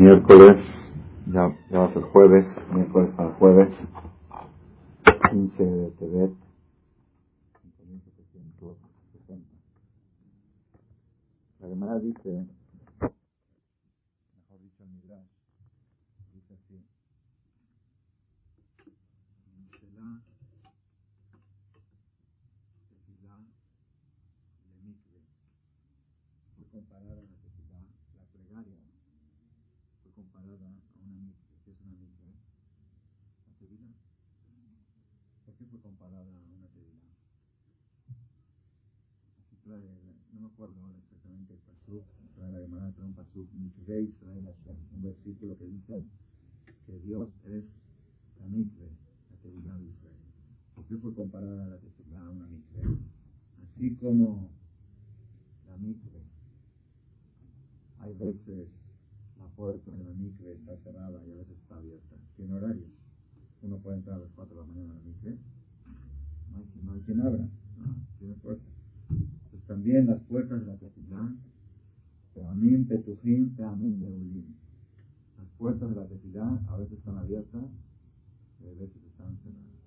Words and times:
miércoles, 0.00 0.56
ya, 1.26 1.54
ya 1.70 1.78
va 1.80 1.86
a 1.86 1.92
ser 1.92 2.02
jueves, 2.04 2.46
miércoles 2.72 3.10
para 3.16 3.34
jueves, 3.34 3.68
15 5.30 5.64
de 5.64 5.90
Tebet, 5.92 6.32
5760. 7.62 9.46
La 11.60 11.68
Gemara 11.68 11.98
dice, 12.00 12.46
mejor 14.36 14.60
dicho 14.62 14.82
el 14.84 14.90
Midrash, 14.90 15.28
dice 16.34 16.54
así, 16.54 16.82
Mishelá, 19.58 20.22
Tefilá, 22.88 23.36
Lemikve, 24.66 25.20
fue 26.56 26.64
comparada 26.72 27.12
a 27.12 27.16
la 27.16 27.36
Tefilá, 27.42 27.80
la 28.18 28.24
plegaria, 28.32 28.78
fue 30.02 30.12
comparada 30.12 30.66
a 30.66 30.70
una 31.04 31.16
mikve. 31.20 31.56
¿Qué 31.64 31.72
es 31.72 31.80
una 31.82 31.94
mikve? 31.94 32.32
La 33.46 33.54
tevilá. 33.58 33.90
¿Por 35.46 35.54
qué 35.56 35.66
fue 35.66 35.80
comparada 35.80 36.22
a 36.22 36.42
una 36.56 36.68
tevilá? 36.68 37.06
Así 39.38 39.56
trae, 39.64 39.80
ahora 40.68 40.98
exactamente 40.98 41.54
el 41.54 41.60
pasuk, 41.60 42.04
trae 42.34 42.52
la 42.52 42.60
Gemara, 42.60 42.92
trae 42.92 43.06
un 43.06 43.14
pasuk, 43.14 43.48
mikvei, 43.54 44.08
trae 44.20 44.38
un 44.38 45.02
versículo 45.02 45.56
que 45.56 45.66
dice 45.66 46.04
que 46.86 46.98
Dios 47.00 47.28
es 47.44 47.64
la 48.38 48.46
mikve, 48.46 48.88
la 49.30 49.36
tevilá 49.42 49.76
de 49.78 49.86
Israel. 49.86 50.16
¿Por 50.74 50.84
qué 50.86 50.96
fue 50.96 51.14
comparada 51.14 51.66
la 51.66 51.78
tevilá 51.78 52.20
a 52.26 52.30
una 52.30 52.46
mikve? 52.46 52.98
Así 53.62 53.94
como 53.96 54.50
la 55.68 55.76
mikve, 55.76 56.20
hay 58.00 58.14
veces 58.14 58.68
la 59.38 59.46
puerta 59.48 59.90
de 59.90 60.04
la 60.04 60.14
micre 60.14 60.52
está 60.52 60.76
cerrada 60.78 61.24
y 61.26 61.32
a 61.32 61.34
veces 61.36 61.56
está 61.58 61.76
abierta. 61.76 62.16
Tiene 62.36 62.54
horarios. 62.54 62.90
Uno 63.62 63.78
puede 63.78 63.98
entrar 63.98 64.16
a 64.16 64.20
las 64.20 64.30
4 64.32 64.54
de 64.54 64.60
la 64.60 64.66
mañana 64.66 64.92
a 64.92 64.96
la 64.96 65.00
hay, 66.56 66.66
no 66.82 66.92
hay 66.92 67.00
quien 67.02 67.20
abra. 67.20 67.48
No, 67.76 67.96
tiene 68.18 68.34
puerta. 68.34 68.79
También 69.70 70.08
las 70.08 70.20
puertas 70.22 70.58
de 70.58 70.66
la 70.66 70.76
tefilá, 70.78 71.32
Peamim, 72.34 72.88
Petujim, 72.88 73.54
Peamim, 73.54 74.00
Leulim. 74.00 74.56
Las 75.38 75.46
puertas 75.58 75.88
de 75.90 75.94
la 75.94 76.08
tefilá 76.08 76.60
a 76.66 76.76
veces 76.76 76.98
están 76.98 77.16
abiertas 77.16 77.62
y 78.60 78.66
a 78.66 78.72
veces 78.72 78.96
están 78.96 79.38
cerradas. 79.38 79.78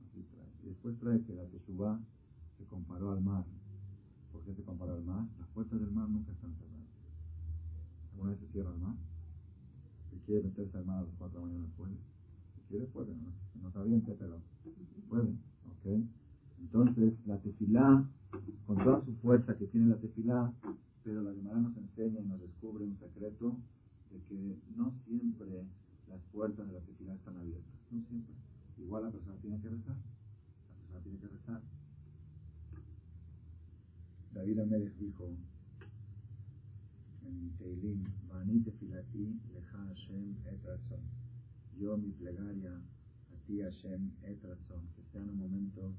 Así 0.00 0.22
trae. 0.22 0.48
Y 0.62 0.68
después 0.68 0.98
trae 1.00 1.20
que 1.20 1.34
la 1.34 1.44
teshuvá 1.48 2.00
se 2.56 2.64
comparó 2.64 3.10
al 3.10 3.20
mar. 3.20 3.44
¿Por 4.32 4.42
qué 4.42 4.54
se 4.54 4.62
comparó 4.62 4.94
al 4.94 5.04
mar? 5.04 5.26
Las 5.38 5.48
puertas 5.48 5.78
del 5.78 5.90
mar 5.90 6.08
nunca 6.08 6.32
están 6.32 6.54
cerradas. 6.54 6.88
¿Alguna 8.12 8.30
vez 8.30 8.40
se 8.40 8.48
cierra 8.48 8.70
el 8.70 8.80
mar? 8.80 8.94
Si 10.10 10.16
quiere 10.20 10.44
meterse 10.44 10.78
al 10.78 10.86
mar 10.86 11.00
a 11.00 11.02
las 11.02 11.14
4 11.18 11.40
de 11.40 11.44
la 11.44 11.52
mañana, 11.52 11.70
puede. 11.76 11.92
Si 12.54 12.62
quiere, 12.70 12.86
puede. 12.86 13.14
No, 13.16 13.34
no 13.60 13.68
está 13.68 13.82
bien, 13.82 14.00
pero 14.00 14.40
puede. 15.10 15.28
¿Ok? 15.28 16.08
Entonces, 16.60 17.14
la 17.26 17.38
tefilá, 17.38 18.04
con 18.66 18.76
toda 18.78 19.04
su 19.04 19.14
fuerza 19.16 19.56
que 19.56 19.66
tiene 19.66 19.88
la 19.88 19.96
tefilá, 19.96 20.52
pero 21.02 21.22
la 21.22 21.32
Gemara 21.32 21.58
nos 21.58 21.76
enseña 21.76 22.20
y 22.20 22.26
nos 22.26 22.40
descubre 22.40 22.84
un 22.84 22.98
secreto 22.98 23.56
de 24.10 24.20
que 24.28 24.58
no 24.76 24.92
siempre 25.06 25.64
las 26.08 26.20
puertas 26.32 26.66
de 26.66 26.72
la 26.74 26.80
tefilá 26.80 27.14
están 27.14 27.36
abiertas. 27.36 27.72
No 27.90 28.02
siempre. 28.08 28.34
Igual 28.78 29.04
la 29.04 29.10
persona 29.10 29.36
tiene 29.40 29.60
que 29.60 29.68
rezar. 29.68 29.96
La 29.96 30.76
persona 30.76 31.00
tiene 31.02 31.18
que 31.18 31.28
rezar. 31.28 31.62
David 34.34 34.58
Amérez 34.60 34.98
dijo 34.98 35.36
en 37.26 37.50
Teilim, 37.58 38.04
Vani 38.28 38.60
tefilati 38.60 39.40
leja 39.52 39.78
Hashem 39.78 40.36
et. 40.46 40.60
Yo 41.78 41.96
mi 41.96 42.10
plegaria 42.12 42.74
a 42.74 43.36
ti 43.46 43.60
Hashem 43.60 44.10
et 44.24 44.38
que 44.40 45.02
sea 45.12 45.22
en 45.22 45.30
un 45.30 45.38
momento 45.38 45.94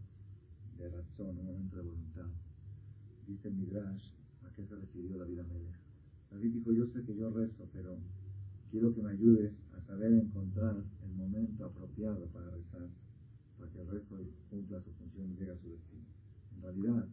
de 0.80 0.90
razón, 0.90 1.38
un 1.38 1.46
momento 1.46 1.76
de 1.76 1.84
voluntad. 1.84 2.30
Dice 3.28 3.52
Midrash, 3.52 4.14
¿a 4.44 4.50
qué 4.56 4.66
se 4.66 4.76
refirió 4.76 5.18
David 5.18 5.40
Amélez? 5.40 5.76
David 6.32 6.54
dijo, 6.54 6.72
yo 6.72 6.88
sé 6.88 7.04
que 7.04 7.16
yo 7.16 7.30
rezo, 7.32 7.68
pero 7.74 7.98
quiero 8.72 8.96
que 8.96 9.02
me 9.02 9.12
ayudes 9.12 9.54
a 9.74 9.82
saber 9.82 10.14
encontrar 10.14 10.78
el 11.04 11.12
momento 11.16 11.66
apropiado 11.66 12.28
para 12.28 12.50
rezar, 12.52 12.88
para 13.58 13.72
que 13.72 13.82
el 13.82 13.88
rezo 13.88 14.16
cumpla 14.50 14.82
su 14.82 14.92
función 14.94 15.32
y 15.32 15.36
llegue 15.36 15.52
a 15.52 15.58
su 15.58 15.70
destino. 15.70 16.06
En 16.56 16.62
realidad, 16.62 17.08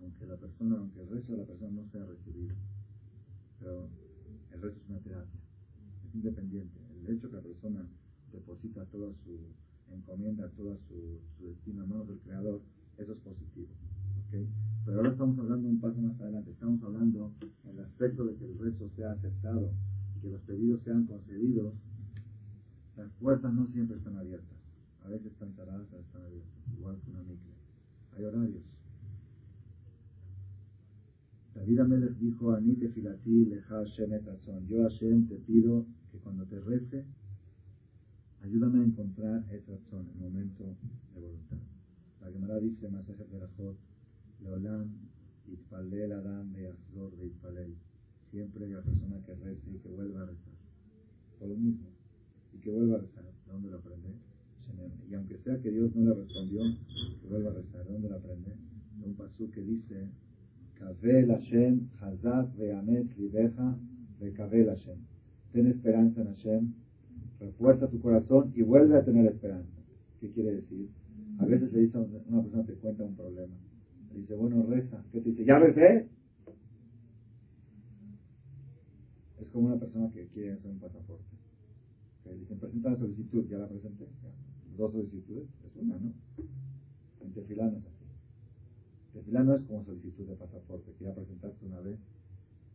aunque 0.00 0.26
la 0.26 0.36
persona, 0.36 0.76
aunque 0.78 1.00
el 1.00 1.08
rezo 1.08 1.32
de 1.32 1.38
la 1.38 1.46
persona 1.46 1.70
no 1.70 1.88
sea 1.92 2.04
recibido, 2.04 2.56
pero 3.60 3.88
el 4.52 4.60
rezo 4.60 4.76
es 4.76 4.88
una 4.88 4.98
terapia, 5.00 5.40
es 6.04 6.14
independiente. 6.14 6.78
El 6.98 7.14
hecho 7.14 7.30
que 7.30 7.36
la 7.36 7.42
persona 7.42 7.88
deposita 8.32 8.84
toda 8.86 9.12
su 9.24 9.38
encomienda, 9.92 10.50
toda 10.56 10.76
su, 10.88 11.20
su 11.36 11.46
destino 11.46 11.84
en 11.84 11.90
manos 11.90 12.08
del 12.08 12.18
Creador, 12.20 12.60
eso 12.98 13.12
es 13.12 13.18
positivo. 13.20 13.68
¿okay? 14.26 14.46
Pero 14.84 14.96
ahora 14.98 15.10
estamos 15.10 15.38
hablando 15.38 15.68
un 15.68 15.80
paso 15.80 16.00
más 16.00 16.20
adelante, 16.20 16.50
estamos 16.50 16.82
hablando 16.82 17.32
en 17.64 17.70
el 17.70 17.84
aspecto 17.84 18.24
de 18.24 18.34
que 18.36 18.44
el 18.44 18.58
rezo 18.58 18.88
sea 18.96 19.12
aceptado 19.12 19.70
y 20.16 20.20
que 20.20 20.30
los 20.30 20.40
pedidos 20.42 20.82
sean 20.82 21.06
concedidos. 21.06 21.74
Las 22.96 23.10
puertas 23.20 23.52
no 23.52 23.66
siempre 23.68 23.96
están 23.96 24.16
abiertas, 24.16 24.58
a 25.04 25.08
veces 25.08 25.26
están 25.26 25.52
cerradas, 25.54 25.86
a 25.92 25.96
veces 25.96 26.06
están 26.06 26.22
abiertas, 26.22 26.52
igual 26.76 26.96
que 27.04 27.10
una 27.10 27.22
micro. 27.22 27.52
Hay 28.16 28.24
horarios. 28.24 28.62
David 31.54 31.80
Amélez 31.80 32.18
dijo, 32.18 32.54
Anite 32.54 32.88
filati 32.88 33.44
leja 33.44 33.74
Hashem 33.76 34.12
et 34.14 34.24
Yo 34.68 34.82
Hashem 34.82 35.28
te 35.28 35.36
pido 35.36 35.86
que 36.10 36.18
cuando 36.18 36.44
te 36.46 36.60
rece, 36.60 37.04
ayúdame 38.42 38.80
a 38.80 38.84
encontrar 38.84 39.44
et 39.52 39.66
razón, 39.68 40.06
el 40.14 40.20
momento 40.20 40.76
de 41.14 41.20
voluntad. 41.20 41.77
La 42.20 42.30
Gemara 42.30 42.58
dice, 42.60 42.88
Masajet 42.88 43.30
Berajot, 43.30 43.76
Leolam, 44.42 44.88
Itpalel 45.46 46.12
Adam, 46.12 46.52
Beazor, 46.52 47.16
de 47.16 47.26
Itpalel. 47.26 47.74
Siempre 48.30 48.66
hay 48.66 48.72
la 48.72 48.82
persona 48.82 49.22
que 49.24 49.34
rece 49.34 49.70
y 49.70 49.78
que 49.78 49.88
vuelva 49.88 50.22
a 50.22 50.26
rezar. 50.26 50.54
Por 51.38 51.48
lo 51.48 51.56
mismo. 51.56 51.88
Y 52.52 52.58
que 52.58 52.70
vuelva 52.70 52.96
a 52.96 53.00
rezar. 53.00 53.24
¿De 53.24 53.52
dónde 53.52 53.70
lo 53.70 53.78
aprende? 53.78 54.08
Y 55.08 55.14
aunque 55.14 55.38
sea 55.38 55.58
que 55.60 55.70
Dios 55.70 55.94
no 55.96 56.10
le 56.10 56.14
respondió, 56.14 56.60
que 57.20 57.26
vuelva 57.28 57.50
a 57.50 57.54
rezar. 57.54 57.86
¿De 57.86 57.92
dónde 57.92 58.08
lo 58.10 58.16
aprende? 58.16 58.50
De 58.98 59.06
un 59.06 59.14
pasú 59.14 59.50
que 59.50 59.62
dice, 59.62 60.08
Kavel 60.74 61.28
Hashem, 61.30 61.88
Hazak 62.00 62.54
ve'amet 62.56 63.16
libeja, 63.16 63.78
ve'kavel 64.20 64.68
Hashem. 64.68 64.98
Ten 65.52 65.66
esperanza 65.66 66.20
en 66.20 66.26
Hashem, 66.28 66.74
refuerza 67.40 67.88
tu 67.88 68.00
corazón 68.00 68.52
y 68.54 68.62
vuelve 68.62 68.96
a 68.98 69.04
tener 69.04 69.26
esperanza. 69.26 69.78
¿Qué 70.20 70.30
quiere 70.30 70.56
decir? 70.56 70.90
A 71.38 71.44
veces 71.44 71.72
le 71.72 71.80
dice 71.80 71.98
una 71.98 72.42
persona, 72.42 72.64
te 72.64 72.74
cuenta 72.74 73.04
un 73.04 73.14
problema. 73.14 73.54
Le 74.12 74.20
dice, 74.20 74.34
bueno, 74.34 74.64
reza. 74.68 75.02
¿Qué 75.12 75.20
te 75.20 75.30
dice? 75.30 75.44
¿Ya 75.44 75.58
recé? 75.58 76.08
Es 79.40 79.48
como 79.50 79.68
una 79.68 79.76
persona 79.78 80.10
que 80.12 80.26
quiere 80.28 80.52
hacer 80.52 80.70
un 80.70 80.78
pasaporte. 80.78 81.36
Que 82.24 82.34
dicen, 82.34 82.58
presenta 82.58 82.90
la 82.90 82.98
solicitud, 82.98 83.46
ya 83.48 83.58
la 83.58 83.68
presenté. 83.68 84.06
Dos 84.76 84.92
solicitudes, 84.92 85.48
es 85.64 85.82
una, 85.82 85.96
¿no? 85.96 86.12
En 87.20 87.32
Tefilá 87.32 87.68
es 87.68 87.74
así. 87.74 88.04
Tefilá 89.12 89.42
no 89.44 89.54
es 89.54 89.62
como 89.62 89.84
solicitud 89.84 90.26
de 90.26 90.34
pasaporte, 90.34 90.92
que 90.98 91.04
ya 91.04 91.14
una 91.62 91.80
vez 91.80 91.98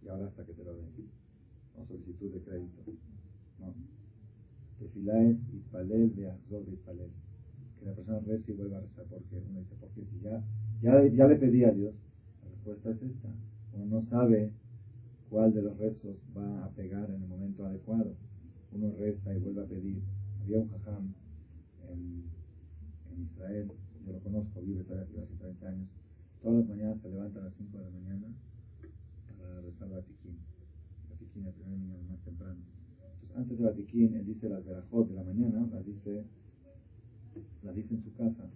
y 0.03 0.07
ahora 0.07 0.27
hasta 0.27 0.45
que 0.45 0.53
te 0.53 0.63
lo 0.63 0.73
den. 0.73 0.87
O 1.77 1.85
solicitud 1.85 2.31
de 2.31 2.39
crédito. 2.41 2.81
No. 3.59 3.73
Tefilá 4.79 5.23
es 5.23 5.37
Ispalel 5.53 6.15
de 6.15 6.29
Azor 6.29 6.65
de 6.65 6.73
Ispalel. 6.73 7.09
Que 7.83 7.89
la 7.89 7.95
persona 7.95 8.19
reza 8.19 8.51
y 8.51 8.53
vuelva 8.53 8.77
a 8.77 8.81
rezar. 8.81 9.05
porque 9.09 9.35
Uno 9.49 9.59
dice, 9.59 9.75
porque 9.79 10.01
si 10.05 10.19
ya, 10.23 10.41
ya, 10.81 11.05
ya 11.05 11.27
le 11.27 11.35
pedí 11.35 11.63
a 11.65 11.71
Dios, 11.71 11.93
la 12.41 12.49
respuesta 12.49 12.91
es 12.91 13.11
esta. 13.11 13.29
Uno 13.73 13.85
no 13.99 14.09
sabe 14.09 14.51
cuál 15.29 15.53
de 15.53 15.63
los 15.63 15.77
rezos 15.77 16.15
va 16.37 16.63
a 16.63 16.69
pegar 16.69 17.09
en 17.09 17.23
el 17.23 17.27
momento 17.27 17.65
adecuado. 17.65 18.15
Uno 18.71 18.93
reza 18.97 19.35
y 19.35 19.39
vuelve 19.39 19.63
a 19.63 19.65
pedir. 19.65 20.01
Había 20.41 20.59
un 20.59 20.69
jajam 20.69 21.13
en, 21.89 22.23
en 23.11 23.23
Israel, 23.23 23.71
yo 24.05 24.13
lo 24.13 24.19
conozco, 24.19 24.61
vive 24.61 24.83
todavía 24.83 25.23
hace 25.23 25.35
30 25.35 25.67
años. 25.67 25.87
Todas 26.41 26.59
las 26.59 26.69
mañanas 26.69 27.01
se 27.01 27.09
levanta 27.09 27.39
a 27.39 27.43
las 27.43 27.53
5 27.55 27.77
de 27.77 27.83
la 27.83 27.89
mañana 27.89 28.27
para 29.39 29.61
rezar 29.61 29.89
Batiquín. 29.89 30.37
Batiquín, 31.09 31.45
el 31.47 31.53
primer 31.53 31.79
niño 31.79 31.97
más 32.09 32.19
temprano. 32.23 32.59
Entonces, 33.13 33.37
antes 33.37 33.57
de 33.57 33.65
Batiquín, 33.65 34.13
él 34.15 34.25
dice 34.25 34.49
las 34.49 34.65
verajot 34.65 35.09
de 35.09 35.15
la 35.15 35.23
mañana, 35.23 35.67
las 35.71 35.85
dice, 35.85 36.23
las 37.63 37.75
dice 37.75 37.95
en 37.95 38.03
su 38.03 38.13
casa. 38.13 38.49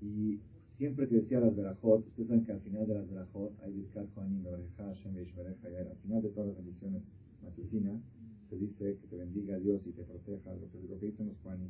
Y 0.00 0.40
siempre 0.78 1.08
que 1.08 1.16
decía 1.16 1.40
las 1.40 1.54
verajot, 1.54 2.06
ustedes 2.06 2.28
saben 2.28 2.44
que 2.44 2.52
al 2.52 2.60
final 2.60 2.86
de 2.86 2.94
las 2.94 3.08
verajot 3.08 3.52
hay 3.62 3.72
Vizcar 3.72 4.06
Kohanim, 4.14 4.44
Hashem, 4.76 5.14
y 5.14 5.18
al 5.18 5.96
final 6.02 6.22
de 6.22 6.28
todas 6.30 6.48
las 6.48 6.56
bendiciones 6.56 7.02
matutinas 7.42 8.00
se 8.48 8.56
dice 8.56 8.98
que 9.00 9.06
te 9.08 9.16
bendiga 9.16 9.58
Dios 9.58 9.80
y 9.86 9.90
te 9.90 10.02
proteja, 10.02 10.50
lo 10.54 10.70
que, 10.70 10.88
lo 10.88 10.98
que 10.98 11.06
dicen 11.06 11.28
los 11.28 11.36
Kohanim. 11.38 11.68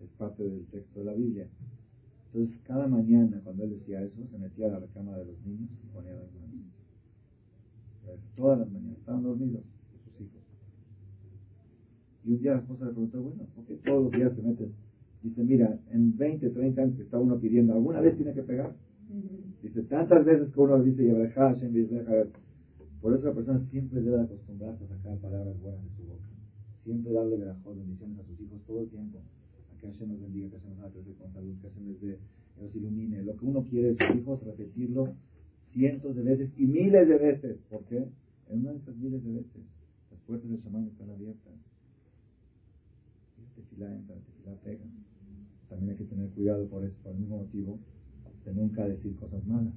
Es 0.00 0.10
parte 0.16 0.44
del 0.44 0.64
texto 0.66 1.00
de 1.00 1.06
la 1.06 1.12
Biblia. 1.14 1.48
Entonces, 2.32 2.58
cada 2.64 2.86
mañana, 2.86 3.40
cuando 3.42 3.64
él 3.64 3.70
decía 3.70 4.02
eso, 4.02 4.26
se 4.30 4.38
metía 4.38 4.66
a 4.66 4.70
la 4.70 4.78
recámara 4.80 5.18
de 5.18 5.26
los 5.26 5.40
niños 5.46 5.70
y 5.82 5.86
ponía 5.88 6.12
las 6.12 6.32
manos. 6.34 6.48
Todas 8.36 8.60
las 8.60 8.70
mañanas, 8.70 8.98
estaban 8.98 9.22
dormidos. 9.22 9.62
un 12.24 12.38
día 12.42 12.52
la 12.52 12.58
esposa 12.58 12.84
le 12.84 12.90
preguntó, 12.92 13.22
bueno, 13.22 13.46
¿por 13.54 13.64
qué 13.64 13.74
todos 13.76 14.02
los 14.04 14.12
días 14.12 14.36
te 14.36 14.42
metes? 14.42 14.68
Dice, 15.22 15.42
mira, 15.42 15.78
en 15.90 16.16
20, 16.16 16.50
30 16.50 16.82
años 16.82 16.96
que 16.96 17.02
está 17.02 17.18
uno 17.18 17.38
pidiendo, 17.38 17.72
¿alguna 17.72 18.00
vez 18.00 18.16
tiene 18.16 18.34
que 18.34 18.42
pegar? 18.42 18.72
Dice, 19.62 19.82
tantas 19.82 20.24
veces 20.24 20.52
que 20.52 20.60
uno 20.60 20.82
dice, 20.82 21.04
por 23.00 23.14
eso 23.14 23.26
la 23.26 23.34
persona 23.34 23.58
siempre 23.70 24.00
debe 24.00 24.20
acostumbrarse 24.20 24.84
a 24.84 24.88
sacar 24.88 25.18
palabras 25.18 25.60
buenas 25.60 25.82
de 25.82 25.90
su 25.96 26.02
boca. 26.02 26.28
Siempre 26.84 27.12
darle 27.12 27.36
bendiciones 27.36 28.18
a 28.18 28.24
sus 28.24 28.40
hijos 28.40 28.60
todo 28.66 28.82
el 28.82 28.88
tiempo. 28.88 29.18
A 29.72 29.80
que 29.80 29.86
Hashem 29.86 30.08
nos 30.08 30.20
bendiga, 30.20 30.50
que 30.50 30.58
Hashem 30.58 30.70
nos 30.76 30.84
haga 30.84 30.94
con 31.18 31.32
salud, 31.32 31.54
que 31.60 31.68
Hashem 31.68 31.86
les 31.86 32.00
dé, 32.00 32.18
los 32.60 32.74
ilumine. 32.74 33.22
Lo 33.22 33.36
que 33.36 33.46
uno 33.46 33.62
quiere 33.64 33.94
de 33.94 34.06
sus 34.06 34.16
hijos, 34.16 34.42
repetirlo 34.44 35.14
cientos 35.72 36.16
de 36.16 36.22
veces 36.22 36.50
y 36.56 36.66
miles 36.66 37.08
de 37.08 37.18
veces. 37.18 37.58
¿Por 37.70 37.84
qué? 37.84 38.08
En 38.48 38.60
una 38.60 38.72
de 38.72 38.78
esas 38.78 38.96
miles 38.96 39.22
de 39.24 39.32
veces, 39.32 39.62
las 40.10 40.20
puertas 40.26 40.50
del 40.50 40.62
chamán 40.62 40.86
están 40.86 41.10
abiertas. 41.10 41.52
Y 43.36 43.42
el 43.42 43.48
tefilá 43.54 43.94
entra, 43.94 44.16
el 44.16 44.22
tefilá 44.22 44.54
pega. 44.64 44.84
También 45.68 45.90
hay 45.90 45.96
que 45.96 46.04
tener 46.04 46.30
cuidado 46.30 46.66
por 46.68 46.84
eso, 46.84 46.96
por 47.02 47.12
el 47.12 47.18
mismo 47.18 47.38
motivo, 47.38 47.78
de 48.44 48.52
nunca 48.52 48.86
decir 48.86 49.14
cosas 49.16 49.44
malas. 49.46 49.72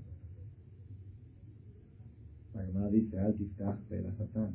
La 2.54 2.64
hermana 2.64 2.90
dice, 2.90 3.20
al 3.20 3.36
la 3.90 4.14
satán, 4.14 4.52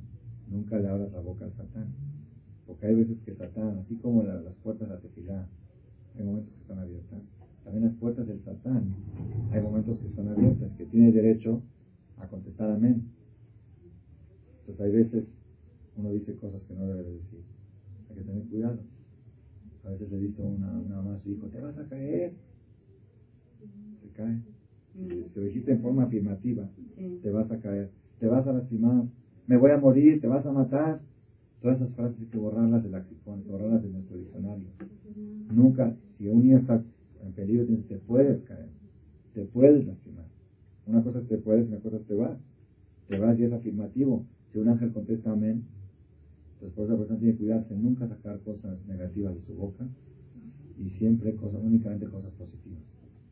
nunca 0.50 0.78
le 0.78 0.88
abras 0.88 1.12
la 1.12 1.20
boca 1.20 1.44
al 1.44 1.52
satán. 1.52 1.88
Porque 2.66 2.86
hay 2.86 2.94
veces 2.94 3.18
que 3.20 3.34
satán, 3.34 3.78
así 3.78 3.96
como 3.96 4.22
las 4.22 4.54
puertas 4.62 4.88
de 4.88 4.94
la 4.94 5.00
tefilá, 5.00 5.46
hay 6.16 6.24
momentos 6.24 6.52
que 6.52 6.60
están 6.60 6.78
abiertas. 6.78 7.20
También 7.64 7.84
las 7.84 7.94
puertas 7.94 8.26
del 8.26 8.40
satán, 8.40 8.94
hay 9.50 9.60
momentos 9.60 9.98
que 9.98 10.06
están 10.06 10.28
abiertas, 10.28 10.70
que 10.76 10.84
tiene 10.86 11.10
derecho 11.12 11.60
a 12.18 12.26
contestar 12.26 12.70
amén. 12.70 13.02
Entonces 14.60 14.84
hay 14.84 14.92
veces 14.92 15.24
uno 15.96 16.10
dice 16.10 16.34
cosas 16.36 16.62
que 16.64 16.74
no 16.74 16.86
debe 16.86 17.10
decir. 17.10 17.40
Hay 18.10 18.16
que 18.16 18.22
tener 18.22 18.42
cuidado. 18.44 18.78
A 19.86 19.90
veces 19.90 20.10
le 20.10 20.18
dice 20.18 20.42
una, 20.42 20.78
una 20.78 20.96
mamá 20.96 21.14
a 21.14 21.18
su 21.18 21.30
hijo, 21.30 21.46
te 21.46 21.60
vas 21.60 21.78
a 21.78 21.86
caer. 21.86 22.34
Se 24.02 24.08
cae. 24.08 24.40
Si, 24.92 25.26
lo 25.34 25.42
dijiste 25.42 25.72
en 25.72 25.80
forma 25.80 26.04
afirmativa, 26.04 26.68
te 27.22 27.30
vas 27.30 27.50
a 27.50 27.60
caer, 27.60 27.90
te 28.18 28.26
vas 28.26 28.46
a 28.46 28.52
lastimar, 28.52 29.04
me 29.46 29.56
voy 29.56 29.70
a 29.70 29.76
morir, 29.76 30.20
te 30.20 30.26
vas 30.26 30.44
a 30.46 30.52
matar. 30.52 31.00
Todas 31.60 31.76
esas 31.76 31.94
frases 31.94 32.18
hay 32.18 32.26
que 32.26 32.38
borrarlas 32.38 32.82
del 32.82 32.92
lexicón, 32.92 33.44
borrarlas 33.46 33.82
de 33.82 33.90
nuestro 33.90 34.16
diccionario. 34.16 34.66
Nunca, 35.54 35.94
si 36.18 36.28
un 36.28 36.42
niño 36.42 36.58
está 36.58 36.82
en 37.24 37.32
peligro, 37.32 37.66
te 37.88 37.96
puedes 37.98 38.42
caer, 38.42 38.68
te 39.34 39.44
puedes 39.44 39.86
lastimar. 39.86 40.26
Una 40.86 41.02
cosa 41.02 41.20
es 41.20 41.28
te 41.28 41.38
puedes, 41.38 41.68
una 41.68 41.78
cosa 41.78 41.96
es 41.96 42.04
te 42.04 42.14
vas. 42.14 42.38
Te 43.08 43.18
vas 43.18 43.38
y 43.38 43.44
es 43.44 43.52
afirmativo. 43.52 44.24
Si 44.52 44.58
un 44.58 44.68
ángel 44.68 44.92
contesta 44.92 45.30
amén, 45.30 45.64
entonces 46.66 46.74
por 46.74 46.84
eso 46.84 46.92
la 46.94 46.98
persona 46.98 47.18
tiene 47.20 47.32
que 47.34 47.38
cuidarse, 47.38 47.76
nunca 47.76 48.08
sacar 48.08 48.40
cosas 48.40 48.78
negativas 48.86 49.34
de 49.34 49.40
su 49.42 49.54
boca 49.54 49.86
y 50.78 50.90
siempre 50.90 51.34
cosas, 51.36 51.60
únicamente 51.62 52.06
cosas 52.06 52.32
positivas. 52.32 52.80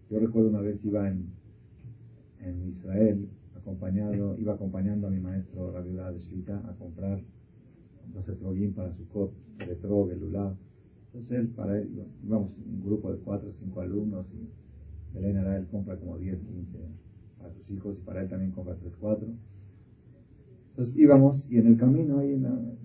Yo 0.09 0.21
recuerdo 0.21 0.51
una 0.51 0.61
vez 0.61 0.79
iba 0.85 1.09
en, 1.09 1.27
en 2.41 2.69
Israel, 2.69 3.29
acompañado, 3.57 4.39
iba 4.39 4.55
acompañando 4.55 5.09
a 5.09 5.11
mi 5.11 5.19
maestro 5.19 5.73
Rabiullah 5.73 6.13
de 6.13 6.21
Shita 6.21 6.59
a 6.59 6.75
comprar 6.75 7.21
los 8.15 8.29
etrogín 8.29 8.73
para 8.73 8.93
su 8.93 9.03
el 9.59 9.71
etrog, 9.71 10.11
el 10.11 10.23
Entonces 10.23 11.31
él, 11.33 11.49
para 11.49 11.79
él, 11.79 11.89
íbamos 12.25 12.53
un 12.57 12.85
grupo 12.85 13.11
de 13.11 13.19
cuatro 13.19 13.49
o 13.49 13.53
cinco 13.53 13.81
alumnos 13.81 14.27
y 14.33 15.19
Elena 15.19 15.57
él 15.57 15.67
compra 15.67 15.97
como 15.97 16.19
10, 16.19 16.39
15 16.39 16.79
para 17.39 17.53
sus 17.53 17.71
hijos 17.71 17.97
y 17.99 18.05
para 18.05 18.23
él 18.23 18.29
también 18.29 18.53
compra 18.53 18.77
3, 18.77 18.93
4. 19.01 19.29
Entonces 20.75 20.97
íbamos 20.97 21.47
y 21.49 21.59
en 21.59 21.69
el 21.69 21.77
camino, 21.77 22.19
ahí 22.19 22.37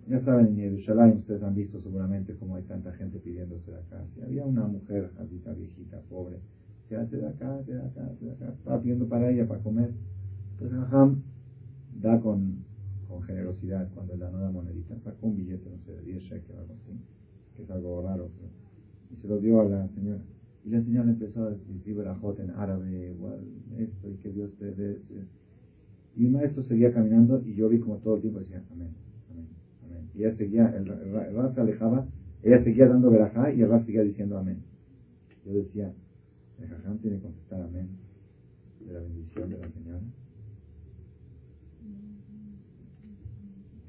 ya 0.07 0.19
saben, 0.19 0.49
en 0.49 0.57
Yerushalayim 0.57 1.17
ustedes 1.17 1.41
han 1.41 1.55
visto 1.55 1.79
seguramente 1.79 2.35
cómo 2.35 2.55
hay 2.55 2.61
tanta 2.61 2.93
gente 2.93 3.17
pidiéndose 3.17 3.71
de 3.71 3.77
acá. 3.77 4.05
Si 4.13 4.21
había 4.21 4.45
una 4.45 4.67
mujer, 4.67 5.09
jadita, 5.17 5.53
viejita, 5.53 5.99
pobre, 6.07 6.37
se 6.87 6.95
hace 6.95 7.17
de 7.17 7.25
acá, 7.25 7.63
se 7.63 7.73
de 7.73 7.81
acá, 7.81 8.07
se 8.19 8.25
de 8.25 8.31
acá, 8.33 8.53
estaba 8.55 8.79
pidiendo 8.79 9.07
para 9.07 9.31
ella, 9.31 9.47
para 9.47 9.63
comer. 9.63 9.89
Entonces 10.51 10.77
Aham 10.77 11.15
da 11.99 12.19
con, 12.19 12.57
con 13.07 13.23
generosidad 13.23 13.87
cuando 13.95 14.15
la 14.17 14.29
nueva 14.29 14.51
monedita, 14.51 14.95
sacó 14.99 15.25
un 15.25 15.37
billete, 15.37 15.67
no 15.71 15.79
sé, 15.79 15.91
de 15.91 16.03
10 16.03 16.21
shekels 16.21 16.51
o 16.51 16.59
algo 16.59 16.73
así, 16.73 16.91
que 17.55 17.63
es 17.63 17.71
algo 17.71 18.03
raro, 18.03 18.29
y 19.11 19.15
se 19.19 19.27
lo 19.27 19.39
dio 19.39 19.61
a 19.61 19.65
la 19.65 19.87
señora. 19.87 20.19
Y 20.63 20.69
la 20.69 20.79
señora 20.79 21.09
empezó 21.09 21.45
a 21.45 21.49
decir 21.49 21.95
Berajot 21.95 22.39
en 22.39 22.51
árabe, 22.51 23.13
igual, 23.15 23.39
esto, 23.79 24.11
y 24.11 24.15
que 24.17 24.29
Dios 24.29 24.51
te 24.59 24.71
dé. 24.73 24.99
Mi 26.19 26.27
maestro 26.27 26.61
seguía 26.63 26.91
caminando 26.91 27.41
y 27.45 27.55
yo 27.55 27.69
vi 27.69 27.79
como 27.79 27.95
todo 27.99 28.15
el 28.15 28.21
tiempo 28.21 28.39
decía, 28.39 28.61
amén, 28.73 28.89
amén, 29.31 29.47
amén. 29.85 30.09
Y 30.13 30.19
ella 30.19 30.35
seguía, 30.35 30.67
el, 30.75 30.85
el, 30.85 31.53
se 31.53 31.61
alejaba, 31.61 32.05
ella 32.43 32.61
seguía 32.61 32.89
dando 32.89 33.09
verajá 33.09 33.53
y 33.53 33.61
el 33.61 33.69
ras 33.69 33.85
seguía 33.85 34.03
diciendo 34.03 34.37
amén. 34.37 34.57
Yo 35.45 35.53
decía, 35.53 35.93
el 36.59 36.67
jajam 36.67 36.97
tiene 36.97 37.15
que 37.15 37.23
contestar 37.23 37.61
amén 37.61 37.87
de 38.85 38.91
la 38.91 38.99
bendición 38.99 39.49
de 39.49 39.59
la 39.59 39.69
señora. 39.69 40.01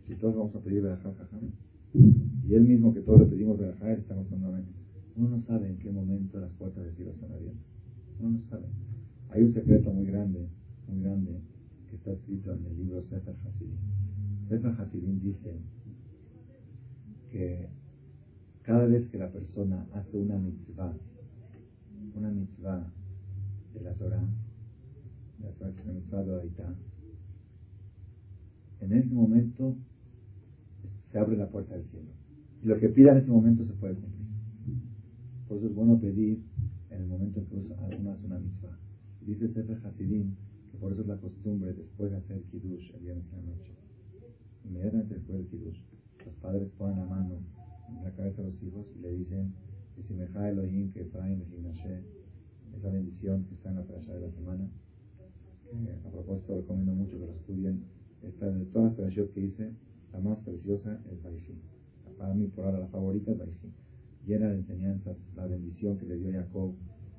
Si 0.07 0.15
todos 0.15 0.37
vamos 0.37 0.55
a 0.55 0.61
pedir 0.61 0.83
verajá, 0.83 1.13
jajam, 1.13 1.51
y 1.95 2.55
él 2.55 2.63
mismo 2.63 2.95
que 2.95 3.01
todos 3.01 3.23
le 3.23 3.27
pedimos 3.27 3.59
verajá, 3.59 3.93
está 3.93 4.15
contestando 4.15 4.51
amén. 4.51 4.67
Uno 5.17 5.31
no 5.31 5.41
sabe 5.41 5.69
en 5.69 5.79
qué 5.79 5.91
momento 5.91 6.39
las 6.39 6.53
puertas 6.53 6.85
del 6.85 6.95
cielo 6.95 7.11
están 7.11 7.33
abiertas. 7.33 7.67
Uno 8.21 8.39
no 8.39 8.43
sabe. 8.45 8.67
Hay 9.31 9.43
un 9.43 9.53
secreto 9.53 9.93
muy 9.93 10.07
grande, 10.07 10.47
muy 10.87 11.03
grande, 11.03 11.41
que 11.91 11.97
está 11.97 12.13
escrito 12.13 12.53
en 12.55 12.65
el 12.67 12.77
libro 12.77 13.03
Sefer 13.03 13.35
Hasidim. 13.45 13.77
Sefer 14.49 14.81
Hasidim 14.81 15.21
dice 15.21 15.59
que 17.31 17.69
cada 18.63 18.87
vez 18.87 19.09
que 19.09 19.19
la 19.19 19.31
persona 19.31 19.87
hace 19.93 20.17
una 20.17 20.39
mitzvah, 20.39 20.97
una 22.15 22.31
mitzvah 22.31 22.93
de 23.75 23.81
la 23.81 23.93
Torah, 23.95 24.29
la 25.43 25.51
Torah 25.51 25.73
la 25.85 25.93
mitzvah 25.93 26.23
de 26.23 26.41
Aitá, 26.43 26.75
en 28.81 28.93
ese 28.93 29.13
momento 29.13 29.77
se 31.11 31.19
abre 31.19 31.37
la 31.37 31.49
puerta 31.49 31.75
del 31.75 31.85
cielo. 31.87 32.11
Y 32.63 32.69
lo 32.69 32.79
que 32.79 32.89
pida 32.89 33.13
en 33.13 33.19
ese 33.19 33.31
momento 33.31 33.65
se 33.65 33.73
puede 33.73 33.95
cumplir. 33.95 34.29
Por 35.49 35.57
eso 35.57 35.67
es 35.67 35.75
bueno 35.75 35.99
pedir 35.99 36.45
en 36.91 37.03
el 37.03 37.09
momento 37.09 37.41
en 37.41 37.47
que 37.47 37.57
uno 37.57 37.75
hace 38.13 38.27
una 38.27 38.39
mitzvah. 38.39 38.79
Dice 39.27 39.49
Sefer 39.49 39.81
Hasidim 39.85 40.35
por 40.81 40.93
eso 40.93 41.03
es 41.03 41.09
la 41.09 41.17
costumbre 41.19 41.75
después 41.75 42.11
de 42.11 42.17
hacer 42.17 42.43
Kiddush 42.45 42.91
el 42.95 43.01
viernes 43.01 43.31
de 43.31 43.37
la 43.37 43.43
noche. 43.43 43.73
Inmediatamente 44.65 45.15
después 45.15 45.39
del 45.39 45.47
Kiddush, 45.49 45.81
los 46.25 46.35
padres 46.37 46.71
ponen 46.79 46.99
la 46.99 47.07
mano 47.07 47.39
en 47.89 48.05
la 48.05 48.11
cabeza 48.13 48.43
de 48.43 48.49
los 48.49 48.63
hijos 48.63 48.87
y 48.97 49.01
le 49.01 49.13
dicen 49.13 49.53
me 50.09 50.49
Elohim 50.49 50.91
que 50.93 51.03
Efraim 51.03 51.43
esa 52.77 52.89
bendición 52.89 53.45
que 53.45 53.55
está 53.55 53.69
en 53.69 53.77
la 53.77 53.83
playa 53.83 54.15
de 54.15 54.21
la 54.21 54.31
semana. 54.31 54.71
a 56.07 56.11
propósito 56.11 56.57
recomiendo 56.57 56.95
mucho 56.95 57.19
que 57.19 57.27
lo 57.27 57.35
estudien. 57.35 57.85
Esta, 58.23 58.51
de 58.51 58.65
todas 58.67 58.99
las 58.99 59.15
que 59.15 59.41
hice, 59.41 59.73
la 60.13 60.21
más 60.21 60.41
preciosa 60.41 61.01
es 61.11 61.23
Baishim. 61.23 61.57
Para 62.19 62.35
mí, 62.35 62.47
por 62.49 62.65
ahora, 62.65 62.81
la 62.81 62.89
favorita 62.89 63.33
es 63.33 63.39
Baishim. 63.39 63.71
Llena 64.27 64.49
de 64.49 64.57
enseñanzas, 64.57 65.17
la 65.37 65.47
bendición 65.47 65.99
que 65.99 66.07
le 66.07 66.17
dio 66.17 66.33
Jacob 66.33 66.75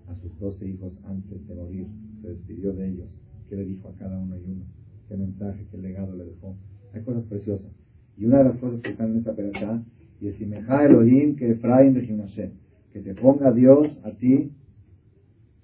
a 0.07 0.15
sus 0.15 0.37
doce 0.39 0.67
hijos 0.67 0.97
antes 1.03 1.47
de 1.47 1.55
morir. 1.55 1.87
Se 2.21 2.29
despidió 2.29 2.73
de 2.73 2.89
ellos 2.89 3.09
qué 3.51 3.57
le 3.57 3.65
dijo 3.65 3.89
a 3.89 3.95
cada 3.97 4.17
uno 4.17 4.37
y 4.37 4.45
uno, 4.45 4.63
qué 5.09 5.17
mensaje, 5.17 5.67
qué 5.69 5.77
legado 5.77 6.15
le 6.15 6.23
dejó. 6.23 6.55
Hay 6.93 7.03
cosas 7.03 7.25
preciosas. 7.25 7.69
Y 8.17 8.23
una 8.23 8.37
de 8.37 8.45
las 8.45 8.57
cosas 8.57 8.79
que 8.79 8.91
están 8.91 9.11
en 9.11 9.17
esta 9.17 9.35
perashá, 9.35 9.83
y 10.21 10.27
el 10.27 10.37
Simeja 10.37 10.85
Elohim 10.85 11.35
que 11.35 11.51
Efraín 11.51 11.93
de 11.93 12.01
Gimnashe, 12.01 12.53
que 12.93 13.01
te 13.01 13.13
ponga 13.13 13.51
Dios 13.51 13.99
a 14.05 14.11
ti 14.11 14.53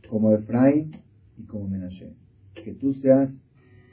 como 0.10 0.34
Efraín 0.34 0.98
y 1.38 1.44
como 1.44 1.70
Menashe. 1.70 2.12
Que 2.56 2.74
tú 2.74 2.94
seas 2.94 3.34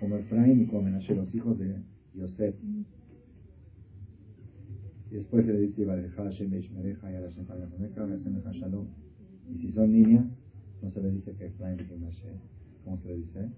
como 0.00 0.16
Efraín 0.16 0.62
y 0.62 0.66
como 0.66 0.82
Menashe, 0.82 1.14
los 1.14 1.32
hijos 1.32 1.56
de 1.60 1.76
Yosef. 2.14 2.56
Y 5.12 5.14
después 5.14 5.46
se 5.46 5.52
le 5.52 5.60
dice, 5.60 5.82
y 9.52 9.58
si 9.58 9.70
son 9.70 9.92
niñas, 9.92 10.26
no 10.82 10.90
se 10.90 11.00
le 11.00 11.12
dice 11.12 11.32
que 11.36 11.46
Efraín 11.46 11.78
y 11.78 11.92
Menashe. 11.92 12.40
¿Cómo 12.84 12.98
se 12.98 13.08
le 13.08 13.16
dice? 13.18 13.50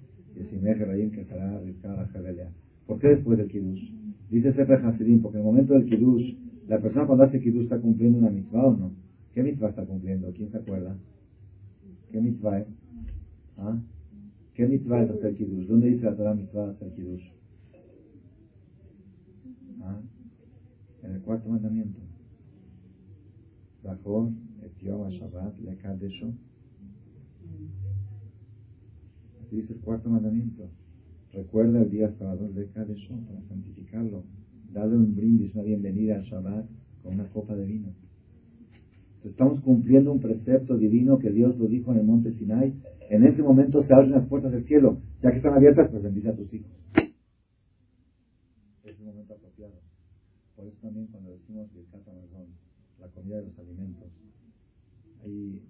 ¿Por 2.86 2.98
qué 2.98 3.08
después 3.08 3.38
del 3.38 3.48
Kiddush? 3.48 3.90
Dice 4.30 4.52
Sefer 4.52 4.84
Hasidim, 4.84 5.20
porque 5.22 5.38
en 5.38 5.44
el 5.44 5.46
momento 5.46 5.74
del 5.74 5.86
Kiddush, 5.86 6.34
la 6.68 6.80
persona 6.80 7.06
cuando 7.06 7.24
hace 7.24 7.40
Kiddush 7.40 7.64
está 7.64 7.80
cumpliendo 7.80 8.18
una 8.18 8.30
mitzvah 8.30 8.66
o 8.66 8.76
no. 8.76 8.92
¿Qué 9.32 9.42
mitzvah 9.42 9.68
está 9.68 9.84
cumpliendo? 9.84 10.32
¿Quién 10.32 10.50
se 10.50 10.58
acuerda? 10.58 10.96
¿Qué 12.10 12.20
mitzvah 12.20 12.60
es? 12.60 12.68
¿Ah? 13.56 13.78
¿Qué 14.54 14.66
mitzvah 14.66 15.02
es 15.02 15.10
hacer 15.10 15.34
Kiddush? 15.34 15.66
¿Dónde 15.66 15.88
dice 15.88 16.04
la 16.04 16.14
Torah 16.14 16.34
mitzvah 16.34 16.70
hacer 16.70 16.92
Kiddush? 16.92 17.24
¿Ah? 19.80 20.00
En 21.02 21.12
el 21.12 21.20
cuarto 21.22 21.48
mandamiento. 21.48 22.00
Zachor, 23.82 24.30
Etioma, 24.62 25.08
Shabbat, 25.08 25.58
Lekadesho 25.60 26.32
dice 29.56 29.72
el 29.72 29.80
cuarto 29.80 30.10
mandamiento. 30.10 30.68
Recuerda 31.32 31.82
el 31.82 31.90
día 31.90 32.12
sábado 32.18 32.48
de 32.52 32.68
Kadeshon 32.68 33.24
para 33.24 33.42
santificarlo. 33.42 34.24
Dale 34.72 34.96
un 34.96 35.14
brindis, 35.16 35.54
una 35.54 35.64
bienvenida 35.64 36.16
al 36.16 36.22
Shabbat 36.22 36.66
con 37.02 37.14
una 37.14 37.28
copa 37.30 37.54
de 37.54 37.64
vino. 37.64 37.88
Estamos 39.24 39.60
cumpliendo 39.60 40.12
un 40.12 40.20
precepto 40.20 40.76
divino 40.76 41.18
que 41.18 41.30
Dios 41.30 41.58
lo 41.58 41.66
dijo 41.66 41.90
en 41.92 41.98
el 41.98 42.04
monte 42.04 42.32
Sinai. 42.34 42.74
En 43.10 43.24
ese 43.24 43.42
momento 43.42 43.82
se 43.82 43.92
abren 43.92 44.12
las 44.12 44.26
puertas 44.28 44.52
del 44.52 44.64
cielo. 44.66 45.00
Ya 45.22 45.30
que 45.30 45.38
están 45.38 45.54
abiertas, 45.54 45.90
pues 45.90 46.02
bendice 46.02 46.28
a 46.28 46.36
tus 46.36 46.52
hijos. 46.52 46.70
Es 48.84 49.00
un 49.00 49.06
momento 49.06 49.34
apropiado. 49.34 49.74
Por 50.54 50.66
eso 50.66 50.76
también 50.80 51.06
cuando 51.08 51.32
decimos 51.32 51.68
el 51.74 51.86
Amazon, 51.92 52.46
la 53.00 53.08
comida 53.08 53.38
de 53.38 53.46
los 53.46 53.58
alimentos, 53.58 54.08
ahí 55.24 55.62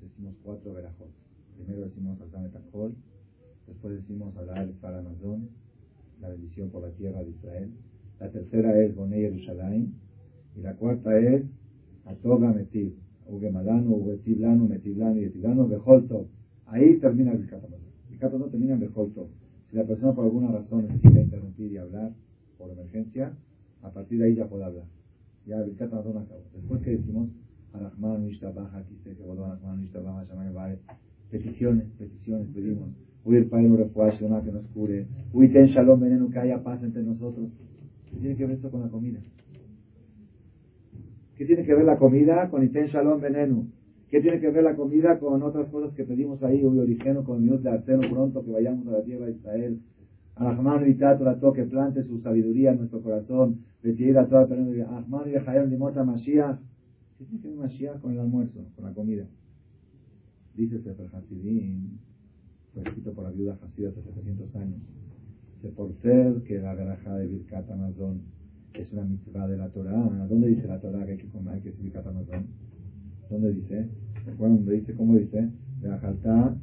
decimos 0.00 0.34
cuatro 0.42 0.74
verajos. 0.74 1.08
Primero 1.56 1.82
decimos 1.82 2.20
Altametacol, 2.20 2.96
después 3.66 3.94
decimos 3.94 4.36
Alal 4.36 4.70
para 4.80 4.98
Amazon, 4.98 5.48
la 6.20 6.28
bendición 6.28 6.70
por 6.70 6.82
la 6.82 6.90
tierra 6.90 7.22
de 7.22 7.30
Israel. 7.30 7.70
La 8.20 8.30
tercera 8.30 8.80
es 8.82 8.94
Bonei 8.94 9.22
Yerushalayim. 9.22 9.92
Y 10.56 10.60
la 10.60 10.74
cuarta 10.74 11.18
es 11.18 11.44
Atoga 12.04 12.52
Metiv. 12.52 12.94
Ugemalano, 13.26 13.90
Ugetiblano, 13.90 14.66
Metiblano 14.66 15.20
y 15.20 15.24
Etiblano, 15.24 15.66
Beholto. 15.66 16.28
Ahí 16.66 16.98
termina 16.98 17.32
el 17.32 17.42
Amazon. 17.42 17.80
El 18.10 18.38
no 18.38 18.46
termina 18.46 18.74
en 18.74 18.80
Beholto. 18.80 19.28
Si 19.70 19.76
la 19.76 19.84
persona 19.84 20.12
por 20.14 20.24
alguna 20.24 20.52
razón 20.52 20.86
necesita 20.86 21.20
interrumpir 21.20 21.72
y 21.72 21.78
hablar 21.78 22.12
por 22.58 22.70
emergencia, 22.70 23.32
a 23.82 23.90
partir 23.90 24.18
de 24.18 24.26
ahí 24.26 24.34
ya 24.34 24.46
puede 24.46 24.64
hablar. 24.64 24.84
Ya 25.46 25.56
el 25.56 25.76
Amazon 25.78 26.18
acabó. 26.18 26.42
Después 26.54 26.80
que 26.82 26.90
decimos, 26.90 27.28
Arahman, 27.72 28.26
Ishtabaja, 28.28 28.84
Kise, 28.84 29.16
Kebolón, 29.16 29.50
Arahman, 29.50 29.84
Ishtabaja, 29.84 30.24
Shamay, 30.24 30.78
Peticiones, 31.30 31.86
peticiones, 31.98 32.48
pedimos. 32.54 32.90
Uy, 33.24 33.36
el 33.36 33.46
Padre 33.46 33.68
no 33.68 33.76
que 34.42 34.52
nos 34.52 34.66
cure. 34.68 35.06
Uy, 35.32 35.48
ten 35.48 35.66
shalom, 35.66 36.00
veneno, 36.00 36.28
que 36.30 36.38
haya 36.38 36.62
paz 36.62 36.82
entre 36.82 37.02
nosotros. 37.02 37.50
¿Qué 38.10 38.16
tiene 38.16 38.36
que 38.36 38.46
ver 38.46 38.56
esto 38.56 38.70
con 38.70 38.82
la 38.82 38.88
comida? 38.88 39.20
¿Qué 41.36 41.46
tiene 41.46 41.64
que 41.64 41.74
ver 41.74 41.84
la 41.84 41.98
comida 41.98 42.48
con 42.48 42.62
Iten 42.62 42.86
Shalom 42.86 43.20
Veneno? 43.20 43.66
¿Qué 44.08 44.20
tiene 44.20 44.38
que 44.38 44.50
ver 44.50 44.62
la 44.62 44.76
comida 44.76 45.18
con 45.18 45.42
otras 45.42 45.68
cosas 45.68 45.92
que 45.94 46.04
pedimos 46.04 46.42
ahí? 46.44 46.64
Uy, 46.64 46.78
origeno 46.78 47.24
con 47.24 47.42
Dios 47.42 47.62
de 47.62 47.70
Arceno 47.70 48.08
pronto 48.08 48.44
que 48.44 48.52
vayamos 48.52 48.86
a 48.86 48.92
la 48.92 49.02
tierra 49.02 49.26
de 49.26 49.32
Israel. 49.32 49.80
Ahmanu 50.36 50.86
y 50.86 50.94
Tato, 50.94 51.52
que 51.52 51.64
plante 51.64 52.02
su 52.04 52.18
sabiduría 52.18 52.72
en 52.72 52.78
nuestro 52.78 53.02
corazón. 53.02 53.60
Retira 53.82 54.28
toda 54.28 54.42
Ahmanu 54.42 55.30
y 55.30 55.38
Jael 55.40 55.70
Limota 55.70 56.04
Mashiach. 56.04 56.60
¿Qué 57.18 57.24
tiene 57.24 57.42
que 57.42 57.48
ver 57.48 57.56
Mashiach 57.56 58.00
con 58.00 58.12
el 58.12 58.20
almuerzo, 58.20 58.60
con 58.76 58.84
la 58.84 58.92
comida? 58.92 59.26
Dice 60.54 60.78
Sefer 60.78 61.08
Hasidim 61.12 61.98
fue 62.74 62.82
escrito 62.82 63.12
por 63.12 63.24
la 63.24 63.30
viuda 63.30 63.56
Hasid 63.62 63.86
hace 63.86 64.02
700 64.02 64.56
años. 64.56 64.80
Dice, 65.54 65.74
por 65.74 65.94
ser 66.02 66.42
que 66.42 66.58
la 66.58 66.74
veraja 66.74 67.16
de 67.16 67.28
Birkat 67.28 67.70
Amazon 67.70 68.22
es 68.74 68.92
una 68.92 69.04
mitzvah 69.04 69.46
de 69.46 69.56
la 69.56 69.68
Torah, 69.68 70.26
¿dónde 70.28 70.48
dice 70.48 70.66
la 70.66 70.80
Torah 70.80 71.06
que 71.06 71.12
hay 71.12 71.18
que 71.18 71.28
comer, 71.28 71.62
que 71.62 71.68
es 71.68 71.80
Birkat 71.80 72.06
Amazon? 72.06 72.46
¿Dónde 73.30 73.52
dice? 73.52 73.88
Bueno, 74.36 74.56
¿dónde 74.56 74.74
dice? 74.74 74.94
¿Cómo 74.94 75.16
dice? 75.16 75.48
Verajaltá, 75.80 76.56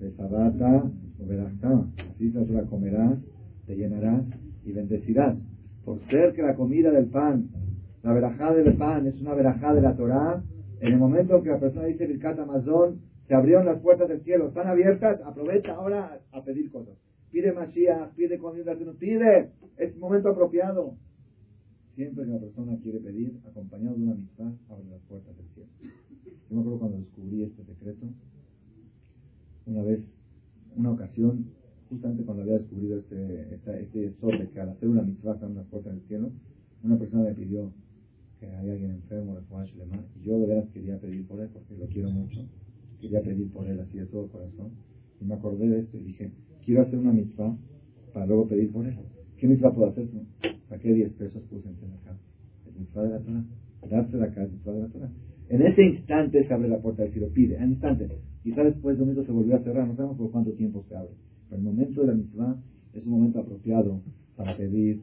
Besabata 0.00 0.90
o 1.18 1.26
Verajtá. 1.26 1.86
Así 2.10 2.24
dice 2.24 2.46
la 2.46 2.62
comerás, 2.62 3.18
te 3.66 3.76
llenarás 3.76 4.26
y 4.64 4.72
bendecirás. 4.72 5.36
Por 5.84 6.00
ser 6.00 6.32
que 6.32 6.42
la 6.42 6.54
comida 6.54 6.90
del 6.90 7.06
pan, 7.06 7.48
la 8.02 8.12
verajá 8.12 8.54
del 8.54 8.74
pan 8.74 9.06
es 9.06 9.20
una 9.20 9.34
verajá 9.34 9.74
de 9.74 9.82
la 9.82 9.94
Torah, 9.94 10.42
en 10.80 10.92
el 10.92 10.98
momento 10.98 11.36
en 11.36 11.42
que 11.42 11.50
la 11.50 11.58
persona 11.58 11.86
dice 11.86 12.06
Birkat 12.06 12.38
Amazon, 12.38 13.00
se 13.28 13.34
abrieron 13.34 13.66
las 13.66 13.78
puertas 13.80 14.08
del 14.08 14.22
cielo, 14.22 14.48
están 14.48 14.68
abiertas, 14.68 15.20
aprovecha 15.20 15.74
ahora 15.74 16.18
a 16.32 16.42
pedir 16.42 16.70
cosas. 16.70 16.94
Pide 17.30 17.52
Mashiach, 17.52 18.14
pide 18.14 18.38
comida, 18.38 18.74
pide, 18.98 19.50
es 19.76 19.96
momento 19.98 20.30
apropiado. 20.30 20.96
Siempre 21.94 22.24
que 22.24 22.30
una 22.30 22.40
persona 22.40 22.78
quiere 22.82 23.00
pedir, 23.00 23.38
acompañado 23.46 23.96
de 23.96 24.02
una 24.02 24.12
amistad, 24.12 24.50
abre 24.70 24.88
las 24.88 25.02
puertas 25.02 25.36
del 25.36 25.46
cielo. 25.48 25.68
Yo 26.48 26.56
me 26.56 26.60
acuerdo 26.60 26.78
cuando 26.78 26.98
descubrí 26.98 27.42
este 27.42 27.64
secreto, 27.64 28.06
una 29.66 29.82
vez, 29.82 30.00
una 30.74 30.92
ocasión, 30.92 31.50
justamente 31.90 32.24
cuando 32.24 32.44
había 32.44 32.54
descubrido 32.54 32.98
este, 32.98 33.60
este 33.82 34.12
sol 34.14 34.38
de 34.38 34.48
que 34.48 34.58
al 34.58 34.70
hacer 34.70 34.88
una 34.88 35.02
mitzvah 35.02 35.32
abren 35.32 35.56
las 35.56 35.66
puertas 35.66 35.92
del 35.92 36.02
cielo, 36.04 36.30
una 36.82 36.98
persona 36.98 37.24
me 37.24 37.34
pidió 37.34 37.70
que 38.40 38.46
hay 38.46 38.70
alguien 38.70 38.92
enfermo, 38.92 39.36
y 39.38 40.24
yo 40.24 40.38
de 40.38 40.46
veras 40.46 40.68
quería 40.72 40.98
pedir 40.98 41.26
por 41.26 41.40
él 41.40 41.50
porque 41.52 41.76
lo 41.76 41.86
quiero 41.88 42.10
mucho 42.10 42.48
quería 43.00 43.22
pedir 43.22 43.50
por 43.50 43.66
él 43.66 43.80
así 43.80 43.98
de 43.98 44.06
todo 44.06 44.28
corazón. 44.28 44.70
Y 45.20 45.24
me 45.24 45.34
acordé 45.34 45.68
de 45.68 45.80
esto 45.80 45.96
y 45.96 46.04
dije, 46.04 46.32
quiero 46.64 46.82
hacer 46.82 46.98
una 46.98 47.12
mitzvah 47.12 47.56
para 48.12 48.26
luego 48.26 48.48
pedir 48.48 48.70
por 48.70 48.86
él. 48.86 48.96
¿Qué 49.36 49.46
mitzvah 49.46 49.74
puedo 49.74 49.88
hacer? 49.88 50.08
Saqué 50.68 50.92
10 50.92 51.12
pesos, 51.12 51.42
puse 51.44 51.68
en 51.68 51.74
acá. 51.74 52.16
Es 52.66 52.78
mitzvah 52.78 53.02
de 53.02 53.10
la 53.10 53.20
Torah. 53.20 53.44
Darse 53.88 54.18
casa 54.18 54.44
es 54.44 54.52
mitzvah 54.52 54.72
de 54.72 54.80
la 54.80 54.88
Torah. 54.88 55.10
En 55.48 55.62
ese 55.62 55.82
instante 55.82 56.46
se 56.46 56.52
abre 56.52 56.68
la 56.68 56.78
puerta 56.78 57.02
del 57.02 57.12
cielo, 57.12 57.28
pide, 57.32 57.56
en 57.56 57.70
instante. 57.70 58.08
Quizá 58.42 58.62
después 58.64 58.96
de 58.96 59.02
un 59.02 59.08
momento 59.08 59.24
se 59.24 59.32
volvió 59.32 59.56
a 59.56 59.60
cerrar, 59.60 59.88
no 59.88 59.94
sabemos 59.94 60.18
por 60.18 60.30
cuánto 60.30 60.52
tiempo 60.52 60.84
se 60.88 60.94
abre. 60.94 61.14
Pero 61.48 61.58
el 61.58 61.64
momento 61.64 62.02
de 62.02 62.06
la 62.08 62.14
mitzvah 62.14 62.56
es 62.92 63.06
un 63.06 63.12
momento 63.12 63.38
apropiado 63.40 64.02
para 64.36 64.56
pedir 64.56 65.02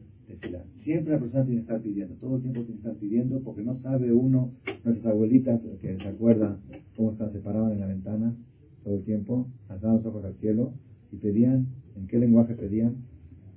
Siempre 0.82 1.12
la 1.12 1.20
persona 1.20 1.44
tiene 1.44 1.60
que 1.60 1.62
estar 1.62 1.80
pidiendo, 1.80 2.14
todo 2.16 2.36
el 2.36 2.42
tiempo 2.42 2.60
tiene 2.62 2.80
que 2.80 2.88
estar 2.88 3.00
pidiendo, 3.00 3.40
porque 3.40 3.62
no 3.62 3.76
sabe 3.76 4.12
uno, 4.12 4.52
nuestras 4.84 5.06
abuelitas 5.06 5.60
que 5.80 5.96
se 5.96 6.08
acuerdan 6.08 6.58
cómo 6.96 7.12
están 7.12 7.32
separadas 7.32 7.72
en 7.72 7.80
la 7.80 7.86
ventana 7.86 8.34
todo 8.82 8.96
el 8.96 9.02
tiempo, 9.04 9.48
alzaban 9.68 9.96
los 9.96 10.06
ojos 10.06 10.24
al 10.24 10.34
cielo 10.34 10.72
y 11.12 11.16
pedían, 11.16 11.68
¿en 11.96 12.06
qué 12.06 12.18
lenguaje 12.18 12.54
pedían? 12.54 12.96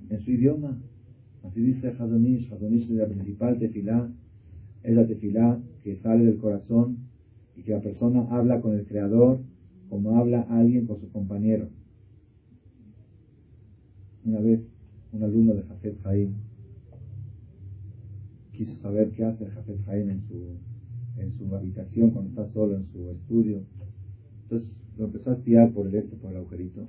En 0.08 0.20
su 0.20 0.30
idioma. 0.30 0.78
Así 1.44 1.60
dice 1.60 1.88
Hazonish, 1.88 2.52
Hazonish 2.52 2.84
es 2.84 2.90
la 2.90 3.06
principal 3.06 3.58
tefilá, 3.58 4.08
es 4.82 4.94
la 4.94 5.06
tefilá 5.06 5.60
que 5.82 5.96
sale 5.96 6.24
del 6.24 6.38
corazón 6.38 6.98
y 7.56 7.62
que 7.62 7.72
la 7.72 7.80
persona 7.80 8.26
habla 8.30 8.60
con 8.60 8.74
el 8.74 8.86
Creador 8.86 9.40
como 9.88 10.16
habla 10.16 10.42
alguien 10.42 10.86
con 10.86 11.00
su 11.00 11.10
compañero. 11.10 11.68
Una 14.24 14.40
vez, 14.40 14.60
un 15.12 15.22
alumno 15.22 15.54
de 15.54 15.62
Jafet 15.62 16.00
Jaim 16.02 16.49
quiso 18.52 18.74
saber 18.76 19.10
qué 19.12 19.24
hace 19.24 19.46
Jafet 19.46 19.84
Jaim 19.84 20.10
en 20.10 20.22
su, 20.22 20.56
en 21.16 21.30
su 21.32 21.54
habitación 21.54 22.10
cuando 22.10 22.30
está 22.30 22.52
solo 22.52 22.76
en 22.76 22.86
su 22.86 23.10
estudio. 23.10 23.62
Entonces 24.42 24.76
lo 24.98 25.06
empezó 25.06 25.30
a 25.30 25.34
espiar 25.34 25.72
por 25.72 25.86
el 25.86 25.94
este, 25.94 26.16
por 26.16 26.30
el 26.30 26.38
agujerito, 26.38 26.86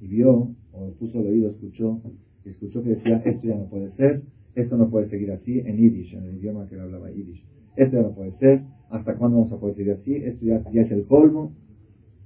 y 0.00 0.08
vio, 0.08 0.54
o 0.72 0.90
puso 0.98 1.20
el 1.20 1.28
oído, 1.28 1.50
escuchó, 1.50 2.00
y 2.44 2.48
escuchó 2.48 2.82
que 2.82 2.90
decía, 2.90 3.22
esto 3.24 3.46
ya 3.46 3.56
no 3.56 3.66
puede 3.66 3.92
ser, 3.92 4.22
esto 4.54 4.76
no 4.76 4.90
puede 4.90 5.08
seguir 5.08 5.30
así, 5.30 5.60
en 5.60 5.76
Yiddish, 5.76 6.14
en 6.14 6.24
el 6.24 6.38
idioma 6.38 6.66
que 6.66 6.74
él 6.74 6.80
hablaba 6.80 7.10
Yiddish. 7.10 7.44
Esto 7.76 7.96
ya 7.96 8.02
no 8.02 8.14
puede 8.14 8.32
ser, 8.32 8.62
¿hasta 8.90 9.16
cuándo 9.16 9.38
vamos 9.38 9.52
a 9.52 9.60
poder 9.60 9.76
seguir 9.76 9.92
así? 9.92 10.16
Esto 10.16 10.44
ya, 10.44 10.56
es 10.56 10.90
el 10.90 11.06
colmo. 11.06 11.52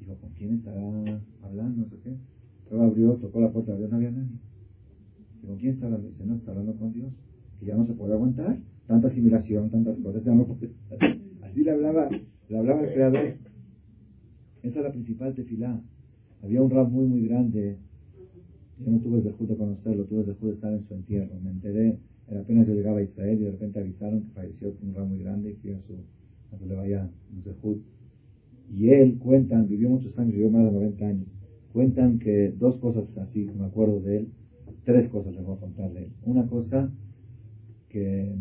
Dijo, 0.01 0.17
¿con 0.17 0.31
quién 0.31 0.55
estará 0.55 1.21
hablando? 1.43 1.83
No 1.83 1.89
sé 1.89 1.97
qué. 2.03 2.17
Luego 2.71 2.85
abrió, 2.85 3.13
tocó 3.15 3.41
la 3.41 3.53
puerta, 3.53 3.73
abrió, 3.73 3.89
no 3.89 3.97
había 3.97 4.11
nadie. 4.11 4.39
¿con 5.47 5.57
quién 5.59 5.75
está 5.75 5.87
hablando? 5.87 6.09
Dice, 6.09 6.25
no, 6.25 6.35
está 6.35 6.51
hablando 6.51 6.75
con 6.77 6.93
Dios, 6.93 7.13
que 7.61 7.67
ya 7.67 7.77
no 7.77 7.85
se 7.85 7.93
puede 7.93 8.15
aguantar 8.15 8.59
tanta 8.87 9.09
asimilación, 9.09 9.71
tantas 9.71 9.99
cosas, 9.99 10.23
así 11.43 11.63
le 11.63 11.71
hablaba, 11.71 12.09
le 12.49 12.59
hablaba 12.59 12.83
el 12.83 12.93
creador. 12.93 13.35
Esa 14.63 14.79
es 14.79 14.85
la 14.85 14.93
principal 14.93 15.35
tefilá. 15.35 15.81
Había 16.43 16.63
un 16.63 16.71
rap 16.71 16.91
muy, 16.91 17.07
muy 17.07 17.27
grande. 17.29 17.79
Yo 18.79 18.91
no 18.91 18.99
tuve 18.99 19.19
el 19.19 19.25
de 19.25 19.57
conocerlo, 19.57 20.05
tuve 20.05 20.21
el 20.21 20.27
de 20.27 20.51
estar 20.51 20.73
en 20.73 20.87
su 20.87 20.95
entierro. 20.95 21.35
Me 21.43 21.51
enteré, 21.51 21.99
apenas 22.29 22.67
yo 22.67 22.75
llegaba 22.75 22.99
a 22.99 23.03
Israel 23.03 23.39
y 23.41 23.45
de 23.45 23.51
repente 23.53 23.79
avisaron 23.79 24.23
que 24.23 24.31
falleció 24.33 24.75
un 24.83 24.95
rap 24.95 25.07
muy 25.07 25.19
grande 25.19 25.53
y 25.53 25.55
fui 25.55 25.73
a 25.73 25.81
su, 25.81 25.95
a 26.53 26.59
su 26.59 26.67
levaya, 26.67 27.09
un 27.33 27.43
dejud. 27.43 27.79
Y 28.73 28.89
él, 28.89 29.19
cuentan, 29.19 29.69
vivió 29.69 29.89
muchos 29.89 30.19
años, 30.19 30.33
vivió 30.33 30.51
más 30.51 30.65
de 30.65 30.73
90 30.73 31.07
años. 31.07 31.29
Cuentan 31.73 32.19
que 32.19 32.53
dos 32.59 32.77
cosas 32.79 33.05
así, 33.19 33.49
me 33.57 33.67
acuerdo 33.67 34.01
de 34.01 34.19
él, 34.19 34.29
tres 34.85 35.09
cosas 35.09 35.35
les 35.35 35.45
voy 35.45 35.57
a 35.57 35.61
contar 35.61 35.93
de 35.93 36.05
él. 36.05 36.13
Una 36.25 36.47
cosa 36.47 36.91
que 37.89 38.35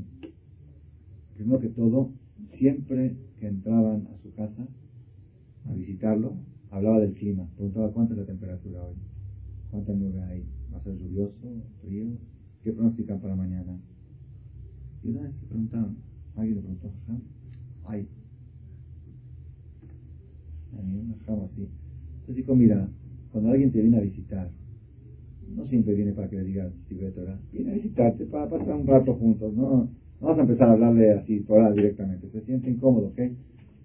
primero 1.35 1.59
que 1.59 1.69
todo, 1.69 2.11
siempre 2.57 3.15
que 3.39 3.47
entraban 3.47 4.07
a 4.13 4.17
su 4.17 4.33
casa 4.33 4.67
a 5.65 5.73
visitarlo, 5.73 6.33
hablaba 6.71 6.99
del 6.99 7.13
clima, 7.13 7.47
preguntaba 7.55 7.91
cuánta 7.91 8.13
es 8.13 8.19
la 8.19 8.25
temperatura 8.25 8.83
hoy, 8.83 8.95
cuánta 9.71 9.93
nube 9.93 10.21
hay, 10.23 10.45
va 10.73 10.77
a 10.77 10.83
ser 10.83 10.97
lluvioso, 10.97 11.63
frío, 11.81 12.07
qué 12.63 12.71
pronostican 12.71 13.19
para 13.19 13.35
mañana. 13.35 13.77
Y 15.03 15.09
una 15.09 15.21
vez 15.21 15.33
le 15.41 15.47
preguntaban, 15.47 15.97
alguien 16.35 16.55
le 16.55 16.61
preguntó, 16.61 16.91
hay. 17.85 18.07
Una 20.73 21.15
jama 21.25 21.45
así. 21.45 21.67
Entonces 22.19 22.35
dijo, 22.35 22.55
mira, 22.55 22.89
cuando 23.31 23.51
alguien 23.51 23.71
te 23.71 23.81
viene 23.81 23.97
a 23.97 24.01
visitar, 24.01 24.51
no 25.55 25.65
siempre 25.65 25.93
viene 25.93 26.11
para 26.11 26.29
que 26.29 26.37
le 26.37 26.43
digas 26.43 26.73
Torah, 27.13 27.39
viene 27.51 27.71
a 27.71 27.75
visitarte 27.75 28.25
para 28.25 28.49
pasar 28.49 28.75
un 28.75 28.87
rato 28.87 29.13
juntos, 29.13 29.53
no 29.53 29.89
no 30.21 30.27
vas 30.27 30.37
a 30.37 30.41
empezar 30.41 30.69
a 30.69 30.73
hablarle 30.73 31.11
así, 31.11 31.41
Torah 31.41 31.71
directamente. 31.71 32.29
Se 32.29 32.41
siente 32.41 32.69
incómodo, 32.69 33.07
¿ok? 33.07 33.21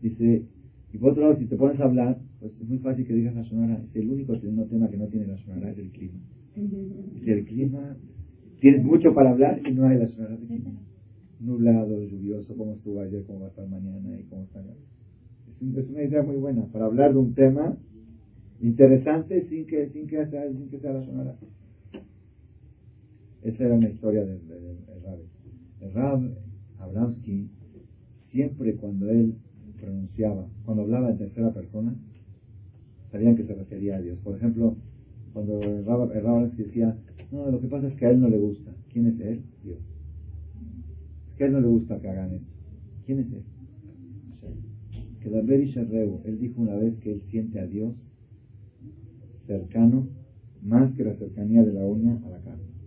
Dice, 0.01 0.45
y 0.93 0.99
por 0.99 1.13
otro 1.13 1.23
lado, 1.23 1.37
si 1.37 1.47
te 1.47 1.57
pones 1.57 1.81
a 1.81 1.85
hablar, 1.85 2.19
pues 2.41 2.53
es 2.61 2.69
muy 2.69 2.79
fácil 2.79 3.07
que 3.07 3.15
digas 3.15 3.35
la 3.35 3.45
sonora. 3.45 3.81
Es 3.83 3.97
el 3.97 4.11
único 4.11 4.39
tema 4.39 4.89
que 4.89 4.97
no 4.97 5.07
tiene 5.07 5.27
la 5.27 5.37
sonora, 5.39 5.71
es 5.71 5.79
el 5.79 5.91
clima. 5.91 6.19
El 7.25 7.45
clima, 7.45 7.97
tienes 8.61 8.85
mucho 8.85 9.15
para 9.15 9.31
hablar 9.31 9.61
y 9.67 9.73
no 9.73 9.87
hay 9.87 9.99
la 9.99 10.07
sonora 10.09 10.37
de 10.37 10.47
clima. 10.47 10.71
nublado, 11.41 12.03
lluvioso, 12.05 12.57
cómo 12.57 12.75
estuvo 12.75 13.01
ayer, 13.01 13.25
cómo 13.25 13.41
va 13.41 13.47
a 13.47 13.51
estar 13.51 13.69
mañana 13.69 14.19
y 14.19 14.25
cómo 14.25 14.43
está. 14.45 14.61
Es, 14.61 15.91
una 15.91 16.03
idea 16.03 16.23
muy 16.23 16.37
buena 16.37 16.65
para 16.67 16.87
hablar 16.87 17.13
de 17.13 17.19
un 17.19 17.35
tema 17.35 17.77
interesante 18.61 19.47
sin 19.49 19.67
que, 19.67 19.89
sin 19.91 20.07
que, 20.07 20.27
sea, 20.27 20.51
sin 20.51 20.69
que 20.69 20.79
sea 20.79 20.93
la 20.93 21.05
sonora. 21.05 21.37
Esa 23.43 23.65
era 23.65 23.75
una 23.75 23.89
historia 23.89 24.25
del, 24.25 24.41
Rab. 25.03 25.19
El 25.19 25.40
Rab 25.81 26.31
Abramsky, 26.79 27.49
siempre 28.31 28.77
cuando 28.77 29.09
él 29.11 29.35
pronunciaba, 29.81 30.47
cuando 30.65 30.83
hablaba 30.83 31.11
en 31.11 31.19
tercera 31.19 31.53
persona, 31.53 31.95
sabían 33.11 33.35
que 33.35 33.45
se 33.45 33.55
refería 33.55 33.97
a 33.97 34.01
Dios. 34.01 34.19
Por 34.19 34.37
ejemplo, 34.37 34.77
cuando 35.33 35.61
el 35.61 35.85
Rab, 35.85 36.49
decía, 36.55 36.97
no, 37.31 37.51
lo 37.51 37.61
que 37.61 37.69
pasa 37.69 37.87
es 37.87 37.95
que 37.95 38.07
a 38.07 38.11
él 38.11 38.21
no 38.21 38.29
le 38.29 38.39
gusta. 38.39 38.73
¿Quién 38.93 39.07
es 39.07 39.21
él? 39.21 39.43
Dios. 39.63 39.79
Es 41.29 41.35
que 41.37 41.45
a 41.45 41.47
él 41.47 41.53
no 41.53 41.61
le 41.61 41.69
gusta 41.69 42.01
que 42.01 42.09
hagan 42.09 42.33
esto. 42.33 42.53
¿Quién 43.07 43.21
es 43.21 43.33
él? 43.33 43.43
Que 45.21 45.29
David 45.29 45.67
Sharreu, 45.67 46.21
él 46.25 46.39
dijo 46.39 46.61
una 46.63 46.77
vez 46.77 46.99
que 46.99 47.13
él 47.13 47.21
siente 47.23 47.61
a 47.61 47.67
Dios 47.67 47.95
cercano 49.47 50.07
más 50.63 50.93
que 50.93 51.05
la 51.05 51.15
cercanía 51.15 51.63
de 51.65 51.73
la 51.73 51.85
uña 51.85 52.21
a 52.25 52.31
la 52.31 52.39
carne. 52.39 52.80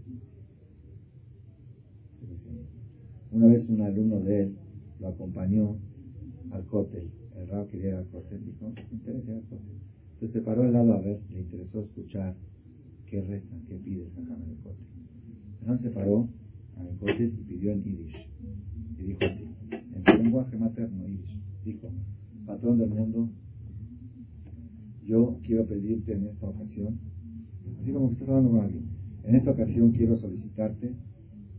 Una 3.33 3.47
vez 3.47 3.67
un 3.67 3.81
alumno 3.81 4.19
de 4.19 4.43
él 4.43 4.55
lo 4.99 5.07
acompañó 5.07 5.75
al 6.51 6.65
cótel. 6.67 7.09
El 7.35 7.47
rabo 7.47 7.67
quería 7.67 7.89
ir 7.89 7.95
al 7.95 8.07
cótel. 8.09 8.45
Dijo, 8.45 8.69
me 8.69 8.95
interesa 8.95 9.31
ir 9.31 9.37
al 9.37 9.43
cótel. 9.45 9.75
Entonces 10.13 10.31
se 10.33 10.41
paró 10.41 10.61
al 10.61 10.71
lado 10.71 10.93
a 10.93 11.01
ver, 11.01 11.19
le 11.31 11.39
interesó 11.41 11.81
escuchar 11.81 12.35
qué 13.07 13.21
reza, 13.21 13.55
qué 13.67 13.75
pide 13.77 14.03
el 14.03 14.11
jajam 14.11 14.39
en 14.43 14.49
el 14.51 14.57
cótel. 14.57 14.85
El 15.67 15.79
se 15.79 15.89
paró 15.89 16.29
al 16.77 16.95
cótel 16.99 17.33
y 17.39 17.43
pidió 17.43 17.71
en 17.71 17.83
Yiddish. 17.83 18.29
Y 18.99 19.03
dijo 19.03 19.19
así, 19.25 19.47
en 19.71 20.03
su 20.05 20.23
lenguaje 20.23 20.55
materno, 20.55 21.07
Yiddish. 21.07 21.41
Dijo, 21.65 21.89
patrón 22.45 22.77
del 22.77 22.89
mundo, 22.89 23.29
yo 25.03 25.39
quiero 25.43 25.65
pedirte 25.65 26.13
en 26.13 26.27
esta 26.27 26.47
ocasión, 26.47 26.99
así 27.81 27.91
como 27.91 28.09
que 28.09 28.13
estás 28.13 28.29
hablando 28.29 28.51
con 28.51 28.59
alguien, 28.59 28.83
en 29.23 29.35
esta 29.35 29.51
ocasión 29.51 29.91
quiero 29.91 30.17
solicitarte, 30.17 30.93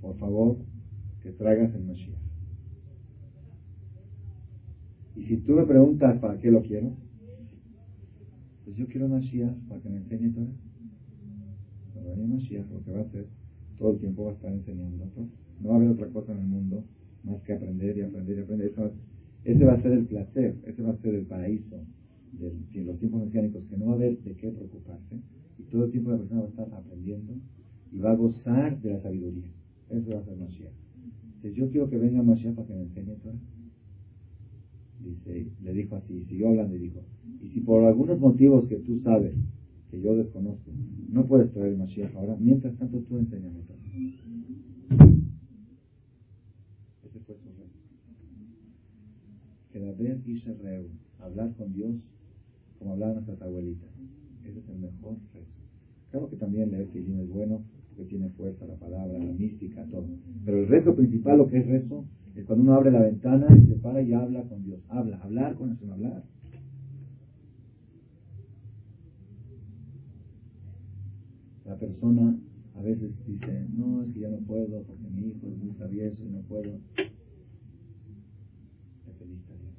por 0.01 0.17
favor, 0.19 0.59
que 1.25 1.33
traigas 1.33 1.75
el 1.75 1.85
Mashiach. 1.85 2.21
Y 5.17 5.25
si 5.25 5.39
tú 5.39 5.55
me 5.55 5.65
preguntas 5.65 6.19
para 6.19 6.39
qué 6.39 6.51
lo 6.51 6.63
quiero, 6.63 6.93
pues 8.65 8.77
yo 8.77 8.87
quiero 8.87 9.09
Mashiach 9.09 9.57
para 9.67 9.81
que 9.81 9.89
me 9.89 9.99
enseñe 9.99 10.35
todo. 10.35 10.49
Cuando 11.95 12.11
venga 12.11 12.35
Mashiach, 12.35 12.71
lo 12.71 12.85
que 12.85 12.93
va 12.93 12.99
a 12.99 13.03
hacer, 13.05 13.27
todo 13.79 13.93
el 13.93 14.01
tiempo 14.01 14.25
va 14.25 14.33
a 14.33 14.35
estar 14.35 14.53
enseñando. 14.53 15.07
No 15.63 15.69
va 15.71 15.75
a 15.75 15.79
haber 15.79 15.89
otra 15.89 16.09
cosa 16.09 16.33
en 16.33 16.41
el 16.41 16.47
mundo 16.47 16.85
más 17.23 17.41
que 17.43 17.55
aprender 17.55 17.97
y 17.97 18.03
aprender 18.03 18.39
y 18.39 18.41
aprender. 18.43 18.73
ese 19.45 19.65
va 19.65 19.73
a 19.73 19.81
ser 19.81 19.93
el 19.93 20.05
placer, 20.05 20.57
ese 20.67 20.83
va 20.83 20.91
a 20.91 20.97
ser 20.99 21.15
el 21.15 21.25
paraíso 21.25 21.81
de 22.33 22.85
los 22.85 22.99
tiempos 22.99 23.25
mesiánicos, 23.25 23.65
que 23.65 23.79
no 23.79 23.87
va 23.87 23.93
a 23.93 23.95
haber 23.95 24.19
de 24.19 24.35
qué 24.35 24.51
preocuparse. 24.51 25.21
Y 25.59 25.63
todo 25.71 25.87
el 25.87 25.91
tiempo 25.91 26.11
la 26.11 26.19
persona 26.19 26.41
va 26.41 26.47
a 26.47 26.51
estar 26.51 26.75
aprendiendo 26.75 27.33
y 27.93 27.99
va 27.99 28.11
a 28.11 28.17
gozar 28.17 28.79
de 28.83 28.91
la 28.91 29.01
sabiduría. 29.01 29.49
Eso 29.89 30.11
va 30.11 30.19
a 30.19 30.25
ser 30.25 30.37
Mashiach. 30.37 30.84
Yo 31.53 31.69
quiero 31.69 31.89
que 31.89 31.99
venga 31.99 32.23
Mashiach 32.23 32.55
para 32.55 32.67
que 32.67 32.75
me 32.75 32.83
enseñe 32.83 33.17
todo. 33.17 33.35
Dice, 35.01 35.47
le 35.63 35.73
dijo 35.73 35.97
así, 35.97 36.25
siguió 36.25 36.49
hablando 36.49 36.75
y 36.75 36.79
dijo, 36.79 37.03
y 37.43 37.49
si 37.49 37.61
por 37.61 37.85
algunos 37.85 38.19
motivos 38.19 38.67
que 38.67 38.79
tú 38.79 38.97
sabes, 38.97 39.35
que 39.91 40.01
yo 40.01 40.15
desconozco, 40.17 40.71
no 41.11 41.27
puedes 41.27 41.53
traer 41.53 41.77
Mashiach 41.77 42.15
ahora, 42.15 42.37
mientras 42.37 42.75
tanto 42.77 43.01
tú 43.01 43.19
enséñame 43.19 43.61
todo. 43.61 43.77
Ese 47.05 47.21
fue 47.21 47.37
su 47.37 47.49
rezo. 47.51 47.79
Que 49.71 49.81
la 49.81 49.93
ver 49.93 50.21
y 50.25 50.37
se 50.37 50.55
hablar 51.19 51.53
con 51.55 51.73
Dios 51.75 51.97
como 52.79 52.93
hablaban 52.93 53.15
nuestras 53.15 53.43
abuelitas. 53.43 53.91
Ese 54.45 54.59
es 54.59 54.69
el 54.69 54.79
mejor 54.79 55.19
rezo. 55.33 55.53
Claro 56.11 56.29
que 56.29 56.37
también 56.37 56.71
leer 56.71 56.89
Tilim 56.89 57.21
es 57.21 57.29
bueno, 57.29 57.63
porque 57.97 58.11
tiene 58.11 58.29
fuerza 58.31 58.67
la 58.67 58.75
palabra, 58.75 59.19
la 59.19 59.33
mística, 59.33 59.85
todo. 59.87 60.07
Pero 60.45 60.59
el 60.59 60.69
rezo 60.69 60.95
principal, 60.95 61.39
lo 61.39 61.47
que 61.49 61.59
es 61.59 61.67
rezo, 61.67 62.05
es 62.35 62.45
cuando 62.45 62.65
uno 62.65 62.75
abre 62.75 62.91
la 62.91 63.03
ventana 63.03 63.47
y 63.57 63.67
se 63.67 63.77
para 63.77 64.03
y 64.03 64.13
habla 64.13 64.43
con 64.45 64.65
Dios. 64.65 64.81
Habla, 64.89 65.19
hablar 65.19 65.55
con 65.55 65.73
eso, 65.73 65.93
hablar. 65.93 66.25
La 71.65 71.77
persona 71.79 72.37
a 72.77 72.83
veces 72.83 73.15
dice, 73.27 73.67
no, 73.73 74.03
es 74.03 74.11
que 74.11 74.21
ya 74.21 74.29
no 74.29 74.39
puedo 74.39 74.83
porque 74.83 75.09
mi 75.09 75.29
hijo 75.29 75.47
es 75.47 75.57
muy 75.57 75.71
travieso 75.75 76.25
y 76.25 76.31
no 76.31 76.41
puedo. 76.41 76.81
Le 79.07 79.13
pediste 79.19 79.53
a 79.53 79.57
Dios. 79.57 79.75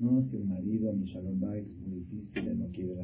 No, 0.00 0.20
es 0.20 0.26
que 0.28 0.38
mi 0.38 0.44
marido, 0.44 0.92
mi 0.92 1.04
shalom 1.04 1.38
bait 1.38 1.66
es 1.66 1.78
muy 1.86 2.00
difícil, 2.00 2.58
no 2.58 2.66
quiere 2.68 2.96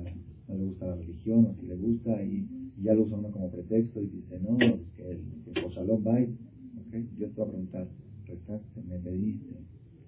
no 0.48 0.56
le 0.56 0.64
gusta 0.64 0.86
la 0.86 0.96
religión, 0.96 1.44
o 1.44 1.54
si 1.54 1.66
le 1.66 1.76
gusta 1.76 2.22
y, 2.22 2.48
ya 2.82 2.94
lo 2.94 3.02
usa 3.02 3.16
uno 3.18 3.30
como 3.30 3.50
pretexto 3.50 4.00
y 4.02 4.06
dice, 4.06 4.38
no, 4.40 4.56
es 4.58 4.90
que 4.96 5.10
el, 5.10 5.20
que 5.44 5.68
shalom 5.68 6.02
bait 6.02 6.30
yo 7.18 7.28
te 7.28 7.34
voy 7.36 7.44
a 7.44 7.50
preguntar, 7.50 7.88
rezaste, 8.26 8.82
me 8.88 8.98
pediste 8.98 9.54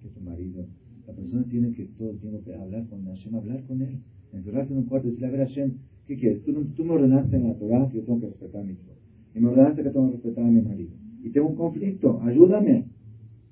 que 0.01 0.09
tu 0.09 0.21
marido, 0.21 0.65
la 1.07 1.13
persona 1.13 1.43
tiene 1.49 1.71
que 1.73 1.85
todo 1.97 2.11
el 2.11 2.19
tiempo 2.19 2.39
hablar 2.59 2.87
con 2.87 3.05
Hashem, 3.05 3.35
hablar 3.35 3.63
con 3.65 3.81
él, 3.81 3.99
encerrarse 4.33 4.73
en 4.73 4.79
un 4.79 4.85
cuarto 4.85 5.07
y 5.07 5.11
decirle, 5.11 5.27
a 5.27 5.31
ver 5.31 5.47
Hashem, 5.47 5.73
¿qué 6.07 6.17
quieres? 6.17 6.43
Tú, 6.43 6.53
tú 6.75 6.85
me 6.85 6.93
ordenaste 6.93 7.35
en 7.35 7.47
la 7.47 7.53
Torah 7.55 7.87
que 7.89 7.97
yo 7.97 8.03
tengo 8.03 8.21
que 8.21 8.27
respetar 8.27 8.61
a 8.61 8.63
mi 8.63 8.73
hijo. 8.73 8.91
Y 9.35 9.39
me 9.39 9.49
ordenaste 9.49 9.83
que 9.83 9.89
tengo 9.89 10.07
que 10.07 10.13
respetar 10.13 10.43
a 10.43 10.47
mi 10.47 10.61
marido. 10.61 10.91
Y 11.23 11.29
tengo 11.29 11.49
un 11.49 11.55
conflicto, 11.55 12.19
ayúdame. 12.23 12.87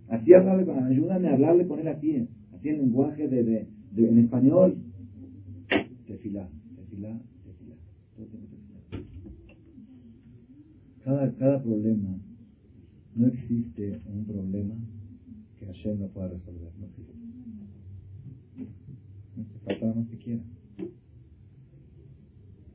Así 0.07 0.33
hablarle, 0.33 0.71
ayúdame 0.71 1.27
a 1.27 1.33
hablarle 1.33 1.67
con 1.67 1.79
él 1.79 1.87
así, 1.87 2.27
así 2.51 2.69
en 2.69 2.77
lenguaje 2.79 3.27
de, 3.27 3.43
de, 3.43 3.67
de 3.91 4.09
en 4.09 4.17
español. 4.17 4.75
Tefilá, 6.07 6.49
tefilá, 6.75 7.21
tefilá. 7.45 7.75
Todo 8.15 8.25
tefilá. 8.25 8.59
Cada, 11.09 11.25
cada 11.37 11.57
problema 11.63 12.21
no 13.15 13.25
existe 13.25 13.99
un 14.05 14.25
problema 14.25 14.75
que 15.57 15.65
Hashem 15.65 15.99
no 15.99 16.07
pueda 16.09 16.27
resolver. 16.27 16.71
No 16.79 16.85
existe. 16.85 17.13
No 19.35 19.43
falta 19.65 19.85
nada 19.87 20.01
más 20.01 20.07
que 20.07 20.17
quiera. 20.19 20.43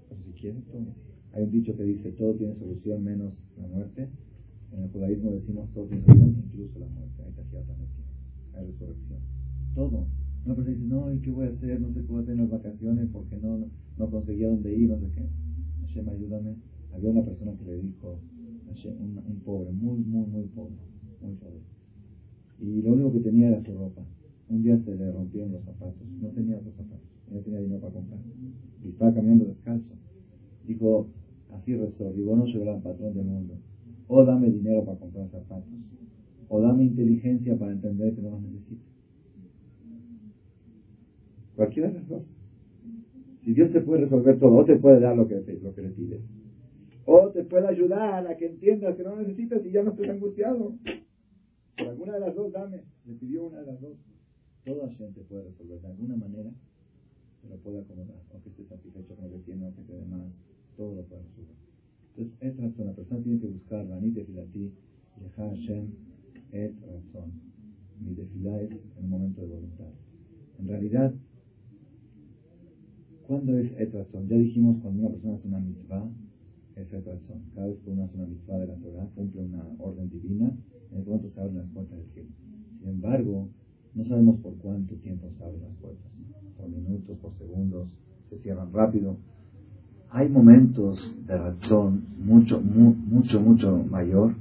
Pero 0.08 0.20
si 0.24 0.32
quiere, 0.32 0.62
todo. 0.62 0.96
Hay 1.32 1.44
un 1.44 1.52
dicho 1.52 1.76
que 1.76 1.84
dice, 1.84 2.10
todo 2.10 2.34
tiene 2.34 2.56
solución 2.56 3.04
menos 3.04 3.46
la 3.56 3.68
muerte. 3.68 4.08
En 4.72 4.82
el 4.82 4.90
judaísmo 4.90 5.30
decimos, 5.30 5.70
todo 5.72 5.86
tiene 5.86 6.02
solución, 6.04 6.42
incluso 6.44 6.80
la 6.80 6.88
muerte. 6.88 7.22
Hay 7.22 7.30
también 7.34 7.88
Hay 8.56 8.66
resurrección. 8.66 9.20
Todo. 9.76 10.08
Una 10.44 10.56
persona 10.56 10.74
dice, 10.74 10.86
no, 10.88 11.12
¿y 11.14 11.20
qué 11.20 11.30
voy 11.30 11.46
a 11.46 11.50
hacer? 11.50 11.80
No 11.80 11.92
sé 11.92 12.04
qué 12.04 12.12
a 12.12 12.18
hacer 12.18 12.36
las 12.36 12.50
vacaciones 12.50 13.08
porque 13.12 13.36
no, 13.36 13.58
no, 13.58 13.70
no 13.96 14.10
conseguía 14.10 14.48
dónde 14.48 14.76
ir, 14.76 14.90
no 14.90 14.98
sé 14.98 15.08
qué. 15.12 15.22
Hashem, 15.82 16.08
ayúdame. 16.08 16.73
Había 16.94 17.10
una 17.10 17.24
persona 17.24 17.52
que 17.56 17.64
le 17.64 17.82
dijo, 17.82 18.18
un, 18.84 19.40
pobre, 19.44 19.72
muy, 19.72 19.98
muy, 19.98 20.26
muy 20.26 20.44
pobre, 20.44 20.74
muy 21.20 21.34
pobre. 21.34 21.60
Y 22.60 22.82
lo 22.82 22.92
único 22.92 23.12
que 23.12 23.20
tenía 23.20 23.48
era 23.48 23.62
su 23.62 23.72
ropa. 23.74 24.02
Un 24.48 24.62
día 24.62 24.78
se 24.78 24.94
le 24.94 25.10
rompieron 25.10 25.52
los 25.52 25.64
zapatos, 25.64 26.06
no 26.20 26.28
tenía 26.28 26.56
los 26.56 26.74
zapatos, 26.74 27.00
no 27.30 27.40
tenía 27.40 27.60
dinero 27.60 27.80
para 27.80 27.94
comprar. 27.94 28.20
Y 28.84 28.88
estaba 28.88 29.14
caminando 29.14 29.46
descalzo. 29.46 29.94
Dijo, 30.66 31.08
así 31.52 31.74
rezó, 31.74 32.12
digo, 32.12 32.36
no 32.36 32.44
llevará 32.46 32.74
al 32.74 32.82
patrón 32.82 33.14
del 33.14 33.24
mundo. 33.24 33.54
O 34.06 34.24
dame 34.24 34.50
dinero 34.50 34.84
para 34.84 34.98
comprar 34.98 35.28
zapatos, 35.30 35.72
o 36.48 36.60
dame 36.60 36.84
inteligencia 36.84 37.58
para 37.58 37.72
entender 37.72 38.14
que 38.14 38.20
no 38.20 38.30
los 38.30 38.42
necesito. 38.42 38.82
Cualquiera 41.56 41.88
de 41.88 41.94
las 41.94 42.08
dos. 42.08 42.28
Si 43.44 43.52
Dios 43.52 43.70
te 43.70 43.80
puede 43.80 44.02
resolver 44.02 44.38
todo, 44.38 44.56
o 44.56 44.64
te 44.64 44.76
puede 44.76 45.00
dar 45.00 45.16
lo 45.16 45.26
que, 45.26 45.42
lo 45.62 45.74
que 45.74 45.82
le 45.82 45.90
pides, 45.90 46.20
o 47.06 47.30
te 47.30 47.44
puede 47.44 47.68
ayudar 47.68 48.26
a 48.26 48.36
que 48.36 48.46
entiendas 48.46 48.96
que 48.96 49.02
no 49.02 49.16
necesitas 49.16 49.64
y 49.64 49.70
ya 49.70 49.82
no 49.82 49.90
estés 49.90 50.08
angustiado. 50.08 50.74
Por 51.76 51.88
alguna 51.88 52.14
de 52.14 52.20
las 52.20 52.34
dos, 52.34 52.52
dame. 52.52 52.82
Le 53.04 53.14
pidió 53.14 53.44
una 53.46 53.60
de 53.60 53.66
las 53.66 53.80
dos. 53.80 53.96
Toda 54.64 54.90
gente 54.90 55.20
puede 55.22 55.44
resolver 55.44 55.80
de 55.80 55.88
alguna 55.88 56.16
manera, 56.16 56.50
se 57.42 57.48
lo 57.48 57.56
puede 57.58 57.80
acomodar. 57.80 58.22
Aunque 58.32 58.48
esté 58.48 58.64
satisfecho 58.64 59.14
con 59.14 59.24
lo 59.24 59.36
que 59.36 59.42
tiene, 59.42 59.66
aunque 59.66 59.82
te 59.82 59.92
demás, 59.92 60.32
todo 60.76 60.94
lo 60.94 61.02
puede 61.02 61.22
resolver. 61.22 61.54
Entonces, 62.16 62.34
es 62.40 62.56
razón. 62.56 62.86
La 62.86 62.92
persona 62.94 63.22
tiene 63.22 63.40
que 63.40 63.48
buscar, 63.48 63.86
Rani 63.86 64.10
Tefilati, 64.12 64.72
Leja 65.20 65.48
Hashem, 65.48 65.88
et 66.52 66.74
razón. 66.80 67.32
Mi 68.00 68.14
tefilá 68.14 68.60
es 68.62 68.70
un 68.96 69.08
momento 69.08 69.42
de 69.42 69.48
voluntad. 69.48 69.90
En 70.58 70.68
realidad, 70.68 71.14
¿cuándo 73.26 73.58
es 73.58 73.72
et 73.78 73.92
razón? 73.92 74.28
Ya 74.28 74.36
dijimos 74.36 74.78
cuando 74.82 75.02
una 75.02 75.10
persona 75.10 75.34
hace 75.34 75.48
una 75.48 75.58
mitzvah, 75.58 76.10
es 76.76 76.92
el 76.92 77.04
razón. 77.04 77.42
Cada 77.54 77.68
vez 77.68 77.78
que 77.80 77.90
uno 77.90 78.04
hace 78.04 78.16
una 78.16 78.26
mitzvah 78.26 78.58
de 78.58 78.66
la 78.66 78.74
Torah, 78.74 79.08
cumple 79.14 79.42
una 79.42 79.64
orden 79.78 80.10
divina, 80.10 80.52
en 80.90 81.00
ese 81.00 81.08
momento 81.08 81.30
se 81.30 81.40
abren 81.40 81.58
las 81.58 81.68
puertas 81.68 81.98
del 81.98 82.08
cielo. 82.08 82.28
Sin 82.78 82.88
embargo, 82.88 83.48
no 83.94 84.04
sabemos 84.04 84.40
por 84.40 84.54
cuánto 84.56 84.94
tiempo 84.96 85.28
se 85.38 85.44
abren 85.44 85.62
las 85.62 85.74
puertas. 85.80 86.10
Por 86.56 86.68
minutos, 86.68 87.16
por 87.18 87.32
segundos, 87.38 87.88
se 88.28 88.38
cierran 88.38 88.72
rápido. 88.72 89.16
Hay 90.10 90.28
momentos 90.28 90.98
de 91.26 91.36
razón 91.36 92.04
mucho, 92.18 92.60
mucho, 92.60 93.40
mucho 93.40 93.76
mayor 93.90 94.34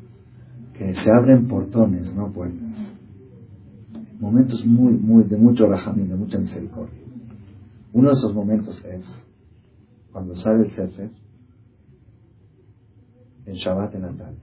que 0.73 0.93
se 0.95 1.09
abren 1.11 1.47
portones, 1.47 2.13
no 2.13 2.31
puertas. 2.31 2.71
Momentos 4.19 4.65
muy, 4.65 4.93
muy, 4.93 5.23
de 5.23 5.37
mucho 5.37 5.67
rajamín, 5.67 6.09
de 6.09 6.15
mucha 6.15 6.37
misericordia. 6.37 6.99
Uno 7.91 8.09
de 8.09 8.15
esos 8.15 8.33
momentos 8.33 8.83
es 8.85 9.03
cuando 10.11 10.35
sale 10.35 10.65
el 10.65 10.71
Sefer 10.71 11.22
en 13.45 13.55
Shabbat 13.55 13.95
en 13.95 14.01
la 14.01 14.13
tarde. 14.13 14.37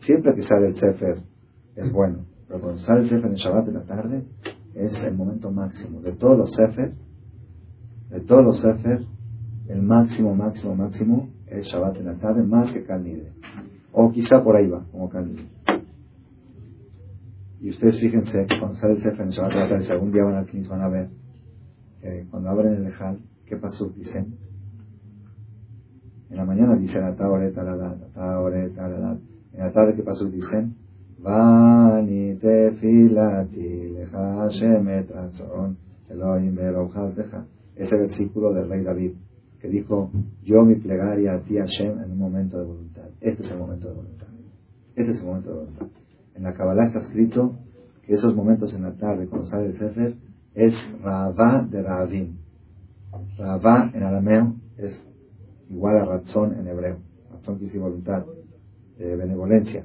Siempre 0.00 0.34
que 0.34 0.42
sale 0.42 0.68
el 0.68 0.76
Sefer 0.76 1.18
es 1.76 1.92
bueno, 1.92 2.24
pero 2.46 2.60
cuando 2.60 2.80
sale 2.80 3.02
el 3.02 3.08
Sefer 3.08 3.30
en 3.30 3.36
Shabbat 3.36 3.68
en 3.68 3.74
la 3.74 3.84
tarde 3.84 4.24
es 4.74 5.02
el 5.02 5.14
momento 5.14 5.50
máximo. 5.50 6.00
De 6.00 6.12
todos 6.12 6.38
los 6.38 6.52
Sefer, 6.52 6.92
de 8.10 8.20
todos 8.20 8.44
los 8.44 8.60
Sefer, 8.60 9.04
el 9.68 9.82
máximo, 9.82 10.34
máximo, 10.34 10.74
máximo 10.74 11.28
es 11.46 11.66
Shabbat 11.66 11.96
en 11.96 12.06
la 12.06 12.14
tarde, 12.14 12.42
más 12.42 12.72
que 12.72 12.84
Kalnide. 12.84 13.32
O 13.92 14.10
quizá 14.10 14.42
por 14.42 14.56
ahí 14.56 14.68
va, 14.68 14.84
como 14.90 15.08
Kalnide. 15.08 15.48
Y 17.60 17.70
ustedes 17.70 17.98
fíjense 17.98 18.46
que 18.46 18.58
cuando 18.58 18.76
sale 18.76 18.94
el 18.94 19.02
Sefer 19.02 19.22
en 19.22 19.30
Shabbat 19.30 19.52
en 19.52 19.58
la 19.58 19.68
tarde, 19.68 19.84
si 19.84 19.92
algún 19.92 20.12
día 20.12 20.24
van 20.24 20.36
al 20.36 20.46
Knis 20.46 20.68
van 20.68 20.80
a 20.82 20.88
ver, 20.88 21.08
que 22.00 22.26
cuando 22.30 22.48
abren 22.50 22.74
el 22.74 22.84
Lejal, 22.84 23.18
¿qué 23.46 23.56
pasó? 23.56 23.88
Dicen, 23.90 24.36
en 26.30 26.36
la 26.36 26.44
mañana 26.44 26.76
dicen 26.76 27.04
En 27.04 27.16
la 29.58 29.72
tarde, 29.72 29.94
¿qué 29.94 30.02
pasó? 30.02 30.26
Dicen, 30.26 30.74
Vani 31.20 32.36
tefilati 32.36 33.88
leja 33.88 34.34
Hashem 34.36 34.88
et 34.88 35.10
Elohim 36.10 36.54
deja. 36.54 37.46
Ese 37.76 37.96
versículo 37.96 38.52
del 38.52 38.68
rey 38.68 38.82
David, 38.82 39.12
que 39.60 39.68
dijo, 39.68 40.10
yo 40.42 40.64
mi 40.64 40.74
plegaria 40.76 41.34
a 41.34 41.40
ti 41.40 41.56
Hashem 41.56 42.02
en 42.02 42.12
un 42.12 42.18
momento 42.18 42.58
de 42.58 42.64
voluntad. 42.64 43.08
Este 43.20 43.42
es 43.42 43.50
el 43.50 43.58
momento 43.58 43.88
de 43.88 43.94
voluntad. 43.94 44.28
Este 44.94 45.12
es 45.12 45.18
el 45.18 45.24
momento 45.24 45.50
de 45.50 45.56
voluntad. 45.56 45.86
En 46.34 46.42
la 46.42 46.54
Kabbalah 46.54 46.86
está 46.86 47.00
escrito 47.00 47.56
que 48.04 48.14
esos 48.14 48.34
momentos 48.34 48.72
en 48.74 48.82
la 48.82 48.92
tarde, 48.92 49.26
cuando 49.26 49.48
sale 49.48 49.66
el 49.66 49.78
Sefer, 49.78 50.14
es 50.54 50.74
Ravá 51.02 51.62
de 51.62 51.82
Ravim. 51.82 52.36
Ravá 53.36 53.90
en 53.94 54.02
arameo 54.02 54.54
es 54.76 55.00
igual 55.68 55.96
a 55.98 56.04
razón 56.04 56.54
en 56.58 56.66
hebreo. 56.66 56.98
Razón 57.32 57.58
quiere 57.58 57.78
voluntad, 57.78 58.24
benevolencia. 58.98 59.84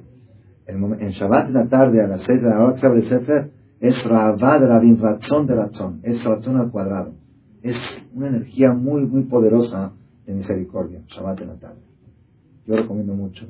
En, 0.66 0.82
en, 1.00 1.10
Shabbat 1.10 1.48
en 1.48 1.54
la 1.54 1.68
tarde, 1.68 2.02
a 2.02 2.08
las 2.08 2.22
seis 2.22 2.42
de 2.42 2.48
la 2.48 2.62
hora 2.62 2.74
que 2.74 2.80
se 2.80 2.86
abre 2.86 3.00
el 3.00 3.08
Sefer, 3.08 3.50
es 3.80 4.04
Ravá 4.04 4.58
de 4.58 4.66
Ravim, 4.66 4.98
razón 4.98 5.46
de 5.46 5.54
razón. 5.54 6.00
Es 6.02 6.24
razón 6.24 6.56
al 6.56 6.70
cuadrado. 6.70 7.14
Es 7.62 7.76
una 8.14 8.28
energía 8.28 8.72
muy, 8.72 9.06
muy 9.06 9.24
poderosa 9.24 9.92
de 10.26 10.34
misericordia. 10.34 11.02
Shabbat 11.08 11.40
en 11.40 11.48
la 11.48 11.58
tarde. 11.58 11.80
Yo 12.66 12.76
recomiendo 12.76 13.14
mucho 13.14 13.46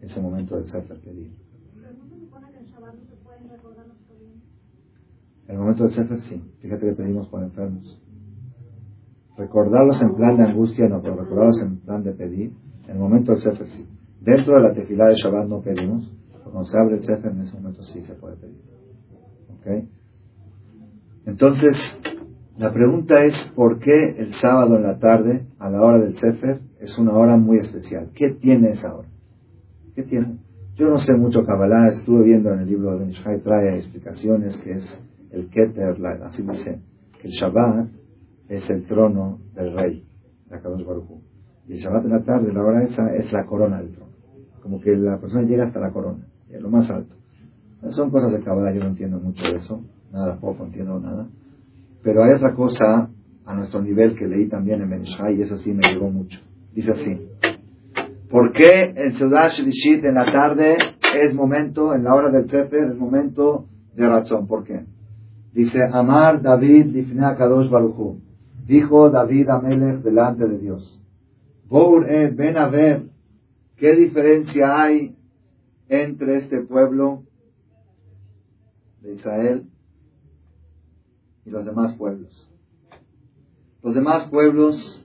ese 0.00 0.20
momento 0.20 0.56
del 0.56 0.66
Sefer 0.70 0.98
pedir. 0.98 1.32
El 5.46 5.58
momento 5.58 5.84
del 5.84 5.92
Sefer 5.92 6.20
sí. 6.22 6.42
Fíjate 6.60 6.86
que 6.86 6.92
pedimos 6.92 7.28
por 7.28 7.42
enfermos. 7.42 8.00
Recordarlos 9.36 10.00
en 10.00 10.14
plan 10.14 10.36
de 10.36 10.44
angustia 10.44 10.88
no, 10.88 11.02
pero 11.02 11.16
recordarlos 11.16 11.60
en 11.60 11.78
plan 11.78 12.02
de 12.02 12.12
pedir. 12.12 12.52
En 12.84 12.92
el 12.92 12.98
momento 12.98 13.32
del 13.32 13.42
Sefer 13.42 13.66
sí. 13.68 13.86
Dentro 14.20 14.54
de 14.54 14.62
la 14.62 14.72
tefilá 14.72 15.06
de 15.06 15.16
Shabbat 15.16 15.48
no 15.48 15.60
pedimos. 15.60 16.10
Cuando 16.44 16.64
se 16.64 16.78
abre 16.78 16.96
el 16.96 17.04
Sefer 17.04 17.32
en 17.32 17.40
ese 17.40 17.54
momento 17.54 17.82
sí 17.84 18.02
se 18.02 18.14
puede 18.14 18.36
pedir. 18.36 18.60
¿Ok? 19.58 19.88
Entonces, 21.26 21.76
la 22.58 22.72
pregunta 22.72 23.24
es 23.24 23.34
¿por 23.56 23.80
qué 23.80 24.14
el 24.18 24.34
sábado 24.34 24.76
en 24.76 24.84
la 24.84 24.98
tarde, 24.98 25.46
a 25.58 25.68
la 25.70 25.80
hora 25.80 25.98
del 25.98 26.16
Sefer, 26.18 26.60
es 26.80 26.96
una 26.98 27.12
hora 27.14 27.36
muy 27.36 27.58
especial? 27.58 28.10
¿Qué 28.14 28.30
tiene 28.30 28.70
esa 28.70 28.94
hora? 28.94 29.08
¿Qué 29.96 30.04
tiene? 30.04 30.38
Yo 30.76 30.88
no 30.88 30.98
sé 30.98 31.14
mucho 31.14 31.44
Kabbalah, 31.44 31.88
estuve 31.88 32.24
viendo 32.24 32.52
en 32.52 32.60
el 32.60 32.68
libro 32.68 32.98
de 32.98 33.06
Nishai 33.06 33.40
trae 33.40 33.78
explicaciones 33.78 34.56
que 34.58 34.72
es 34.72 35.00
el 35.30 35.48
Keter, 35.48 35.96
así 36.22 36.42
dice, 36.42 36.80
que 37.20 37.28
el 37.28 37.32
Shabbat 37.32 37.88
es 38.48 38.68
el 38.70 38.84
trono 38.86 39.38
del 39.54 39.74
rey, 39.74 40.04
de 40.48 40.56
Akadosh 40.56 40.84
Baruj 40.84 41.20
Y 41.66 41.74
el 41.74 41.78
Shabbat 41.78 42.04
en 42.04 42.10
la 42.10 42.22
tarde, 42.22 42.52
la 42.52 42.62
hora 42.62 42.82
esa, 42.82 43.14
es 43.14 43.32
la 43.32 43.44
corona 43.46 43.78
del 43.80 43.92
trono. 43.92 44.12
Como 44.62 44.80
que 44.80 44.96
la 44.96 45.18
persona 45.18 45.42
llega 45.42 45.66
hasta 45.66 45.80
la 45.80 45.90
corona, 45.90 46.26
es 46.50 46.60
lo 46.60 46.70
más 46.70 46.88
alto. 46.90 47.16
Son 47.90 48.10
cosas 48.10 48.32
de 48.32 48.42
Kabbalah, 48.42 48.72
yo 48.72 48.80
no 48.80 48.88
entiendo 48.88 49.18
mucho 49.18 49.42
de 49.42 49.56
eso, 49.56 49.82
nada 50.10 50.38
poco, 50.40 50.64
entiendo 50.64 50.98
nada. 50.98 51.28
Pero 52.02 52.22
hay 52.22 52.32
otra 52.32 52.54
cosa 52.54 53.10
a 53.46 53.54
nuestro 53.54 53.82
nivel 53.82 54.16
que 54.16 54.26
leí 54.26 54.48
también 54.48 54.80
en 54.80 54.90
Benishai 54.90 55.36
y 55.36 55.42
eso 55.42 55.56
sí 55.58 55.72
me 55.72 55.86
llegó 55.88 56.10
mucho. 56.10 56.38
Dice 56.72 56.92
así. 56.92 57.28
¿Por 58.30 58.52
qué 58.52 58.92
en 58.96 59.12
Ciudad 59.14 59.50
Shilishit 59.50 60.04
en 60.04 60.14
la 60.14 60.24
tarde 60.32 60.76
es 61.22 61.34
momento, 61.34 61.94
en 61.94 62.04
la 62.04 62.14
hora 62.14 62.30
del 62.30 62.50
Sefer, 62.50 62.90
es 62.90 62.96
momento 62.96 63.66
de 63.94 64.08
razón? 64.08 64.46
¿Por 64.46 64.64
qué? 64.64 64.84
Dice, 65.52 65.78
Amar 65.92 66.42
David 66.42 66.86
Lifnea 66.86 67.36
Kadosh 67.36 67.70
Baruchu. 67.70 68.18
Dijo 68.66 69.10
David 69.10 69.48
Amelech 69.50 70.02
delante 70.02 70.46
de 70.46 70.58
Dios. 70.58 71.00
Bour 71.68 72.08
eh, 72.08 72.30
ven 72.30 72.56
a 72.56 72.68
ver 72.68 73.02
qué 73.76 73.94
diferencia 73.94 74.82
hay 74.82 75.16
entre 75.88 76.38
este 76.38 76.60
pueblo 76.62 77.24
de 79.02 79.14
Israel 79.14 79.66
y 81.44 81.50
los 81.50 81.64
demás 81.64 81.94
pueblos. 81.96 82.50
Los 83.82 83.94
demás 83.94 84.28
pueblos, 84.30 85.04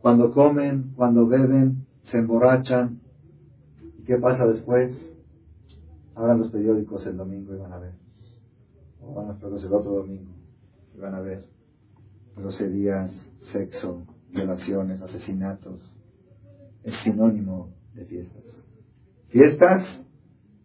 cuando 0.00 0.32
comen, 0.32 0.92
cuando 0.94 1.26
beben, 1.26 1.86
se 2.04 2.18
emborrachan. 2.18 3.00
¿Y 3.98 4.04
qué 4.04 4.16
pasa 4.16 4.46
después? 4.46 4.92
Abran 6.14 6.38
los 6.38 6.50
periódicos 6.50 7.06
el 7.06 7.16
domingo 7.16 7.54
y 7.54 7.58
van 7.58 7.72
a 7.72 7.78
ver 7.78 8.00
o 9.02 9.14
van 9.14 9.30
a 9.30 9.38
el 9.38 9.72
otro 9.72 9.92
domingo 9.92 10.30
y 10.94 11.00
van 11.00 11.14
a 11.14 11.20
ver 11.20 11.44
groserías, 12.40 13.12
sexo, 13.52 14.06
violaciones, 14.30 15.00
asesinatos. 15.00 15.80
Es 16.82 16.94
sinónimo 17.02 17.70
de 17.94 18.04
fiestas. 18.06 18.44
Fiestas, 19.28 20.00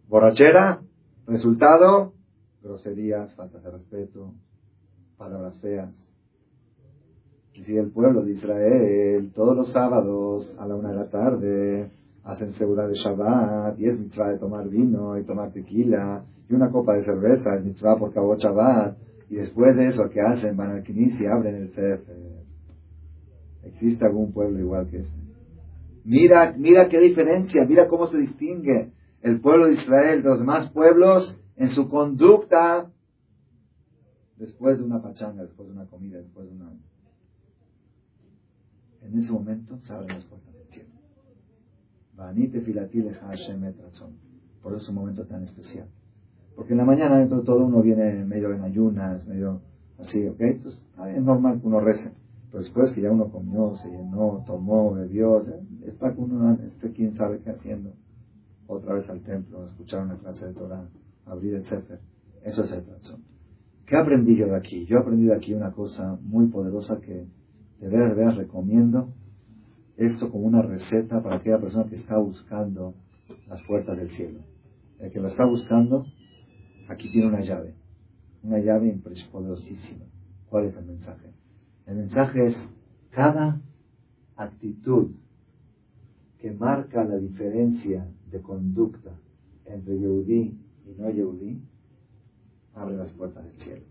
borrachera, 0.08 0.80
resultado, 1.26 2.14
groserías, 2.62 3.34
faltas 3.34 3.62
de 3.62 3.70
respeto, 3.70 4.34
palabras 5.16 5.58
feas. 5.60 5.94
Y 7.54 7.62
si 7.64 7.76
el 7.76 7.90
pueblo 7.90 8.22
de 8.22 8.32
Israel 8.32 9.32
todos 9.34 9.56
los 9.56 9.72
sábados 9.72 10.54
a 10.58 10.66
la 10.66 10.74
una 10.74 10.90
de 10.90 10.96
la 10.96 11.08
tarde 11.08 11.90
hacen 12.24 12.52
seguridad 12.54 12.88
de 12.88 12.94
Shabbat 12.94 13.78
y 13.78 13.86
es 13.86 13.98
mitzvah 13.98 14.30
de 14.30 14.38
tomar 14.38 14.68
vino 14.68 15.18
y 15.18 15.24
tomar 15.24 15.52
tequila 15.52 16.24
y 16.48 16.54
una 16.54 16.70
copa 16.70 16.94
de 16.94 17.04
cerveza 17.04 17.54
es 17.56 17.64
mitzvah 17.64 17.96
por 17.96 18.12
cabo 18.12 18.36
Shabbat 18.36 18.98
y 19.28 19.36
después 19.36 19.76
de 19.76 19.88
eso 19.88 20.08
¿qué 20.10 20.20
hacen? 20.20 20.56
Van 20.56 20.70
al 20.70 20.82
Kinis 20.82 21.20
y 21.20 21.26
abren 21.26 21.56
el 21.56 21.68
Sefer. 21.70 22.16
¿Existe 23.64 24.04
algún 24.04 24.32
pueblo 24.32 24.58
igual 24.58 24.88
que 24.88 24.98
este? 24.98 25.26
Mira, 26.04 26.54
mira 26.56 26.88
qué 26.88 27.00
diferencia, 27.00 27.64
mira 27.64 27.88
cómo 27.88 28.06
se 28.06 28.18
distingue 28.18 28.92
el 29.22 29.40
pueblo 29.40 29.66
de 29.66 29.74
Israel 29.74 30.22
de 30.22 30.28
los 30.28 30.38
demás 30.38 30.70
pueblos 30.70 31.36
en 31.56 31.70
su 31.70 31.88
conducta 31.88 32.92
después 34.36 34.78
de 34.78 34.84
una 34.84 35.02
pachanga, 35.02 35.42
después 35.42 35.68
de 35.68 35.74
una 35.74 35.86
comida, 35.86 36.18
después 36.18 36.46
de 36.48 36.54
una... 36.54 36.70
En 39.02 39.18
ese 39.18 39.32
momento 39.32 39.78
se 39.82 39.92
abren 39.92 40.16
las 40.16 40.24
puertas 40.24 40.54
del 40.54 40.68
cielo. 40.68 40.90
Por 44.62 44.72
eso 44.72 44.82
es 44.82 44.88
un 44.88 44.94
momento 44.94 45.26
tan 45.26 45.42
especial. 45.44 45.88
Porque 46.56 46.72
en 46.72 46.78
la 46.78 46.84
mañana 46.84 47.18
dentro 47.18 47.38
de 47.38 47.44
todo 47.44 47.66
uno 47.66 47.82
viene 47.82 48.24
medio 48.24 48.52
en 48.52 48.62
ayunas, 48.62 49.26
medio 49.26 49.60
así, 49.98 50.26
¿ok? 50.26 50.40
Entonces 50.40 50.82
es 51.14 51.22
normal 51.22 51.60
que 51.60 51.66
uno 51.66 51.80
rece. 51.80 52.10
Pero 52.50 52.64
después 52.64 52.92
que 52.92 53.02
ya 53.02 53.10
uno 53.10 53.28
comió, 53.28 53.76
se 53.76 53.90
llenó, 53.90 54.42
tomó, 54.46 54.94
bebió, 54.94 55.42
es 55.84 55.94
para 55.94 56.14
que 56.14 56.20
uno 56.20 56.54
esté 56.54 56.92
quién 56.92 57.14
sabe 57.14 57.40
qué 57.40 57.50
haciendo. 57.50 57.92
Otra 58.66 58.94
vez 58.94 59.08
al 59.08 59.20
templo, 59.20 59.64
escuchar 59.66 60.02
una 60.04 60.16
clase 60.16 60.46
de 60.46 60.54
Torah, 60.54 60.88
abrir 61.26 61.54
el 61.54 61.64
Sefer. 61.66 62.00
Eso 62.42 62.64
es 62.64 62.72
el 62.72 62.86
razón. 62.86 63.22
¿Qué 63.86 63.96
aprendí 63.96 64.34
yo 64.36 64.46
de 64.46 64.56
aquí? 64.56 64.86
Yo 64.86 64.96
he 64.96 65.00
aprendido 65.00 65.34
aquí 65.34 65.54
una 65.54 65.72
cosa 65.72 66.18
muy 66.22 66.46
poderosa 66.46 67.00
que 67.00 67.26
de 67.80 67.88
veras, 67.88 68.10
de 68.10 68.14
veras 68.16 68.36
recomiendo 68.36 69.08
esto 69.96 70.30
como 70.30 70.46
una 70.46 70.62
receta 70.62 71.22
para 71.22 71.36
aquella 71.36 71.58
persona 71.58 71.84
que 71.88 71.96
está 71.96 72.16
buscando 72.18 72.94
las 73.48 73.62
puertas 73.62 73.96
del 73.96 74.10
cielo. 74.10 74.40
El 74.98 75.10
que 75.10 75.20
lo 75.20 75.28
está 75.28 75.44
buscando, 75.44 76.06
aquí 76.88 77.10
tiene 77.10 77.28
una 77.28 77.40
llave, 77.40 77.74
una 78.42 78.58
llave 78.58 78.98
poderosísima. 79.30 80.04
¿Cuál 80.48 80.66
es 80.66 80.76
el 80.76 80.84
mensaje? 80.84 81.32
El 81.86 81.96
mensaje 81.96 82.46
es 82.46 82.56
cada 83.10 83.60
actitud 84.36 85.10
que 86.38 86.52
marca 86.52 87.04
la 87.04 87.16
diferencia 87.16 88.06
de 88.30 88.40
conducta 88.40 89.12
entre 89.64 89.98
Yehudí 89.98 90.58
y 90.86 91.00
no 91.00 91.10
Yehudí, 91.10 91.60
abre 92.74 92.96
las 92.96 93.10
puertas 93.12 93.44
del 93.44 93.58
cielo. 93.58 93.82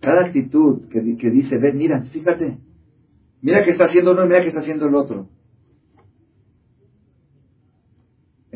Cada 0.00 0.26
actitud 0.26 0.88
que, 0.88 1.00
dice, 1.00 1.58
ven, 1.58 1.78
mira, 1.78 2.02
fíjate, 2.04 2.58
Mira 3.46 3.64
que 3.64 3.70
está 3.70 3.84
haciendo 3.84 4.12
uno 4.12 4.24
y 4.24 4.28
mira 4.28 4.40
que 4.40 4.48
está 4.48 4.60
haciendo 4.60 4.86
el 4.86 4.94
otro. 4.94 5.28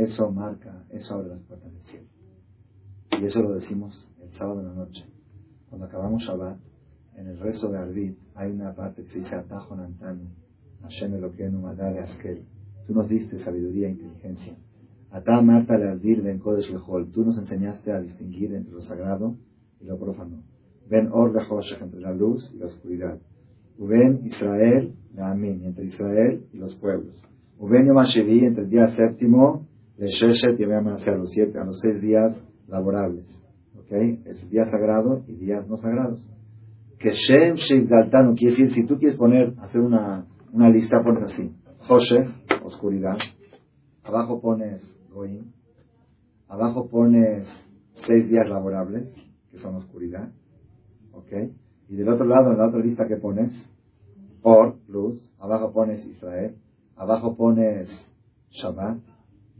Eso 0.04 0.30
marca, 0.30 0.84
eso 0.90 1.14
abre 1.14 1.28
las 1.28 1.40
puertas 1.40 1.72
del 1.72 1.82
cielo. 1.82 2.06
Y 3.20 3.24
eso 3.24 3.42
lo 3.42 3.54
decimos 3.54 4.08
el 4.22 4.30
sábado 4.32 4.60
en 4.60 4.68
la 4.68 4.74
noche. 4.74 5.04
Cuando 5.68 5.86
acabamos 5.86 6.22
Shabbat, 6.22 6.58
en 7.16 7.26
el 7.26 7.38
rezo 7.38 7.70
de 7.70 7.78
Arvid 7.78 8.12
hay 8.34 8.50
una 8.52 8.74
parte 8.74 9.02
que 9.04 9.10
se 9.10 9.18
dice 9.18 9.34
Atajo 9.34 9.76
Nantanu, 9.76 10.30
Hashem 10.82 11.14
Eloquenu 11.14 11.60
Madare 11.60 12.00
Askel. 12.00 12.44
Tú 12.86 12.94
nos 12.94 13.08
diste 13.08 13.38
sabiduría 13.38 13.88
e 13.88 13.90
inteligencia. 13.90 14.56
Atá 15.10 15.40
Marta 15.42 15.76
Lealdir 15.76 16.22
Ben 16.22 16.38
Kodesh 16.38 16.70
Lehol. 16.70 17.10
Tú 17.10 17.24
nos 17.24 17.36
enseñaste 17.36 17.92
a 17.92 18.00
distinguir 18.00 18.54
entre 18.54 18.72
lo 18.72 18.82
sagrado 18.82 19.36
y 19.80 19.84
lo 19.84 19.98
profano. 19.98 20.42
Ben 20.88 21.08
Or 21.12 21.32
Lehoshech, 21.34 21.82
entre 21.82 22.00
la 22.00 22.12
luz 22.12 22.50
y 22.54 22.58
la 22.58 22.66
oscuridad. 22.66 23.18
Uben 23.78 24.26
Israel 24.26 24.94
Amin, 25.18 25.64
entre 25.64 25.86
Israel 25.86 26.46
y 26.52 26.58
los 26.58 26.74
pueblos. 26.76 27.14
Uben 27.58 27.86
Yom 27.86 27.98
entre 27.98 28.64
el 28.64 28.70
día 28.70 28.88
séptimo, 28.96 29.66
de 30.00 30.06
Sheshet 30.08 30.58
y 30.58 30.64
a 30.64 31.14
los 31.14 31.30
siete, 31.30 31.58
a 31.58 31.64
los 31.64 31.78
seis 31.78 32.00
días 32.00 32.42
laborables. 32.66 33.26
¿Ok? 33.78 33.92
Es 34.24 34.48
día 34.48 34.64
sagrado 34.64 35.22
y 35.28 35.34
días 35.34 35.68
no 35.68 35.76
sagrados. 35.76 36.26
Que 36.98 37.10
Shem 37.10 37.56
Sheivdaltanu 37.56 38.34
quiere 38.34 38.56
decir, 38.56 38.72
si 38.72 38.86
tú 38.86 38.96
quieres 38.96 39.18
poner, 39.18 39.54
hacer 39.60 39.82
una, 39.82 40.26
una 40.52 40.70
lista, 40.70 41.02
pones 41.04 41.30
así. 41.30 41.54
Hoshech, 41.86 42.30
oscuridad. 42.64 43.18
Abajo 44.02 44.40
pones 44.40 44.82
Goim. 45.10 45.52
Abajo 46.48 46.88
pones 46.88 47.46
seis 48.06 48.26
días 48.30 48.48
laborables, 48.48 49.14
que 49.50 49.58
son 49.58 49.74
oscuridad. 49.74 50.30
¿Ok? 51.12 51.30
Y 51.90 51.96
del 51.96 52.08
otro 52.08 52.24
lado, 52.24 52.52
en 52.52 52.58
la 52.58 52.68
otra 52.68 52.80
lista 52.80 53.06
que 53.06 53.16
pones, 53.16 53.52
Or, 54.42 54.76
luz. 54.88 55.30
Abajo 55.38 55.72
pones 55.72 56.02
Israel. 56.06 56.56
Abajo 56.96 57.36
pones 57.36 57.90
Shabbat. 58.50 59.09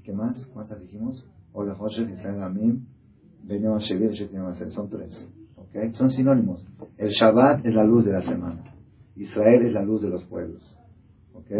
¿Y 0.00 0.02
qué 0.02 0.12
más? 0.14 0.46
¿Cuántas 0.54 0.80
dijimos? 0.80 1.26
Hola 1.52 1.74
José, 1.74 2.02
Israel 2.02 2.42
Amim. 2.42 2.86
Son 4.70 4.88
tres. 4.88 5.28
¿Ok? 5.56 5.92
Son 5.92 6.10
sinónimos. 6.10 6.64
El 6.96 7.10
Shabbat 7.10 7.66
es 7.66 7.74
la 7.74 7.84
luz 7.84 8.06
de 8.06 8.12
la 8.12 8.22
semana. 8.22 8.64
Israel 9.14 9.62
es 9.62 9.74
la 9.74 9.82
luz 9.82 10.00
de 10.00 10.08
los 10.08 10.24
pueblos. 10.24 10.62
¿Ok? 11.34 11.50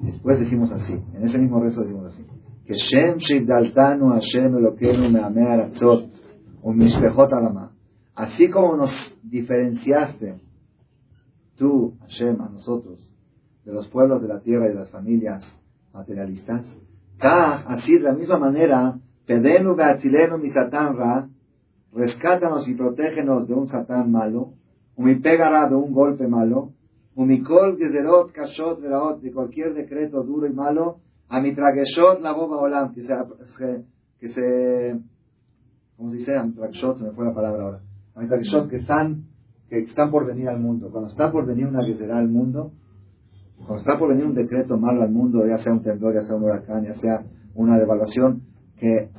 Después 0.00 0.40
decimos 0.40 0.72
así. 0.72 0.94
En 1.14 1.28
ese 1.28 1.38
mismo 1.38 1.60
rezo 1.60 1.82
decimos 1.82 2.06
así. 2.06 2.26
Que 2.64 2.74
Shem 2.74 3.18
Shibdaltanu 3.18 4.14
Hashem 4.14 4.56
Elokeinu 4.56 5.08
Me'ameh 5.08 5.46
Aratzot 5.46 6.10
Umishpechot 6.62 7.32
Alama. 7.32 7.70
Así 8.16 8.50
como 8.50 8.76
nos 8.76 8.92
diferenciaste 9.22 10.40
tú, 11.56 11.94
Hashem, 12.00 12.40
a 12.40 12.48
nosotros, 12.48 13.14
de 13.64 13.72
los 13.72 13.86
pueblos 13.86 14.22
de 14.22 14.28
la 14.28 14.40
tierra 14.40 14.66
y 14.66 14.70
de 14.70 14.74
las 14.74 14.90
familias 14.90 15.54
materialistas, 15.92 16.76
así 17.20 17.98
de 17.98 18.04
la 18.04 18.12
misma 18.12 18.38
manera, 18.38 18.94
pedenu 19.26 19.74
beatzilenu 19.74 20.38
mi 20.38 20.50
satán 20.50 20.96
ra, 20.96 21.28
rescátanos 21.92 22.68
y 22.68 22.74
protégenos 22.74 23.46
de 23.46 23.54
un 23.54 23.68
satán 23.68 24.10
malo, 24.10 24.54
mi 24.96 25.14
pegara 25.16 25.68
de 25.68 25.74
un 25.74 25.92
golpe 25.92 26.26
malo, 26.26 26.70
umikol 27.14 27.76
gezerot 27.78 28.32
kashot 28.32 28.80
veraot, 28.80 29.20
de 29.20 29.32
cualquier 29.32 29.74
decreto 29.74 30.22
duro 30.22 30.46
y 30.46 30.52
malo, 30.52 30.98
a 31.28 31.40
mi 31.40 31.54
trageshot 31.54 32.20
la 32.20 32.32
boba 32.32 32.58
olam, 32.58 32.92
que 32.92 33.02
se, 33.02 33.14
que 34.18 34.28
se, 34.28 35.00
¿cómo 35.96 36.10
se 36.10 36.16
dice? 36.18 36.36
Amtrageshot, 36.36 36.98
se 36.98 37.04
me 37.04 37.12
fue 37.12 37.24
la 37.24 37.34
palabra 37.34 37.62
ahora. 37.62 37.80
A 38.14 38.20
mi 38.20 38.28
trageshot, 38.28 38.68
que 38.68 38.76
están 38.76 39.24
que 39.70 39.78
están 39.78 40.10
por 40.10 40.26
venir 40.26 40.48
al 40.48 40.58
mundo. 40.58 40.90
Cuando 40.90 41.10
está 41.10 41.30
por 41.30 41.46
venir 41.46 41.68
una 41.68 41.86
guerra 41.86 42.18
al 42.18 42.28
mundo, 42.28 42.72
cuando 43.66 43.78
está 43.78 43.98
por 43.98 44.08
venir 44.08 44.24
un 44.24 44.34
decreto 44.34 44.76
malo 44.78 45.02
al 45.02 45.10
mundo, 45.10 45.46
ya 45.46 45.58
sea 45.58 45.72
un 45.72 45.82
temblor, 45.82 46.14
ya 46.14 46.22
sea 46.22 46.36
un 46.36 46.44
huracán, 46.44 46.84
ya 46.84 46.94
sea 46.94 47.24
una 47.54 47.78
devaluación, 47.78 48.42
que, 48.76 49.10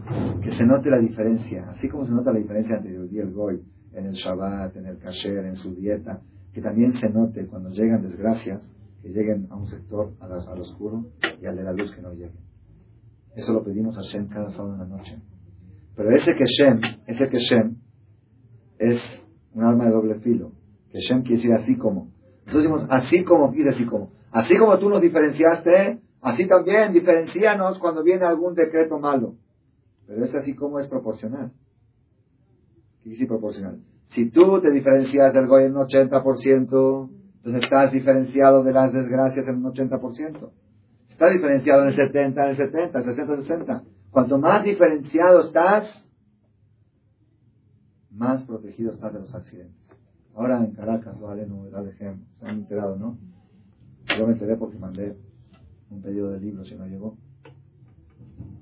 que 0.41 0.51
se 0.57 0.65
note 0.65 0.89
la 0.89 0.97
diferencia, 0.97 1.69
así 1.69 1.87
como 1.87 2.05
se 2.05 2.11
nota 2.11 2.31
la 2.31 2.39
diferencia 2.39 2.77
entre 2.77 2.95
el 2.95 3.09
día 3.09 3.21
el 3.21 3.31
Goy, 3.31 3.61
en 3.93 4.05
el 4.05 4.13
Shabbat, 4.13 4.75
en 4.75 4.87
el 4.87 4.97
Kasher, 4.97 5.45
en 5.45 5.55
su 5.55 5.75
dieta, 5.75 6.21
que 6.53 6.61
también 6.61 6.93
se 6.93 7.09
note 7.09 7.45
cuando 7.47 7.69
llegan 7.69 8.01
desgracias, 8.01 8.69
que 9.01 9.09
lleguen 9.09 9.47
a 9.49 9.55
un 9.55 9.67
sector 9.67 10.13
al, 10.19 10.59
oscuro 10.59 11.05
y 11.41 11.45
al 11.45 11.55
de 11.55 11.63
la 11.63 11.73
luz 11.73 11.93
que 11.95 12.01
no 12.01 12.11
lleguen. 12.11 12.39
Eso 13.35 13.53
lo 13.53 13.63
pedimos 13.63 13.97
a 13.97 14.01
Shem 14.01 14.27
cada 14.27 14.51
sábado 14.51 14.73
en 14.73 14.79
la 14.79 14.97
noche. 14.97 15.17
Pero 15.95 16.11
ese 16.11 16.35
que 16.35 16.45
Shem, 16.45 16.81
ese 17.07 17.29
que 17.29 17.37
Shem, 17.37 17.77
es 18.77 18.99
un 19.53 19.63
arma 19.63 19.85
de 19.85 19.91
doble 19.91 20.15
filo. 20.15 20.51
Que 20.89 20.99
Shem 20.99 21.21
quiere 21.21 21.37
decir 21.37 21.53
así 21.53 21.77
como. 21.77 22.11
Entonces 22.45 22.63
decimos, 22.63 22.87
así 22.89 23.23
como, 23.23 23.51
dice 23.51 23.69
así 23.69 23.85
como. 23.85 24.11
Así 24.31 24.57
como 24.57 24.77
tú 24.79 24.89
nos 24.89 25.01
diferenciaste, 25.01 25.99
así 26.21 26.47
también 26.47 26.93
diferencianos 26.93 27.77
cuando 27.79 28.03
viene 28.03 28.25
algún 28.25 28.55
decreto 28.55 28.97
malo. 28.97 29.35
Pero 30.07 30.23
es 30.23 30.33
así 30.33 30.55
como 30.55 30.79
es 30.79 30.87
proporcional. 30.87 31.51
¿Qué 33.03 33.09
dice 33.09 33.25
proporcional? 33.25 33.79
Si 34.09 34.29
tú 34.29 34.59
te 34.61 34.71
diferencias 34.71 35.33
del 35.33 35.47
Goy 35.47 35.65
en 35.65 35.75
un 35.75 35.87
80%, 35.87 37.09
entonces 37.37 37.63
estás 37.63 37.91
diferenciado 37.91 38.63
de 38.63 38.73
las 38.73 38.93
desgracias 38.93 39.47
en 39.47 39.65
un 39.65 39.73
80%. 39.73 40.49
Estás 41.09 41.33
diferenciado 41.33 41.83
en 41.83 41.89
el 41.89 41.95
70, 41.95 42.43
en 42.43 42.49
el 42.49 42.57
70, 42.57 42.99
en 42.99 43.09
el 43.09 43.15
60, 43.15 43.33
en 43.33 43.39
el 43.39 43.45
60. 43.45 43.83
Cuanto 44.11 44.37
más 44.37 44.63
diferenciado 44.63 45.41
estás, 45.41 46.05
más 48.11 48.43
protegido 48.43 48.91
está 48.91 49.09
de 49.09 49.19
los 49.19 49.33
accidentes. 49.33 49.91
Ahora 50.35 50.63
en 50.63 50.71
Caracas, 50.73 51.19
vale, 51.19 51.45
no, 51.47 51.65
se 51.97 52.05
han 52.05 52.25
enterado, 52.41 52.97
¿no? 52.97 53.17
Yo 54.17 54.27
me 54.27 54.33
enteré 54.33 54.55
porque 54.57 54.77
mandé 54.77 55.17
un 55.89 56.01
pedido 56.01 56.31
de 56.31 56.39
libros 56.39 56.71
y 56.71 56.75
no 56.75 56.85
llegó. 56.85 57.17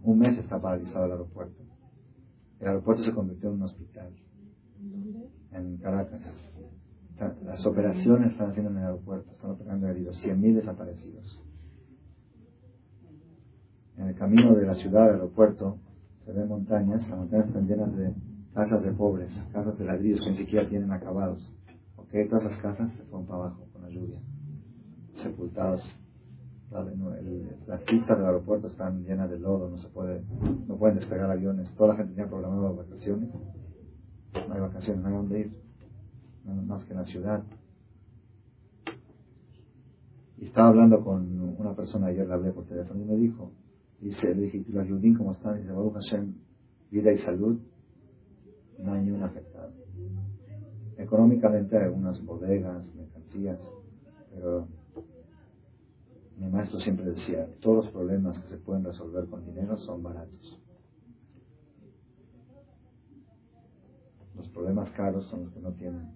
Un 0.04 0.20
mes 0.20 0.38
está 0.38 0.62
paralizado 0.62 1.06
el 1.06 1.12
aeropuerto. 1.12 1.64
El 2.60 2.68
aeropuerto 2.68 3.04
se 3.04 3.14
convirtió 3.14 3.50
en 3.50 3.56
un 3.56 3.64
hospital. 3.64 4.14
En 5.52 5.78
Caracas. 5.78 6.22
Las 7.44 7.66
operaciones 7.66 8.32
están 8.32 8.52
haciendo 8.52 8.72
en 8.72 8.78
el 8.78 8.84
aeropuerto. 8.84 9.32
Están 9.32 9.52
operando 9.52 9.88
heridos. 9.88 10.24
100.000 10.24 10.56
desaparecidos. 10.56 11.42
En 13.98 14.08
el 14.08 14.16
camino 14.16 14.56
de 14.56 14.66
la 14.66 14.76
ciudad 14.76 15.04
al 15.04 15.16
aeropuerto 15.16 15.78
se 16.26 16.32
ven 16.32 16.48
montañas. 16.48 17.08
Las 17.10 17.18
montañas 17.18 17.48
están 17.48 17.68
llenas 17.68 17.96
de 17.98 18.14
casas 18.54 18.84
de 18.84 18.92
pobres, 18.94 19.32
casas 19.52 19.78
de 19.78 19.86
ladrillos 19.86 20.22
que 20.22 20.32
ni 20.32 20.38
siquiera 20.38 20.68
tienen 20.68 20.92
acabados. 20.92 21.54
¿Ok? 21.98 22.10
Todas 22.30 22.46
esas 22.46 22.62
casas 22.62 22.92
se 22.96 23.04
fueron 23.04 23.28
para 23.28 23.44
abajo 23.44 23.68
con 23.72 23.82
la 23.82 23.90
lluvia, 23.90 24.20
sepultados. 25.22 25.84
las 27.68 27.82
pistas 27.82 28.18
del 28.18 28.28
aeropuerto 28.28 28.68
están 28.68 29.04
llenas 29.04 29.30
de 29.30 29.40
lodo, 29.40 29.70
no 29.70 29.78
se 29.78 29.88
puede, 29.88 30.22
no 30.68 30.78
pueden 30.78 30.98
despegar 30.98 31.30
aviones. 31.32 31.70
Toda 31.76 31.90
la 31.90 31.96
gente 31.96 32.14
tenía 32.14 32.30
programado 32.30 32.76
vacaciones. 32.76 33.34
No 34.48 34.54
hay 34.54 34.62
vacaciones, 34.62 35.02
no 35.02 35.08
hay 35.08 35.14
dónde 35.16 35.40
ir, 35.40 35.52
más 36.66 36.86
que 36.86 36.94
en 36.94 37.00
la 37.00 37.06
ciudad. 37.06 37.44
Y 40.38 40.46
estaba 40.46 40.70
hablando 40.70 41.04
con 41.04 41.56
una 41.58 41.76
persona 41.76 42.08
ayer, 42.08 42.28
le 42.28 42.34
hablé 42.34 42.52
por 42.52 42.66
teléfono 42.66 43.02
y 43.02 43.06
me 43.06 43.16
dijo, 43.16 43.52
dice, 44.00 44.34
le 44.34 44.44
dije, 44.44 44.64
¿y 44.66 44.72
los 44.72 44.88
Yudim 44.88 45.18
cómo 45.18 45.34
están? 45.34 45.58
Dice, 45.58 45.72
Baruch 45.72 45.96
Hashem, 45.96 46.34
vida 46.92 47.12
y 47.12 47.18
salud 47.20 47.60
no 48.84 48.94
hay 48.94 49.04
ni 49.04 49.12
un 49.12 49.24
afectado. 49.24 49.74
Económicamente 50.98 51.78
hay 51.78 51.86
algunas 51.86 52.24
bodegas, 52.24 52.86
mercancías, 52.96 53.60
pero 54.34 54.68
mi 56.40 56.50
maestro 56.50 56.80
siempre 56.80 57.06
decía, 57.06 57.48
todos 57.60 57.86
los 57.86 57.94
problemas 57.94 58.40
que 58.40 58.48
se 58.48 58.58
pueden 58.58 58.86
resolver 58.86 59.28
con 59.28 59.46
dinero 59.46 59.76
son 59.78 60.02
baratos. 60.02 60.60
Los 64.36 64.48
problemas 64.48 64.90
caros 64.92 65.28
son 65.28 65.44
los 65.44 65.54
que 65.54 65.60
no 65.60 65.74
tienen 65.74 66.14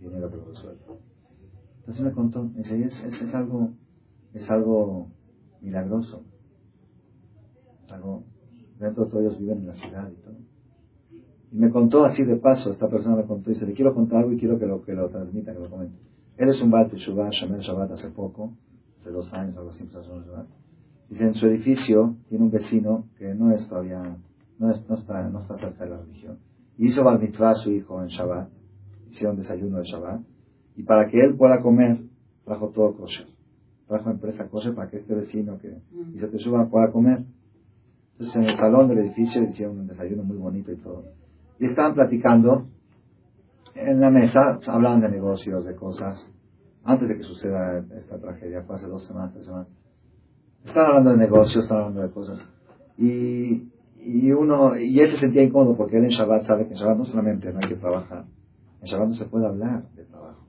dinero 0.00 0.30
para 0.30 0.44
resolver. 0.44 0.78
Entonces 1.80 2.02
me 2.02 2.12
contó, 2.12 2.42
me 2.44 2.58
dice, 2.58 2.84
es, 2.84 3.22
es, 3.22 3.34
algo, 3.34 3.70
es 4.32 4.50
algo 4.50 5.08
milagroso. 5.60 6.24
algo, 7.90 8.24
dentro 8.78 9.04
de 9.04 9.10
todos 9.10 9.24
ellos 9.24 9.38
viven 9.38 9.58
en 9.58 9.66
la 9.66 9.74
ciudad 9.74 10.10
y 10.10 10.22
todo. 10.22 10.36
Y 11.52 11.56
me 11.58 11.70
contó 11.70 12.04
así 12.06 12.24
de 12.24 12.36
paso, 12.36 12.70
esta 12.70 12.88
persona 12.88 13.16
me 13.16 13.26
contó, 13.26 13.50
dice, 13.50 13.66
le 13.66 13.74
quiero 13.74 13.94
contar 13.94 14.20
algo 14.20 14.32
y 14.32 14.38
quiero 14.38 14.58
que 14.58 14.66
lo, 14.66 14.82
que 14.82 14.94
lo 14.94 15.10
transmita, 15.10 15.52
que 15.52 15.58
lo 15.58 15.68
comente. 15.68 15.98
Él 16.38 16.48
es 16.48 16.62
un 16.62 16.70
Bat 16.70 16.94
Shubá, 16.94 17.28
Shabbat 17.28 17.90
hace 17.90 18.08
poco, 18.08 18.54
hace 19.00 19.10
dos 19.10 19.32
años, 19.32 19.56
algo 19.56 19.70
así. 19.70 19.88
Dice, 21.08 21.24
en 21.24 21.34
su 21.34 21.46
edificio 21.46 22.16
tiene 22.28 22.44
un 22.44 22.50
vecino 22.50 23.06
que 23.18 23.34
no 23.34 23.52
es 23.52 23.66
todavía, 23.66 24.16
no, 24.58 24.70
es, 24.70 24.88
no, 24.88 24.94
está, 24.94 25.28
no 25.28 25.40
está 25.40 25.56
cerca 25.56 25.84
de 25.84 25.90
la 25.90 25.96
religión. 25.98 26.38
Hizo 26.78 27.02
Bar 27.02 27.18
Mitzvah 27.18 27.50
a 27.50 27.54
su 27.54 27.72
hijo 27.72 28.00
en 28.00 28.08
Shabbat, 28.08 28.48
hicieron 29.10 29.36
desayuno 29.36 29.78
de 29.78 29.84
Shabbat, 29.84 30.20
y 30.76 30.82
para 30.84 31.08
que 31.08 31.20
él 31.20 31.34
pueda 31.36 31.60
comer, 31.60 31.98
trajo 32.44 32.68
todo 32.68 32.94
kosher. 32.94 33.26
Trajo 33.88 34.10
empresa 34.10 34.48
kosher 34.48 34.74
para 34.74 34.88
que 34.88 34.98
este 34.98 35.14
vecino 35.14 35.58
que 35.58 35.82
hizo 36.14 36.28
Teshuvah 36.28 36.68
pueda 36.70 36.92
comer. 36.92 37.24
Entonces 38.12 38.36
en 38.36 38.44
el 38.44 38.56
salón 38.56 38.88
del 38.88 38.98
edificio 38.98 39.42
hicieron 39.42 39.80
un 39.80 39.86
desayuno 39.88 40.22
muy 40.22 40.36
bonito 40.36 40.70
y 40.70 40.76
todo 40.76 41.04
y 41.60 41.66
estaban 41.66 41.94
platicando 41.94 42.66
en 43.74 44.00
la 44.00 44.10
mesa, 44.10 44.58
hablaban 44.66 45.02
de 45.02 45.10
negocios, 45.10 45.64
de 45.66 45.76
cosas, 45.76 46.26
antes 46.84 47.08
de 47.08 47.16
que 47.16 47.22
suceda 47.22 47.84
esta 47.96 48.18
tragedia, 48.18 48.62
fue 48.62 48.76
hace 48.76 48.86
dos 48.86 49.06
semanas, 49.06 49.32
tres 49.32 49.46
semanas. 49.46 49.68
Estaban 50.64 50.88
hablando 50.88 51.10
de 51.10 51.16
negocios, 51.16 51.64
estaban 51.64 51.84
hablando 51.84 52.06
de 52.06 52.12
cosas. 52.12 52.48
Y, 52.96 53.70
y 53.96 54.32
uno, 54.32 54.76
y 54.76 55.00
él 55.00 55.10
se 55.12 55.18
sentía 55.18 55.42
incómodo 55.42 55.76
porque 55.76 55.98
él 55.98 56.04
en 56.04 56.10
Shabbat 56.10 56.44
sabe 56.44 56.66
que 56.66 56.74
en 56.74 56.80
Shabbat 56.80 56.98
no 56.98 57.04
solamente 57.04 57.52
no 57.52 57.60
hay 57.60 57.68
que 57.68 57.76
trabajar, 57.76 58.24
en 58.80 58.86
Shabbat 58.86 59.08
no 59.08 59.14
se 59.14 59.24
puede 59.26 59.46
hablar 59.46 59.88
de 59.94 60.04
trabajo. 60.04 60.44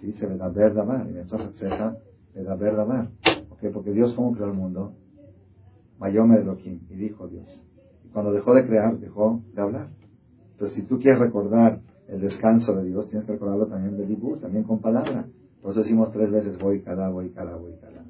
¿Sí? 0.00 0.12
Se 0.12 0.26
ve 0.26 0.36
la 0.36 0.48
verdad, 0.48 1.06
y 1.08 1.58
ceja 1.58 1.96
de 2.34 2.42
la 2.42 2.56
verdad. 2.56 3.08
¿Okay? 3.50 3.70
Porque 3.70 3.92
Dios, 3.92 4.12
¿cómo 4.14 4.32
creó 4.32 4.46
el 4.46 4.54
mundo? 4.54 4.94
Mayome 5.98 6.36
Elohim, 6.36 6.80
y 6.90 6.94
dijo 6.94 7.26
Dios. 7.28 7.62
Y 8.04 8.08
cuando 8.08 8.32
dejó 8.32 8.54
de 8.54 8.66
crear, 8.66 8.98
dejó 8.98 9.42
de 9.54 9.62
hablar. 9.62 9.88
Entonces, 10.52 10.76
si 10.76 10.82
tú 10.82 10.98
quieres 10.98 11.20
recordar 11.20 11.80
el 12.08 12.20
descanso 12.20 12.74
de 12.74 12.84
Dios, 12.84 13.08
tienes 13.08 13.26
que 13.26 13.32
recordarlo 13.32 13.66
también 13.66 13.96
de 13.96 14.06
Dibur, 14.06 14.38
también 14.38 14.64
con 14.64 14.80
palabra. 14.80 15.26
Por 15.62 15.72
eso 15.72 15.80
decimos 15.80 16.12
tres 16.12 16.30
veces 16.30 16.58
voy, 16.58 16.80
cada, 16.80 17.08
voy, 17.08 17.30
cada, 17.30 17.56
voy, 17.56 17.72
cada. 17.80 18.04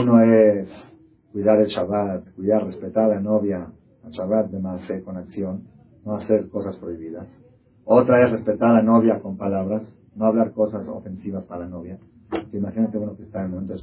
Uno 0.00 0.20
es 0.22 0.68
cuidar 1.32 1.60
el 1.60 1.66
Shabbat, 1.66 2.34
cuidar, 2.34 2.64
respetar 2.64 3.04
a 3.04 3.14
la 3.14 3.20
novia, 3.20 3.68
el 4.04 4.10
Shabbat 4.10 4.50
de 4.50 4.58
Maase 4.58 5.02
con 5.02 5.16
acción, 5.16 5.64
no 6.04 6.16
hacer 6.16 6.48
cosas 6.48 6.76
prohibidas. 6.76 7.26
Otra 7.84 8.22
es 8.22 8.30
respetar 8.30 8.70
a 8.70 8.74
la 8.74 8.82
novia 8.82 9.20
con 9.20 9.36
palabras, 9.36 9.94
no 10.14 10.26
hablar 10.26 10.52
cosas 10.52 10.88
ofensivas 10.88 11.44
para 11.44 11.62
la 11.62 11.68
novia. 11.68 11.98
imagínate 12.52 12.98
uno 12.98 13.16
que 13.16 13.24
está 13.24 13.40
en 13.40 13.46
el 13.46 13.50
momento 13.50 13.74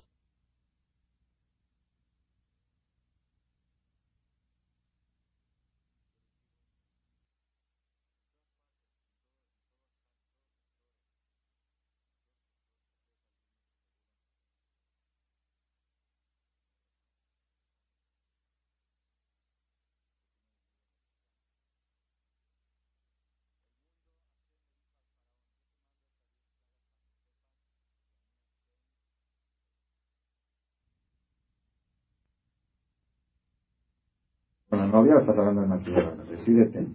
novia 34.91 35.15
o 35.15 35.19
estás 35.19 35.37
hablando 35.37 35.61
de 35.61 35.67
matrimonio? 35.67 36.25
Decídete. 36.29 36.87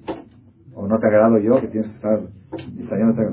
O 0.74 0.86
no 0.86 0.98
te 0.98 1.06
agrado 1.06 1.38
yo 1.38 1.60
que 1.60 1.68
tienes 1.68 1.88
que 1.88 1.96
estar 1.96 2.20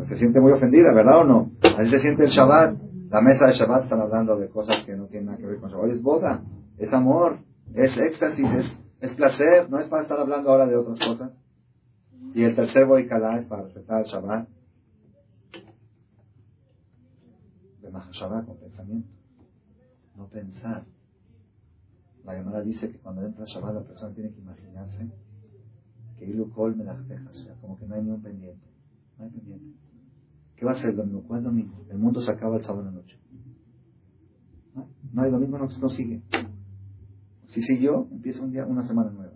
Se 0.07 0.17
siente 0.17 0.39
muy 0.39 0.53
ofendida, 0.53 0.93
¿verdad 0.93 1.19
o 1.19 1.23
no? 1.25 1.51
Así 1.77 1.89
se 1.89 1.99
siente 1.99 2.23
el 2.23 2.29
Shabbat. 2.29 2.77
La 3.09 3.21
mesa 3.21 3.47
de 3.47 3.53
Shabbat 3.53 3.83
están 3.83 3.99
hablando 3.99 4.37
de 4.37 4.49
cosas 4.49 4.83
que 4.85 4.95
no 4.95 5.05
tienen 5.07 5.27
nada 5.27 5.37
que 5.37 5.45
ver 5.45 5.59
con 5.59 5.69
Shabbat. 5.69 5.85
Hoy 5.85 5.91
es 5.91 6.01
boda, 6.01 6.41
es 6.77 6.91
amor, 6.93 7.39
es 7.73 7.97
éxtasis, 7.97 8.47
es, 9.01 9.13
placer. 9.15 9.69
No 9.69 9.79
es 9.79 9.87
para 9.87 10.03
estar 10.03 10.19
hablando 10.19 10.49
ahora 10.49 10.65
de 10.65 10.77
otras 10.77 10.99
cosas. 10.99 11.31
Y 12.33 12.43
el 12.43 12.55
tercer 12.55 12.85
Boikalá 12.85 13.39
es 13.39 13.45
para 13.45 13.63
respetar 13.63 14.01
el 14.01 14.07
Shabbat. 14.07 14.47
De 17.81 17.91
Mahashabbat 17.91 18.45
con 18.45 18.57
pensamiento. 18.57 19.09
No 20.15 20.27
pensar. 20.27 20.83
La 22.25 22.35
llamada 22.35 22.61
dice 22.61 22.89
que 22.89 22.99
cuando 22.99 23.25
entra 23.25 23.45
Shabbat 23.45 23.75
la 23.75 23.83
persona 23.83 24.13
tiene 24.13 24.31
que 24.31 24.39
imaginarse 24.39 25.09
que 26.17 26.25
Ilu 26.25 26.49
Kol 26.51 26.75
como 27.61 27.77
que 27.77 27.85
no 27.85 27.95
hay 27.95 28.03
ni 28.03 28.11
un 28.11 28.21
pendiente. 28.21 28.65
No 29.17 29.25
hay 29.25 29.31
pendiente. 29.31 29.77
¿Qué 30.55 30.65
va 30.65 30.73
a 30.73 30.75
ser 30.75 30.91
el 30.91 30.97
domingo? 30.97 31.23
¿Cuál 31.27 31.43
domingo? 31.43 31.85
El 31.89 31.97
mundo 31.97 32.21
se 32.21 32.31
acaba 32.31 32.57
el 32.57 32.63
sábado 32.63 32.87
en 32.87 32.95
la 32.95 33.01
noche. 33.01 33.19
No, 35.11 35.21
hay 35.21 35.31
domingo, 35.31 35.57
no, 35.57 35.67
no 35.67 35.89
sigue. 35.89 36.21
Si 37.47 37.61
siguió, 37.61 38.07
empieza 38.11 38.41
un 38.41 38.51
día, 38.51 38.65
una 38.65 38.87
semana 38.87 39.11
nueva. 39.11 39.33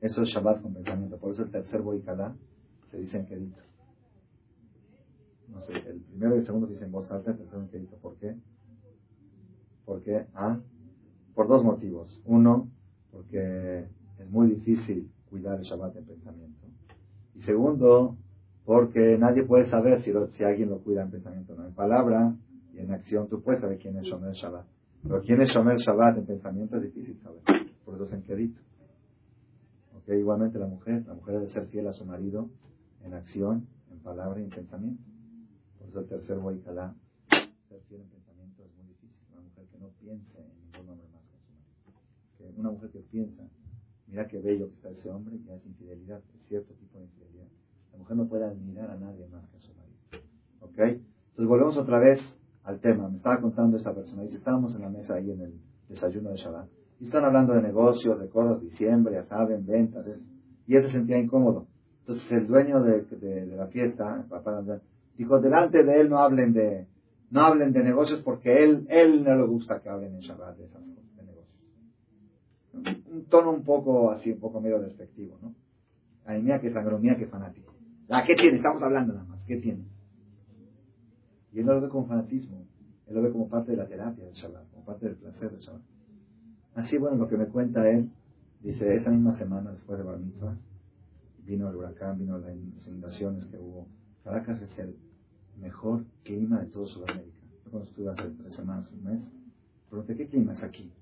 Eso 0.00 0.22
es 0.22 0.28
Shabbat 0.28 0.62
con 0.62 0.74
pensamiento. 0.74 1.18
Por 1.18 1.32
eso 1.32 1.42
el 1.42 1.50
tercer 1.50 1.80
Boikalá 1.80 2.36
se 2.90 2.98
dice 2.98 3.18
en 3.18 3.26
Kedito. 3.26 3.60
No 5.48 5.60
sé, 5.62 5.72
el 5.72 6.00
primero 6.02 6.36
y 6.36 6.38
el 6.40 6.46
segundo 6.46 6.66
se 6.66 6.74
dice 6.74 6.84
en 6.84 6.92
voz 6.92 7.10
alta, 7.10 7.30
el 7.30 7.38
tercero 7.38 7.68
en. 7.72 7.86
¿Por 8.02 8.16
qué? 8.18 8.36
Porque, 9.84 10.26
ah, 10.34 10.60
por 11.38 11.46
dos 11.46 11.62
motivos. 11.62 12.20
Uno, 12.24 12.68
porque 13.12 13.86
es 14.18 14.28
muy 14.28 14.48
difícil 14.48 15.08
cuidar 15.30 15.56
el 15.60 15.62
Shabbat 15.62 15.94
en 15.94 16.04
pensamiento. 16.04 16.66
Y 17.36 17.42
segundo, 17.42 18.16
porque 18.64 19.16
nadie 19.16 19.44
puede 19.44 19.70
saber 19.70 20.02
si, 20.02 20.42
alguien 20.42 20.68
lo 20.68 20.80
cuida 20.80 21.02
en 21.02 21.12
pensamiento 21.12 21.54
no. 21.54 21.64
En 21.64 21.74
palabra 21.74 22.34
y 22.74 22.80
en 22.80 22.90
acción 22.90 23.28
tú 23.28 23.40
puedes 23.40 23.60
saber 23.60 23.78
quién 23.78 23.96
es 23.98 24.06
Shomer 24.06 24.32
Shabbat. 24.32 24.66
Pero 25.04 25.20
quién 25.20 25.40
es 25.40 25.50
Shomer 25.50 25.76
Shabbat 25.76 26.18
en 26.18 26.26
pensamiento 26.26 26.76
es 26.76 26.82
difícil 26.82 27.16
saber. 27.20 27.40
Por 27.84 27.94
eso 27.94 28.06
es 28.06 28.12
en 28.14 28.22
quedito. 28.22 28.60
Okay, 30.02 30.18
igualmente 30.18 30.58
la 30.58 30.66
mujer, 30.66 31.04
la 31.06 31.14
mujer 31.14 31.34
debe 31.34 31.52
ser 31.52 31.68
fiel 31.68 31.86
a 31.86 31.92
su 31.92 32.04
marido 32.04 32.48
en 33.04 33.14
acción, 33.14 33.68
en 33.92 34.00
palabra 34.00 34.40
y 34.40 34.42
en 34.42 34.50
pensamiento. 34.50 35.04
Por 35.78 35.88
eso 35.88 36.00
el 36.00 36.06
tercer 36.08 36.38
Boikalá, 36.38 36.96
ser 37.68 37.80
fiel 37.82 38.00
en 38.00 38.08
pensamiento 38.08 38.64
es 38.64 38.76
muy 38.76 38.88
difícil. 38.88 39.24
Una 39.30 39.42
mujer 39.42 39.66
que 39.70 39.78
no 39.78 39.88
piense 40.00 40.40
en 40.40 40.72
ningún 40.72 40.88
hombre 40.90 41.06
más 41.12 41.18
una 42.58 42.70
mujer 42.70 42.90
que 42.90 43.00
piensa, 43.00 43.42
mira 44.06 44.26
qué 44.26 44.40
bello 44.40 44.68
que 44.68 44.74
está 44.74 44.90
ese 44.90 45.10
hombre, 45.10 45.38
ya 45.46 45.54
es 45.54 45.64
infidelidad, 45.66 46.20
cierto 46.48 46.74
tipo 46.74 46.98
de 46.98 47.04
infidelidad. 47.04 47.46
La 47.92 47.98
mujer 47.98 48.16
no 48.16 48.26
puede 48.26 48.44
admirar 48.44 48.90
a 48.90 48.96
nadie 48.96 49.26
más 49.28 49.48
que 49.48 49.56
a 49.56 49.60
su 49.60 49.72
marido. 49.74 49.98
¿Ok? 50.60 50.78
Entonces 50.78 51.46
volvemos 51.46 51.76
otra 51.76 51.98
vez 51.98 52.20
al 52.64 52.80
tema. 52.80 53.08
Me 53.08 53.16
estaba 53.16 53.40
contando 53.40 53.76
esta 53.76 53.94
persona. 53.94 54.22
Dice, 54.22 54.38
estábamos 54.38 54.74
en 54.74 54.82
la 54.82 54.88
mesa 54.88 55.14
ahí 55.14 55.30
en 55.30 55.40
el 55.40 55.54
desayuno 55.88 56.30
de 56.30 56.36
Shabbat. 56.36 56.68
Y 57.00 57.06
están 57.06 57.24
hablando 57.24 57.54
de 57.54 57.62
negocios, 57.62 58.20
de 58.20 58.28
cosas, 58.28 58.60
diciembre, 58.60 59.14
ya 59.14 59.24
saben, 59.24 59.64
ventas. 59.64 60.06
Y 60.66 60.74
él 60.74 60.82
se 60.82 60.90
sentía 60.90 61.18
incómodo. 61.18 61.66
Entonces 62.00 62.30
el 62.32 62.46
dueño 62.46 62.82
de, 62.82 63.02
de, 63.02 63.46
la 63.46 63.68
fiesta, 63.68 64.24
papá, 64.28 64.64
dijo, 65.16 65.40
delante 65.40 65.84
de 65.84 66.00
él 66.00 66.08
no 66.08 66.18
hablen 66.18 66.52
de, 66.52 66.86
no 67.30 67.42
hablen 67.42 67.72
de 67.72 67.84
negocios 67.84 68.22
porque 68.22 68.64
él, 68.64 68.86
él 68.88 69.22
no 69.22 69.36
le 69.36 69.46
gusta 69.46 69.80
que 69.80 69.88
hablen 69.88 70.14
en 70.14 70.20
Shabbat 70.20 70.56
de 70.56 70.64
esas 70.64 70.82
cosas 70.82 70.97
un 73.10 73.24
tono 73.26 73.50
un 73.50 73.64
poco 73.64 74.10
así, 74.10 74.32
un 74.32 74.40
poco 74.40 74.60
medio 74.60 74.80
despectivo, 74.80 75.38
¿no? 75.42 75.54
Ay, 76.24 76.42
mía 76.42 76.60
que 76.60 76.72
sangro, 76.72 76.98
mía 76.98 77.16
que 77.16 77.26
fanático. 77.26 77.74
Ah, 78.08 78.22
¿qué 78.26 78.34
tiene? 78.34 78.58
Estamos 78.58 78.82
hablando 78.82 79.14
nada 79.14 79.26
más. 79.26 79.40
¿Qué 79.46 79.56
tiene? 79.56 79.84
Y 81.52 81.60
él 81.60 81.66
no 81.66 81.74
lo 81.74 81.80
ve 81.80 81.88
como 81.88 82.06
fanatismo. 82.06 82.66
Él 83.06 83.14
lo 83.14 83.22
ve 83.22 83.30
como 83.30 83.48
parte 83.48 83.70
de 83.70 83.78
la 83.78 83.86
terapia 83.86 84.24
del 84.24 84.34
Shabbat, 84.34 84.70
como 84.70 84.84
parte 84.84 85.06
del 85.06 85.16
placer 85.16 85.50
del 85.50 85.60
Shabbat. 85.60 85.82
Así, 86.74 86.98
bueno, 86.98 87.16
lo 87.16 87.28
que 87.28 87.36
me 87.36 87.46
cuenta 87.46 87.88
él, 87.88 88.10
dice, 88.62 88.94
esa 88.94 89.10
misma 89.10 89.36
semana 89.38 89.72
después 89.72 89.98
de 89.98 90.04
Bar 90.04 90.18
Mitzvah, 90.18 90.56
vino 91.44 91.68
el 91.70 91.76
huracán, 91.76 92.18
vino 92.18 92.38
las 92.38 92.54
inundaciones 92.86 93.46
que 93.46 93.58
hubo. 93.58 93.86
Caracas 94.22 94.60
es 94.60 94.78
el 94.78 94.94
mejor 95.58 96.04
clima 96.22 96.60
de 96.60 96.66
todo 96.66 96.86
Sudamérica. 96.86 97.38
Yo 97.64 97.70
cuando 97.70 97.88
estuve 97.88 98.10
hace 98.10 98.28
tres 98.30 98.52
semanas, 98.52 98.90
un 98.92 99.04
mes, 99.04 99.22
pregunté, 99.88 100.14
¿qué 100.16 100.28
clima 100.28 100.52
es 100.52 100.62
aquí? 100.62 100.92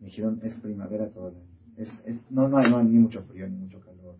Me 0.00 0.06
dijeron, 0.06 0.40
es 0.42 0.54
primavera 0.56 1.08
todo 1.08 1.32
Es, 1.76 1.88
es, 2.04 2.18
no, 2.30 2.48
no 2.48 2.58
hay, 2.58 2.70
no 2.70 2.78
hay 2.78 2.86
ni 2.86 2.98
mucho 2.98 3.22
frío 3.22 3.48
ni 3.48 3.56
mucho 3.56 3.80
calor. 3.80 4.16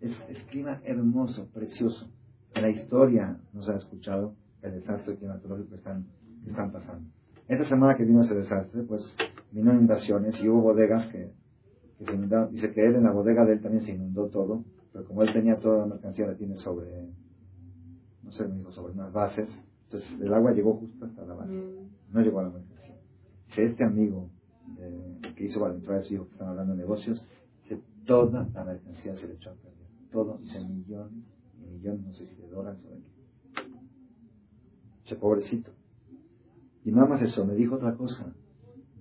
Es, 0.00 0.12
es 0.28 0.42
clima 0.44 0.80
hermoso, 0.84 1.46
precioso. 1.52 2.08
En 2.54 2.62
la 2.62 2.70
historia 2.70 3.38
no 3.52 3.62
se 3.62 3.72
ha 3.72 3.76
escuchado 3.76 4.34
el 4.62 4.72
desastre 4.72 5.16
climatológico 5.16 5.70
que 5.70 5.76
están, 5.76 6.06
que 6.42 6.50
están 6.50 6.72
pasando. 6.72 7.08
Esta 7.46 7.68
semana 7.68 7.94
que 7.96 8.04
vino 8.04 8.22
ese 8.22 8.34
desastre, 8.34 8.82
pues 8.82 9.14
vino 9.52 9.72
inundaciones 9.72 10.40
y 10.42 10.48
hubo 10.48 10.62
bodegas 10.62 11.06
que, 11.08 11.30
que 11.98 12.04
se 12.04 12.14
inundaron. 12.14 12.50
Dice 12.50 12.72
que 12.72 12.86
él 12.86 12.96
en 12.96 13.04
la 13.04 13.12
bodega 13.12 13.44
de 13.44 13.54
él 13.54 13.60
también 13.60 13.84
se 13.84 13.92
inundó 13.92 14.28
todo, 14.28 14.64
pero 14.92 15.04
como 15.06 15.22
él 15.22 15.32
tenía 15.32 15.58
toda 15.58 15.78
la 15.78 15.86
mercancía, 15.86 16.26
la 16.26 16.36
tiene 16.36 16.56
sobre, 16.56 17.08
no 18.22 18.32
sé, 18.32 18.46
me 18.48 18.56
dijo, 18.56 18.72
sobre 18.72 18.94
unas 18.94 19.12
bases, 19.12 19.50
entonces 19.84 20.20
el 20.20 20.32
agua 20.32 20.52
llegó 20.52 20.74
justo 20.74 21.04
hasta 21.04 21.24
la 21.26 21.34
base, 21.34 21.52
mm. 21.52 22.12
no 22.12 22.20
llegó 22.20 22.40
a 22.40 22.44
la 22.44 22.50
mercancía. 22.50 22.96
Dice, 23.48 23.64
este 23.64 23.84
amigo 23.84 24.30
eh, 24.78 25.20
que 25.36 25.44
hizo 25.44 25.60
Valenzuela 25.60 26.00
de 26.00 26.06
su 26.06 26.14
hijo, 26.14 26.26
que 26.26 26.32
están 26.32 26.48
hablando 26.48 26.74
de 26.74 26.80
negocios, 26.80 27.24
dice, 27.62 27.80
toda 28.04 28.48
la 28.54 28.64
mercancía 28.64 29.14
se 29.16 29.28
le 29.28 29.34
echó 29.34 29.50
a 29.50 29.54
perder. 29.54 29.88
Todo, 30.10 30.38
dice 30.38 30.62
millones 30.64 31.24
y 31.58 31.70
millones, 31.70 32.06
no 32.06 32.14
sé 32.14 32.26
si 32.26 32.34
de 32.34 32.48
dólares 32.48 32.84
o 32.84 32.90
de 32.90 33.00
qué. 33.00 33.14
Dice, 35.02 35.16
pobrecito. 35.16 35.70
Y 36.84 36.92
nada 36.92 37.08
más 37.08 37.22
eso, 37.22 37.44
me 37.44 37.54
dijo 37.54 37.76
otra 37.76 37.94
cosa. 37.94 38.32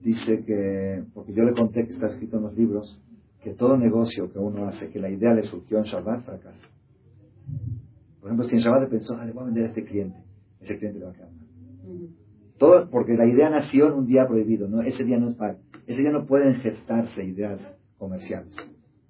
Dice 0.01 0.43
que, 0.43 1.03
porque 1.13 1.33
yo 1.33 1.43
le 1.43 1.53
conté 1.53 1.85
que 1.85 1.93
está 1.93 2.07
escrito 2.07 2.37
en 2.37 2.43
los 2.43 2.55
libros, 2.55 2.99
que 3.41 3.53
todo 3.53 3.77
negocio 3.77 4.31
que 4.31 4.39
uno 4.39 4.67
hace, 4.67 4.89
que 4.89 4.99
la 4.99 5.09
idea 5.09 5.33
le 5.33 5.43
surgió 5.43 5.77
en 5.79 5.83
Shabbat, 5.85 6.23
fracasa. 6.23 6.67
Por 8.19 8.29
ejemplo, 8.29 8.47
si 8.47 8.55
en 8.55 8.61
Shabbat 8.61 8.89
pensó, 8.89 9.15
ah, 9.15 9.25
le 9.25 9.33
voy 9.33 9.43
a 9.43 9.45
vender 9.47 9.63
a 9.65 9.67
este 9.67 9.83
cliente, 9.83 10.17
ese 10.61 10.77
cliente 10.77 10.99
le 10.99 11.05
va 11.05 11.11
a 11.11 11.13
quedar 11.13 11.31
mal. 11.31 11.47
Todo, 12.57 12.89
porque 12.89 13.17
la 13.17 13.25
idea 13.25 13.49
nació 13.49 13.87
en 13.87 13.93
un 13.93 14.07
día 14.07 14.27
prohibido, 14.27 14.67
¿no? 14.67 14.81
Ese 14.81 15.03
día 15.03 15.17
no 15.17 15.29
es 15.29 15.35
para, 15.35 15.57
ese 15.87 16.01
día 16.01 16.11
no 16.11 16.25
pueden 16.25 16.55
gestarse 16.55 17.23
ideas 17.23 17.59
comerciales. 17.97 18.55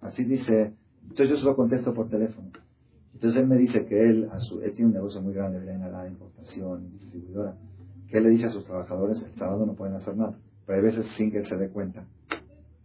Así 0.01 0.23
dice, 0.23 0.73
entonces 1.03 1.29
yo 1.29 1.37
solo 1.37 1.55
contesto 1.55 1.93
por 1.93 2.09
teléfono. 2.09 2.49
Entonces 3.13 3.41
él 3.41 3.47
me 3.47 3.57
dice 3.57 3.85
que 3.85 4.09
él, 4.09 4.29
a 4.31 4.39
su, 4.39 4.61
él 4.61 4.73
tiene 4.73 4.87
un 4.87 4.93
negocio 4.95 5.21
muy 5.21 5.33
grande 5.33 5.59
en 5.71 5.91
la 5.91 6.07
importación, 6.07 6.91
distribuidora, 6.97 7.55
que 8.09 8.17
él 8.17 8.23
le 8.23 8.29
dice 8.29 8.47
a 8.47 8.49
sus 8.49 8.65
trabajadores, 8.65 9.21
el 9.23 9.33
sábado 9.35 9.65
no 9.65 9.73
pueden 9.73 9.95
hacer 9.95 10.15
nada, 10.15 10.37
pero 10.65 10.77
hay 10.77 10.83
veces 10.83 11.05
sin 11.15 11.31
que 11.31 11.39
él 11.39 11.47
se 11.47 11.55
dé 11.55 11.69
cuenta. 11.69 12.05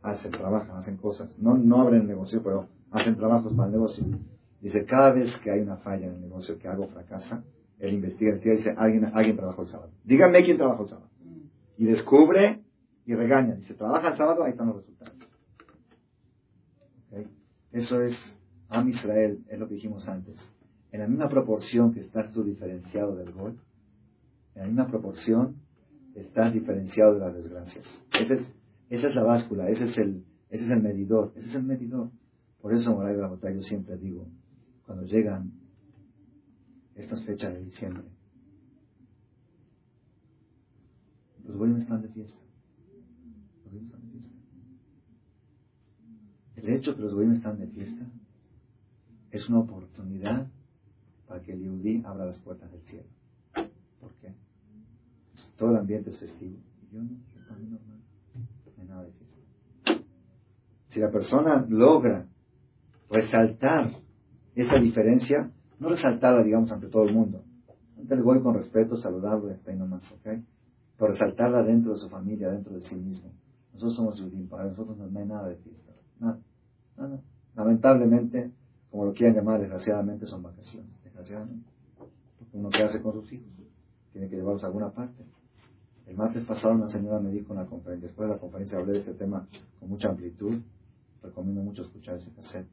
hacen, 0.02 0.30
trabajan, 0.30 0.76
hacen 0.76 0.96
cosas. 0.96 1.36
No, 1.38 1.56
no 1.56 1.80
abren 1.80 2.02
el 2.02 2.08
negocio, 2.08 2.42
pero 2.42 2.68
hacen 2.90 3.16
trabajos 3.16 3.52
para 3.54 3.66
el 3.66 3.72
negocio. 3.72 4.04
Dice, 4.60 4.84
cada 4.84 5.12
vez 5.12 5.30
que 5.42 5.50
hay 5.50 5.60
una 5.60 5.76
falla 5.78 6.06
en 6.06 6.14
el 6.14 6.20
negocio 6.20 6.58
que 6.58 6.68
hago 6.68 6.88
fracasa, 6.88 7.42
él 7.78 7.94
investiga 7.94 8.36
y 8.36 8.56
dice, 8.56 8.74
alguien, 8.76 9.06
alguien 9.12 9.36
trabajó 9.36 9.62
el 9.62 9.68
sábado. 9.68 9.92
Díganme 10.04 10.44
quién 10.44 10.56
trabajó 10.56 10.84
el 10.84 10.88
sábado. 10.88 11.08
Y 11.76 11.84
descubre 11.84 12.60
y 13.06 13.14
regaña. 13.14 13.54
Dice, 13.54 13.74
trabaja 13.74 14.08
el 14.08 14.16
sábado, 14.16 14.44
ahí 14.44 14.50
están 14.50 14.68
los 14.68 14.76
resultados. 14.76 15.14
Eso 17.70 18.02
es 18.02 18.16
Am 18.68 18.88
Israel, 18.88 19.44
es 19.48 19.58
lo 19.58 19.68
que 19.68 19.74
dijimos 19.74 20.08
antes. 20.08 20.38
En 20.90 21.00
la 21.00 21.06
misma 21.06 21.28
proporción 21.28 21.92
que 21.92 22.00
estás 22.00 22.32
tú 22.32 22.42
diferenciado 22.42 23.14
del 23.14 23.32
gol, 23.32 23.58
en 24.54 24.62
la 24.62 24.66
misma 24.66 24.88
proporción 24.88 25.56
estás 26.14 26.52
diferenciado 26.52 27.14
de 27.14 27.20
las 27.20 27.34
desgracias. 27.34 27.86
Esa 28.18 28.34
es, 28.34 28.48
esa 28.88 29.08
es 29.08 29.14
la 29.14 29.22
báscula, 29.22 29.68
ese 29.68 29.84
es 29.84 29.98
el, 29.98 30.24
ese 30.50 30.64
es 30.64 30.70
el 30.70 30.82
medidor, 30.82 31.32
ese 31.36 31.48
es 31.48 31.54
el 31.54 31.64
medidor. 31.64 32.10
Por 32.60 32.74
eso, 32.74 32.92
Moray 32.92 33.16
yo 33.54 33.62
siempre 33.62 33.96
digo, 33.96 34.26
cuando 34.84 35.04
llegan 35.04 35.52
estas 36.98 37.24
fechas 37.24 37.54
de 37.54 37.64
diciembre, 37.64 38.04
los 41.44 41.56
buenos 41.56 41.80
están 41.80 42.02
de 42.02 42.08
fiesta. 42.08 42.38
Los 43.64 43.82
están 43.82 44.00
de 44.02 44.12
fiesta. 44.12 44.34
El 46.56 46.68
hecho 46.70 46.96
que 46.96 47.02
los 47.02 47.14
buenos 47.14 47.36
están 47.36 47.58
de 47.58 47.68
fiesta 47.68 48.04
es 49.30 49.48
una 49.48 49.60
oportunidad 49.60 50.48
para 51.26 51.42
que 51.42 51.52
el 51.52 51.60
Yehudi 51.60 52.02
abra 52.04 52.26
las 52.26 52.38
puertas 52.38 52.70
del 52.72 52.82
cielo. 52.82 53.08
¿Por 54.00 54.12
qué? 54.20 54.34
Todo 55.56 55.70
el 55.70 55.76
ambiente 55.76 56.10
es 56.10 56.18
festivo. 56.18 56.58
Yo 56.92 57.02
no, 57.02 57.10
yo 57.10 57.46
para 57.46 57.60
mí 57.60 57.68
normal. 57.68 58.00
No 58.76 58.82
hay 58.82 58.88
nada 58.88 59.04
de 59.04 59.12
fiesta. 59.12 60.04
Si 60.88 61.00
la 61.00 61.10
persona 61.10 61.64
logra 61.68 62.26
resaltar 63.10 63.92
esa 64.54 64.76
diferencia, 64.76 65.52
no 65.78 65.88
resaltarla, 65.88 66.42
digamos, 66.42 66.70
ante 66.72 66.88
todo 66.88 67.04
el 67.04 67.14
mundo. 67.14 67.42
Ante 67.98 68.14
el 68.14 68.22
voy 68.22 68.40
con 68.40 68.54
respeto, 68.54 68.96
saludarlo 68.96 69.48
y 69.48 69.52
hasta 69.52 69.70
ahí 69.70 69.76
nomás, 69.76 70.02
¿ok? 70.12 70.38
Pero 70.96 71.12
resaltarla 71.12 71.62
dentro 71.62 71.92
de 71.94 71.98
su 71.98 72.08
familia, 72.08 72.50
dentro 72.50 72.74
de 72.74 72.82
sí 72.82 72.94
mismo. 72.94 73.30
Nosotros 73.72 73.96
somos 73.96 74.20
judíos, 74.20 74.48
para 74.48 74.64
nosotros 74.64 74.96
no 74.98 75.18
hay 75.18 75.26
nada 75.26 75.48
de 75.48 75.56
fiesta. 75.56 75.92
Nada. 76.18 76.38
Nada. 76.96 77.20
Lamentablemente, 77.54 78.50
como 78.90 79.04
lo 79.04 79.12
quieran 79.12 79.36
llamar, 79.36 79.60
desgraciadamente 79.60 80.26
son 80.26 80.42
vacaciones. 80.42 80.90
Desgraciadamente. 81.04 81.68
Uno 82.52 82.70
que 82.70 82.82
hace 82.82 83.00
con 83.02 83.12
sus 83.12 83.32
hijos, 83.32 83.46
tiene 84.12 84.28
que 84.28 84.36
llevarlos 84.36 84.64
a 84.64 84.68
alguna 84.68 84.90
parte. 84.90 85.22
El 86.06 86.16
martes 86.16 86.44
pasado 86.44 86.74
una 86.74 86.88
señora 86.88 87.20
me 87.20 87.30
dijo 87.30 87.52
en 87.52 87.58
la 87.58 87.66
conferencia, 87.66 88.08
después 88.08 88.28
de 88.28 88.34
la 88.34 88.40
conferencia 88.40 88.78
hablé 88.78 88.94
de 88.94 88.98
este 89.00 89.14
tema 89.14 89.46
con 89.78 89.90
mucha 89.90 90.08
amplitud, 90.08 90.60
recomiendo 91.22 91.60
mucho 91.62 91.82
escuchar 91.82 92.16
ese 92.16 92.32
cassette. 92.32 92.66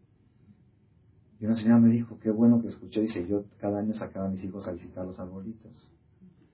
Y 1.45 1.47
una 1.47 1.57
señora 1.57 1.77
me 1.77 1.89
dijo, 1.89 2.17
qué 2.17 2.31
bueno 2.31 2.59
que 2.59 2.69
escuché, 2.69 3.01
dice, 3.01 3.27
yo 3.27 3.45
cada 3.59 3.77
año 3.77 3.93
sacaba 3.93 4.25
a 4.25 4.29
mis 4.29 4.43
hijos 4.43 4.67
a 4.67 4.71
visitar 4.71 5.05
los 5.05 5.19
arbolitos. 5.19 5.71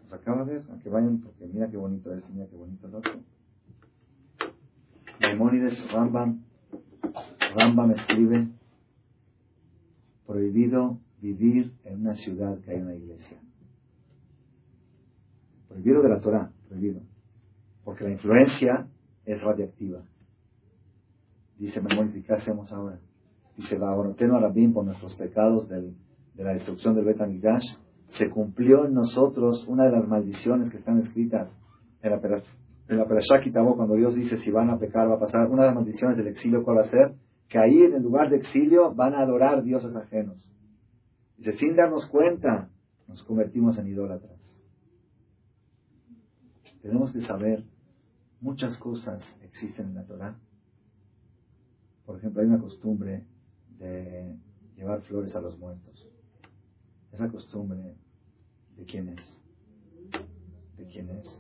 Los 0.04 0.12
acaba 0.12 0.44
de 0.44 0.56
ver, 0.56 0.70
a 0.70 0.80
que 0.80 0.90
vayan, 0.90 1.22
porque 1.22 1.48
mira 1.48 1.70
qué 1.70 1.78
bonito 1.78 2.14
es, 2.14 2.30
mira 2.30 2.46
qué 2.48 2.58
bonito 2.58 2.88
el 2.88 2.96
otro. 2.96 3.14
Maimónides 5.22 5.90
Rambam, 5.94 6.44
Rambam 7.56 7.92
escribe, 7.92 8.50
prohibido 10.28 11.00
vivir 11.22 11.72
en 11.86 12.02
una 12.02 12.16
ciudad 12.16 12.60
que 12.60 12.72
hay 12.72 12.82
una 12.82 12.94
iglesia. 12.94 13.38
Prohibido 15.70 16.02
de 16.02 16.10
la 16.10 16.20
Torah, 16.20 16.52
prohibido. 16.68 17.00
Porque 17.86 18.04
la 18.04 18.10
influencia 18.10 18.90
es 19.24 19.42
radiactiva. 19.42 20.04
Dice 21.58 21.80
Maimónides, 21.80 22.26
¿qué 22.26 22.34
hacemos 22.34 22.74
ahora? 22.74 23.00
Dice 23.62 23.76
a 23.76 24.40
Rabin 24.40 24.74
por 24.74 24.86
nuestros 24.86 25.16
pecados 25.16 25.68
de 25.70 25.94
la 26.36 26.54
destrucción 26.54 26.96
del 26.96 27.06
Betamigdash, 27.06 27.66
se 28.18 28.30
cumplió 28.30 28.86
en 28.86 28.94
nosotros 28.94 29.66
una 29.68 29.86
de 29.86 29.92
las 29.92 30.08
maldiciones 30.08 30.70
que 30.70 30.78
están 30.78 31.00
escritas 31.00 31.50
en 32.02 32.12
la, 32.12 32.44
en 32.90 32.98
la 32.98 33.76
cuando 33.76 33.96
Dios 33.96 34.16
dice 34.16 34.38
si 34.40 34.52
van 34.52 34.70
a 34.70 34.78
pecar 34.78 35.10
va 35.10 35.16
a 35.16 35.20
pasar, 35.20 35.48
una 35.50 35.64
de 35.64 35.68
las 35.68 35.76
maldiciones 35.76 36.18
del 36.18 36.28
exilio, 36.28 36.64
¿cuál 36.64 36.78
va 36.78 36.82
a 36.82 36.90
ser? 36.90 37.14
Que 37.48 37.58
ahí 37.58 37.84
en 37.84 37.94
el 37.94 38.02
lugar 38.02 38.30
de 38.30 38.38
exilio 38.38 38.94
van 38.94 39.14
a 39.14 39.20
adorar 39.20 39.64
dioses 39.64 39.96
ajenos. 39.96 40.50
Dice, 41.38 41.54
sin 41.54 41.76
darnos 41.76 42.06
cuenta, 42.08 42.70
nos 43.08 43.24
convertimos 43.24 43.78
en 43.78 43.88
idólatras. 43.88 44.40
Tenemos 46.82 47.12
que 47.12 47.22
saber, 47.22 47.64
muchas 48.40 48.78
cosas 48.78 49.24
existen 49.44 49.90
en 49.90 49.96
la 49.96 50.04
Torah. 50.06 50.36
Por 52.06 52.18
ejemplo, 52.18 52.42
hay 52.42 52.48
una 52.48 52.60
costumbre 52.60 53.24
de 53.82 54.38
llevar 54.76 55.02
flores 55.02 55.36
a 55.36 55.42
los 55.42 55.58
muertos. 55.58 56.08
Esa 57.12 57.28
costumbre, 57.30 57.96
¿de 58.78 58.86
quién 58.86 59.10
es? 59.10 59.38
¿De 60.78 60.86
quién 60.86 61.10
es? 61.10 61.38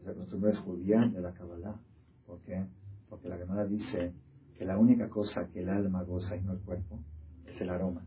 Esa 0.00 0.14
costumbre 0.14 0.52
es 0.52 0.58
judía 0.58 1.00
de 1.08 1.20
la 1.20 1.32
Kabbalah. 1.34 1.80
¿Por 2.24 2.40
qué? 2.42 2.64
Porque 3.08 3.28
la 3.28 3.36
Gemara 3.36 3.66
dice 3.66 4.14
que 4.56 4.64
la 4.64 4.78
única 4.78 5.10
cosa 5.10 5.48
que 5.48 5.60
el 5.62 5.68
alma 5.68 6.02
goza 6.04 6.36
y 6.36 6.42
no 6.42 6.52
el 6.52 6.60
cuerpo 6.60 7.00
es 7.46 7.60
el 7.60 7.68
aroma. 7.68 8.06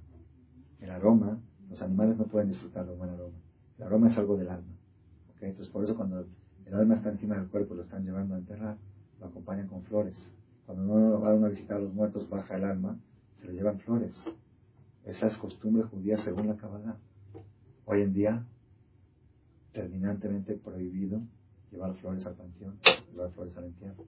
El 0.79 0.89
aroma, 0.89 1.41
los 1.69 1.81
animales 1.81 2.17
no 2.17 2.25
pueden 2.25 2.49
disfrutar 2.49 2.85
de 2.85 2.93
un 2.93 2.97
buen 2.97 3.09
aroma. 3.09 3.37
El 3.77 3.83
aroma 3.83 4.09
es 4.09 4.17
algo 4.17 4.37
del 4.37 4.49
alma. 4.49 4.73
Entonces 5.41 5.69
por 5.69 5.83
eso 5.83 5.95
cuando 5.95 6.25
el 6.65 6.73
alma 6.73 6.95
está 6.95 7.09
encima 7.09 7.35
del 7.35 7.49
cuerpo 7.49 7.73
y 7.73 7.77
lo 7.77 7.83
están 7.83 8.03
llevando 8.05 8.35
a 8.35 8.37
enterrar, 8.39 8.77
lo 9.19 9.27
acompañan 9.27 9.67
con 9.67 9.83
flores. 9.83 10.15
Cuando 10.65 10.83
no 10.83 11.19
van 11.19 11.43
a 11.43 11.49
visitar 11.49 11.77
a 11.77 11.81
los 11.81 11.93
muertos, 11.93 12.27
baja 12.29 12.55
el 12.55 12.63
alma 12.63 12.97
le 13.45 13.53
llevan 13.53 13.79
flores. 13.79 14.13
Esa 15.05 15.27
es 15.27 15.37
costumbre 15.37 15.83
judía 15.83 16.17
según 16.23 16.47
la 16.47 16.55
Kabbalah. 16.55 16.97
Hoy 17.85 18.01
en 18.01 18.13
día, 18.13 18.45
terminantemente 19.71 20.55
prohibido 20.55 21.21
llevar 21.71 21.93
flores 21.95 22.25
al 22.25 22.35
panteón, 22.35 22.79
llevar 23.11 23.31
flores 23.31 23.55
al 23.57 23.65
entierro. 23.65 24.05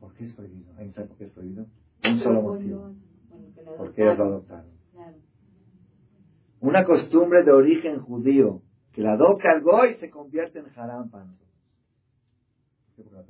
¿Por 0.00 0.14
qué 0.14 0.24
es 0.24 0.32
prohibido? 0.32 0.70
¿Alguien 0.72 0.94
sabe 0.94 1.08
por 1.08 1.16
qué 1.18 1.24
es 1.24 1.30
prohibido? 1.30 1.66
Un 2.04 2.18
solo 2.18 2.42
motivo. 2.42 2.94
Porque 3.76 4.02
ellos 4.02 4.18
lo 4.18 4.24
adoptaron. 4.24 4.78
Una 6.60 6.84
costumbre 6.84 7.44
de 7.44 7.52
origen 7.52 8.00
judío 8.00 8.62
que 8.92 9.02
la 9.02 9.12
adopta 9.12 9.52
el 9.52 9.62
goy 9.62 9.94
se 10.00 10.10
convierte 10.10 10.58
en 10.58 10.66
haram. 10.74 11.10
Porque 12.96 13.12
la 13.12 13.22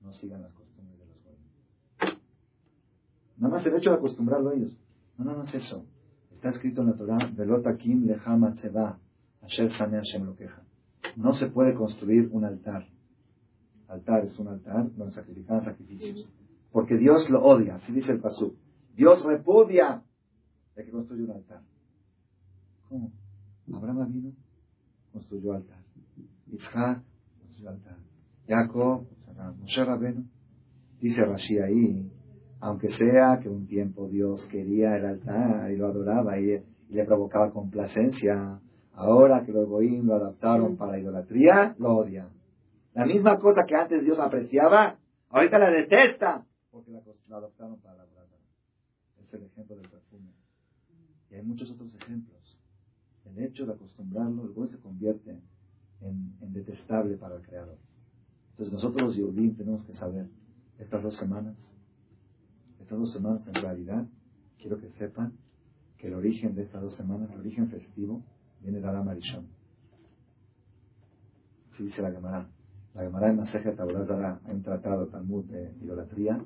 no 0.00 0.12
sigan 0.12 0.42
las 0.42 0.52
los 0.54 0.67
Nada 3.38 3.54
más 3.54 3.66
el 3.66 3.76
hecho 3.76 3.90
de 3.90 3.96
acostumbrarlo 3.96 4.50
a 4.50 4.54
ellos. 4.54 4.76
No, 5.16 5.24
no, 5.24 5.36
no 5.36 5.42
es 5.44 5.54
eso. 5.54 5.84
Está 6.32 6.50
escrito 6.50 6.82
en 6.82 6.88
la 6.88 6.94
Torah, 6.94 7.30
Velotakim 7.34 8.06
lehama 8.06 8.54
asher 9.42 9.72
sane 9.72 9.96
Hashem 9.96 10.24
lo. 10.24 10.36
No 11.16 11.34
se 11.34 11.48
puede 11.48 11.74
construir 11.74 12.28
un 12.32 12.44
altar. 12.44 12.86
Altar 13.88 14.24
es 14.24 14.38
un 14.38 14.48
altar 14.48 14.94
donde 14.94 15.14
sacrifican 15.14 15.64
sacrificios. 15.64 16.28
Porque 16.70 16.96
Dios 16.96 17.28
lo 17.30 17.42
odia, 17.42 17.76
así 17.76 17.92
dice 17.92 18.12
el 18.12 18.20
Pasú. 18.20 18.54
Dios 18.94 19.24
repudia 19.24 20.02
de 20.76 20.84
que 20.84 20.90
construye 20.90 21.24
un 21.24 21.30
altar. 21.30 21.62
¿Cómo? 22.88 23.12
Abraham 23.72 24.12
vino, 24.12 24.32
construyó 25.12 25.54
altar. 25.54 25.82
Isaac 26.52 27.02
construyó 27.40 27.70
altar. 27.70 27.96
Jacob, 28.46 29.06
Moshe 29.58 29.84
Rabenu, 29.84 30.24
dice 31.00 31.24
Rashi 31.24 31.58
ahí, 31.58 32.10
aunque 32.60 32.88
sea 32.96 33.38
que 33.40 33.48
un 33.48 33.66
tiempo 33.66 34.08
Dios 34.08 34.44
quería 34.50 34.96
el 34.96 35.04
altar 35.04 35.70
y 35.70 35.76
lo 35.76 35.86
adoraba 35.86 36.38
y, 36.38 36.62
le 36.90 37.04
provocaba 37.04 37.50
complacencia, 37.52 38.60
ahora 38.94 39.44
que 39.44 39.52
los 39.52 39.68
Goim 39.68 40.06
lo 40.06 40.14
adaptaron 40.14 40.78
para 40.78 40.92
la 40.92 40.98
idolatría, 41.00 41.76
lo 41.78 41.96
odia. 41.96 42.30
La 42.94 43.04
misma 43.04 43.38
cosa 43.38 43.64
que 43.68 43.76
antes 43.76 44.02
Dios 44.02 44.18
apreciaba, 44.18 44.96
ahorita 45.28 45.58
la 45.58 45.70
detesta, 45.70 46.46
porque 46.70 46.90
la, 46.90 47.02
adoptaron 47.36 47.78
para 47.80 47.96
la 47.96 48.02
adoración. 48.04 48.40
Es 49.22 49.34
el 49.34 49.42
ejemplo 49.42 49.76
del 49.76 49.90
perfume. 49.90 50.32
Y 51.30 51.34
hay 51.34 51.42
muchos 51.42 51.70
otros 51.70 51.94
ejemplos. 51.94 52.58
El 53.26 53.44
hecho 53.44 53.66
de 53.66 53.74
acostumbrarlo, 53.74 54.44
el 54.44 54.52
Goim 54.54 54.70
se 54.70 54.78
convierte 54.78 55.38
en, 56.00 56.52
detestable 56.54 57.18
para 57.18 57.36
el 57.36 57.42
Creador. 57.42 57.76
Entonces 58.52 58.72
nosotros 58.72 59.08
los 59.08 59.16
Yehudim 59.16 59.56
tenemos 59.56 59.84
que 59.84 59.92
saber 59.92 60.26
estas 60.78 61.02
dos 61.02 61.18
semanas 61.18 61.54
estas 62.88 63.00
dos 63.00 63.12
semanas 63.12 63.46
en 63.46 63.54
realidad, 63.54 64.06
quiero 64.58 64.80
que 64.80 64.88
sepan 64.92 65.34
que 65.98 66.06
el 66.06 66.14
origen 66.14 66.54
de 66.54 66.62
estas 66.62 66.80
dos 66.80 66.96
semanas, 66.96 67.28
el 67.30 67.40
origen 67.40 67.68
festivo, 67.68 68.22
viene 68.62 68.80
de 68.80 68.88
Adam 68.88 69.06
Arishon. 69.06 69.46
Así 71.70 71.84
dice 71.84 72.00
la 72.00 72.10
Gemara. 72.10 72.48
La 72.94 73.02
Gemara 73.02 73.28
en 73.28 73.36
Maseja 73.36 73.74
Taburazara 73.74 74.40
hay 74.42 74.54
un 74.54 74.62
tratado 74.62 75.06
Talmud 75.08 75.44
de 75.44 75.74
idolatría. 75.82 76.42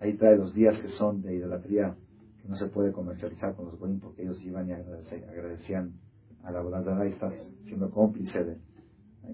Ahí 0.00 0.18
trae 0.18 0.36
los 0.36 0.52
días 0.52 0.78
que 0.80 0.88
son 0.88 1.22
de 1.22 1.34
idolatría 1.34 1.96
que 2.42 2.48
no 2.48 2.56
se 2.56 2.66
puede 2.66 2.92
comercializar 2.92 3.54
con 3.54 3.64
los 3.64 3.78
goyim 3.78 4.00
porque 4.00 4.22
ellos 4.22 4.38
iban 4.42 4.68
y 4.68 4.72
agradecían 4.72 5.94
a 6.42 6.52
la 6.52 6.60
Borazara 6.60 7.08
y 7.08 7.12
estás 7.12 7.32
siendo 7.64 7.90
cómplice 7.90 8.44
de. 8.44 8.58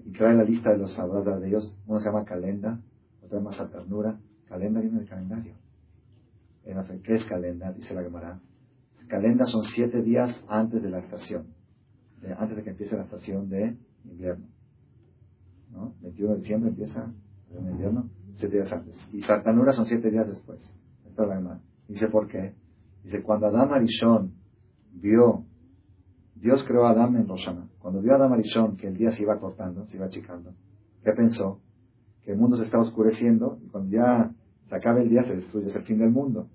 Y 0.05 0.11
trae 0.13 0.33
la 0.33 0.45
lista 0.45 0.71
de 0.71 0.77
los 0.77 0.97
Aborazara 0.97 1.39
de 1.39 1.49
ellos. 1.49 1.75
Uno 1.87 1.99
se 1.99 2.05
llama 2.05 2.23
Calenda, 2.23 2.79
otra 3.21 3.41
más 3.41 3.59
a 3.59 3.69
ternura. 3.69 4.17
Calenda 4.47 4.79
viene 4.79 4.99
del 4.99 5.09
calendario. 5.09 5.66
¿Qué 7.03 7.15
es 7.15 7.25
calenda? 7.25 7.71
Dice 7.71 7.93
la 7.93 8.03
Gemara. 8.03 8.39
Calenda 9.07 9.45
son 9.45 9.63
siete 9.63 10.01
días 10.01 10.43
antes 10.49 10.83
de 10.83 10.89
la 10.89 10.99
estación, 10.99 11.47
antes 12.37 12.57
de 12.57 12.63
que 12.63 12.71
empiece 12.71 12.97
la 12.97 13.03
estación 13.03 13.47
de 13.47 13.77
invierno. 14.03 14.47
¿no? 15.71 15.93
21 16.01 16.33
de 16.33 16.39
diciembre 16.39 16.69
empieza 16.71 17.13
el 17.51 17.71
invierno, 17.71 18.09
siete 18.35 18.57
días 18.57 18.71
antes. 18.71 18.97
Y 19.13 19.21
Sartanura 19.21 19.71
son 19.71 19.85
siete 19.85 20.11
días 20.11 20.27
después. 20.27 20.59
Esta 21.07 21.23
es 21.23 21.29
la 21.29 21.35
Gemara. 21.35 21.61
Dice, 21.87 22.09
¿por 22.09 22.27
qué? 22.27 22.53
Dice, 23.03 23.23
cuando 23.23 23.47
Adán 23.47 23.71
Arishon 23.71 24.33
vio, 24.91 25.45
Dios 26.35 26.65
creó 26.67 26.85
a 26.85 26.91
Adán 26.91 27.15
en 27.15 27.29
Rosana. 27.29 27.69
Cuando 27.79 28.01
vio 28.01 28.11
a 28.11 28.15
Adán 28.17 28.33
Arishon 28.33 28.75
que 28.75 28.87
el 28.87 28.97
día 28.97 29.13
se 29.13 29.23
iba 29.23 29.39
cortando, 29.39 29.87
se 29.87 29.95
iba 29.95 30.07
achicando, 30.07 30.53
¿qué 31.01 31.13
pensó? 31.13 31.61
Que 32.23 32.33
el 32.33 32.37
mundo 32.37 32.57
se 32.57 32.65
estaba 32.65 32.83
oscureciendo 32.83 33.57
y 33.63 33.69
cuando 33.69 33.89
ya 33.89 34.31
se 34.67 34.75
acabe 34.75 35.03
el 35.03 35.09
día 35.09 35.23
se 35.23 35.37
destruye, 35.37 35.67
es 35.67 35.75
el 35.77 35.83
fin 35.83 35.99
del 35.99 36.11
mundo. 36.11 36.49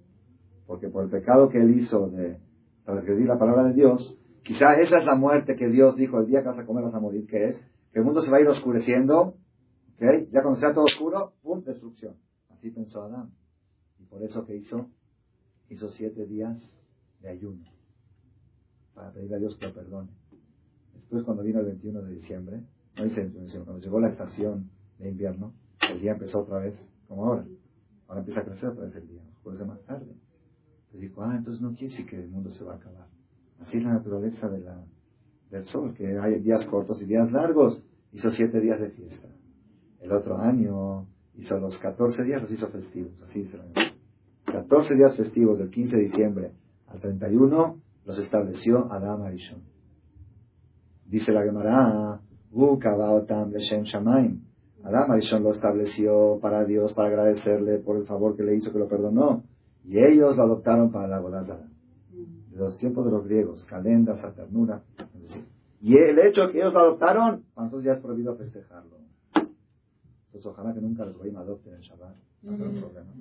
Porque 0.67 0.89
por 0.89 1.05
el 1.05 1.11
pecado 1.11 1.49
que 1.49 1.59
él 1.59 1.79
hizo 1.79 2.09
de 2.09 2.39
transgredir 2.85 3.27
la 3.27 3.39
palabra 3.39 3.65
de 3.65 3.75
Dios, 3.75 4.17
quizá 4.43 4.75
esa 4.81 4.99
es 4.99 5.05
la 5.05 5.15
muerte 5.15 5.57
que 5.57 5.69
Dios 5.69 5.97
dijo 5.97 6.19
el 6.19 6.27
día 6.27 6.43
que 6.43 6.49
vas 6.49 6.59
a 6.59 6.67
comer 6.67 6.85
vas 6.85 6.95
a 6.95 7.01
morir, 7.01 7.27
que 7.27 7.49
es 7.49 7.61
que 7.93 7.99
el 7.99 8.05
mundo 8.05 8.21
se 8.21 8.31
va 8.31 8.39
a 8.39 8.41
ir 8.41 8.49
oscureciendo, 8.49 9.35
¿okay? 9.97 10.29
ya 10.33 10.43
cuando 10.43 10.61
sea 10.61 10.73
todo 10.73 10.85
oscuro, 10.85 11.35
¡pum! 11.43 11.63
destrucción. 11.63 12.17
Así 12.51 12.71
pensó 12.71 13.03
Adán. 13.03 13.31
Y 14.01 14.05
por 14.05 14.23
eso 14.23 14.47
que 14.47 14.57
hizo, 14.57 14.89
hizo 15.69 15.91
siete 15.91 16.27
días 16.27 16.59
de 17.21 17.29
ayuno 17.29 17.65
para 18.95 19.13
pedirle 19.13 19.37
a 19.37 19.39
Dios 19.39 19.57
que 19.57 19.67
lo 19.67 19.75
perdone. 19.75 20.11
Después 20.95 21.25
cuando 21.25 21.43
vino 21.43 21.61
el 21.61 21.67
21 21.67 22.03
de 22.03 22.15
diciembre, 22.15 22.61
no 22.97 23.05
dice 23.05 23.31
cuando 23.65 23.79
llegó 23.79 24.01
la 24.01 24.09
estación 24.09 24.71
de 24.99 25.11
invierno, 25.11 25.55
el 25.91 26.01
día 26.01 26.13
empezó 26.13 26.41
otra 26.41 26.59
vez 26.59 26.79
como 27.09 27.27
ahora. 27.27 27.47
Ahora 28.09 28.21
empieza 28.21 28.41
a 28.41 28.45
crecer 28.45 28.71
otra 28.71 28.85
vez 28.85 28.97
el 28.97 29.09
día, 29.09 29.23
ser 29.57 29.67
más 29.67 29.83
tarde. 29.83 30.15
Entonces 30.93 31.09
dijo, 31.09 31.23
ah, 31.23 31.35
entonces 31.37 31.63
no 31.63 31.71
quiere 31.71 31.89
decir 31.89 32.07
que 32.07 32.23
el 32.23 32.29
mundo 32.29 32.51
se 32.51 32.65
va 32.65 32.75
a 32.75 32.77
acabar. 32.77 33.07
Así 33.61 33.79
es 33.79 33.85
la 33.85 33.95
naturaleza 33.95 34.49
del 34.49 35.65
sol, 35.67 35.95
que 35.95 36.19
hay 36.19 36.41
días 36.41 36.67
cortos 36.67 37.01
y 37.01 37.07
días 37.07 37.33
largos. 37.33 37.83
Hizo 38.13 38.31
siete 38.31 38.61
días 38.61 38.79
de 38.79 38.91
fiesta. 38.91 39.29
El 40.01 40.13
otro 40.13 40.37
año 40.37 41.07
hizo 41.39 41.59
los 41.59 41.79
14 41.79 42.25
días, 42.25 42.43
los 42.43 42.51
hizo 42.51 42.69
festivos. 42.69 43.23
Así 43.23 43.45
se 43.47 43.59
14 44.45 44.95
días 44.95 45.17
festivos 45.17 45.59
del 45.59 45.71
15 45.71 45.97
de 45.97 46.03
diciembre 46.03 46.53
al 46.89 47.01
31 47.01 47.77
los 48.05 48.19
estableció 48.19 48.93
Adam 48.93 49.23
Arishon. 49.23 49.63
Dice 51.07 51.33
la 51.33 51.43
Gemara, 51.43 52.21
Adam 54.85 55.11
Arishon 55.11 55.43
lo 55.43 55.53
estableció 55.53 56.39
para 56.43 56.65
Dios, 56.65 56.93
para 56.93 57.09
agradecerle 57.09 57.79
por 57.79 57.97
el 57.97 58.05
favor 58.05 58.37
que 58.37 58.43
le 58.43 58.57
hizo, 58.57 58.73
que 58.73 58.79
lo 58.79 58.89
perdonó. 58.89 59.45
Y 59.85 59.99
ellos 59.99 60.37
lo 60.37 60.43
adoptaron 60.45 60.91
para 60.93 61.09
la 61.09 61.19
Godazara. 61.19 61.67
De 62.51 62.57
los 62.59 62.77
tiempos 62.77 63.05
de 63.05 63.11
los 63.11 63.25
griegos, 63.25 63.65
calenda, 63.65 64.17
saternura. 64.21 64.83
y 65.81 65.97
el 65.97 66.19
hecho 66.19 66.51
que 66.51 66.59
ellos 66.59 66.73
lo 66.73 66.81
adoptaron, 66.81 67.45
para 67.55 67.67
nosotros 67.67 67.85
ya 67.85 67.93
es 67.93 68.01
prohibido 68.01 68.37
festejarlo. 68.37 68.99
Entonces 69.35 70.47
ojalá 70.47 70.73
que 70.73 70.81
nunca 70.81 71.05
los 71.05 71.17
a 71.17 71.41
adopten 71.41 71.75
el 71.75 71.81
Shabbat. 71.81 72.17
No 72.43 72.57
problema. 72.57 73.13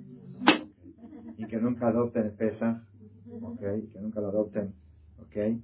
Y 1.36 1.46
que 1.46 1.56
nunca 1.58 1.88
adopten 1.88 2.24
el 2.24 2.32
Pesach. 2.32 2.78
Okay, 3.42 3.86
que 3.86 4.00
nunca 4.00 4.20
lo 4.20 4.28
adopten. 4.28 4.74
Okay. 5.26 5.62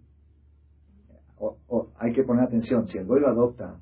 O, 1.38 1.88
hay 1.96 2.12
que 2.12 2.24
poner 2.24 2.44
atención. 2.44 2.88
Si 2.88 2.98
el 2.98 3.06
goy 3.06 3.20
lo 3.20 3.28
adopta, 3.28 3.78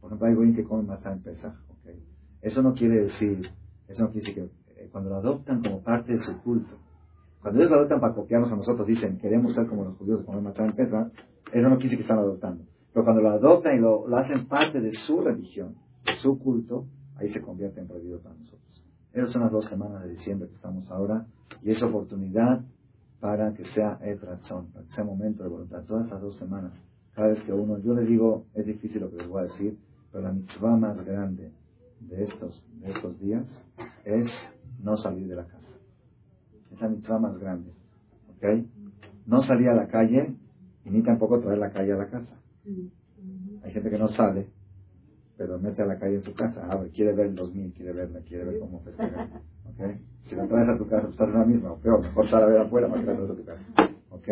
por 0.00 0.08
ejemplo, 0.08 0.26
hay 0.26 0.34
goy 0.34 0.54
que 0.54 0.64
come 0.64 0.84
más 0.84 1.04
en 1.06 1.22
Pesach. 1.22 1.54
Okay. 1.80 2.02
Eso 2.42 2.62
no 2.62 2.74
quiere 2.74 3.02
decir, 3.02 3.48
eso 3.88 4.02
no 4.02 4.10
quiere 4.10 4.26
decir 4.26 4.34
que 4.34 4.63
cuando 4.94 5.10
lo 5.10 5.16
adoptan 5.16 5.60
como 5.60 5.82
parte 5.82 6.12
de 6.12 6.20
su 6.20 6.40
culto. 6.42 6.76
Cuando 7.42 7.58
ellos 7.58 7.72
lo 7.72 7.78
adoptan 7.78 8.00
para 8.00 8.14
copiarnos 8.14 8.52
a 8.52 8.54
nosotros, 8.54 8.86
dicen, 8.86 9.18
queremos 9.18 9.52
ser 9.52 9.66
como 9.66 9.82
los 9.82 9.96
judíos 9.96 10.24
matzah 10.24 10.66
en 10.66 10.72
Pesach, 10.72 11.08
eso 11.52 11.68
no 11.68 11.78
decir 11.78 11.96
que 11.96 12.02
están 12.02 12.18
adoptando. 12.18 12.62
Pero 12.92 13.04
cuando 13.04 13.20
lo 13.20 13.30
adoptan 13.30 13.76
y 13.76 13.80
lo, 13.80 14.06
hacen 14.16 14.46
parte 14.46 14.80
de 14.80 14.92
su 14.92 15.20
religión, 15.20 15.74
de 16.04 16.14
su 16.22 16.38
culto, 16.38 16.86
ahí 17.16 17.28
se 17.32 17.42
convierte 17.42 17.80
en 17.80 17.88
prohibido 17.88 18.20
para 18.20 18.36
nosotros. 18.36 18.84
Esas 19.12 19.32
son 19.32 19.42
las 19.42 19.50
dos 19.50 19.68
semanas 19.68 20.04
de 20.04 20.10
diciembre 20.10 20.48
que 20.48 20.54
estamos 20.54 20.88
ahora, 20.92 21.26
y 21.60 21.72
es 21.72 21.82
oportunidad 21.82 22.60
para 23.18 23.52
que 23.52 23.64
sea 23.64 23.98
el 24.00 24.20
razón, 24.20 24.68
para 24.72 24.86
que 24.86 24.92
sea 24.92 25.02
momento 25.02 25.42
de 25.42 25.48
voluntad. 25.48 25.82
Todas 25.88 26.04
estas 26.04 26.20
dos 26.20 26.36
semanas, 26.36 26.72
cada 27.14 27.30
vez 27.30 27.42
que 27.42 27.52
uno, 27.52 27.78
yo 27.78 27.94
les 27.94 28.06
digo, 28.06 28.44
es 28.54 28.64
difícil 28.64 29.00
lo 29.00 29.10
que 29.10 29.16
les 29.16 29.26
voy 29.26 29.40
a 29.40 29.44
decir, 29.46 29.76
pero 30.12 30.22
la 30.22 30.32
mitzvah 30.32 30.76
más 30.76 31.04
grande 31.04 31.50
de 31.98 32.22
estos, 32.22 32.64
de 32.80 32.92
estos 32.92 33.18
días 33.18 33.44
es 34.04 34.30
no 34.84 34.96
salir 34.96 35.26
de 35.26 35.36
la 35.36 35.46
casa. 35.46 35.74
Es 36.72 36.80
la 36.80 36.88
mitzvah 36.88 37.18
más 37.18 37.38
grande. 37.38 37.72
¿Ok? 38.36 38.66
No 39.26 39.42
salir 39.42 39.68
a 39.70 39.74
la 39.74 39.88
calle 39.88 40.36
y 40.84 40.90
ni 40.90 41.02
tampoco 41.02 41.40
traer 41.40 41.58
la 41.58 41.70
calle 41.70 41.92
a 41.92 41.96
la 41.96 42.08
casa. 42.08 42.36
Hay 43.62 43.72
gente 43.72 43.90
que 43.90 43.98
no 43.98 44.08
sale, 44.08 44.48
pero 45.38 45.58
mete 45.58 45.82
a 45.82 45.86
la 45.86 45.98
calle 45.98 46.16
en 46.16 46.22
su 46.22 46.34
casa. 46.34 46.66
A 46.70 46.76
ver, 46.76 46.90
quiere 46.90 47.14
ver 47.14 47.26
el 47.26 47.34
2000, 47.34 47.72
quiere 47.72 47.92
verla, 47.92 48.20
quiere 48.20 48.44
ver 48.44 48.58
cómo 48.60 48.80
festeja. 48.80 49.28
¿Ok? 49.64 49.96
Si 50.24 50.34
la 50.34 50.46
traes 50.46 50.68
a 50.68 50.78
tu 50.78 50.86
casa, 50.86 51.02
pues 51.02 51.12
estás 51.12 51.28
en 51.30 51.38
la 51.38 51.44
misma, 51.46 51.72
o 51.72 51.78
peor, 51.78 52.02
mejor 52.02 52.24
estar 52.26 52.42
a 52.42 52.46
ver 52.46 52.60
afuera 52.60 52.88
para 52.88 53.02
traerlo 53.02 53.32
a 53.32 53.36
tu 53.36 53.44
casa. 53.44 53.64
¿Ok? 54.10 54.28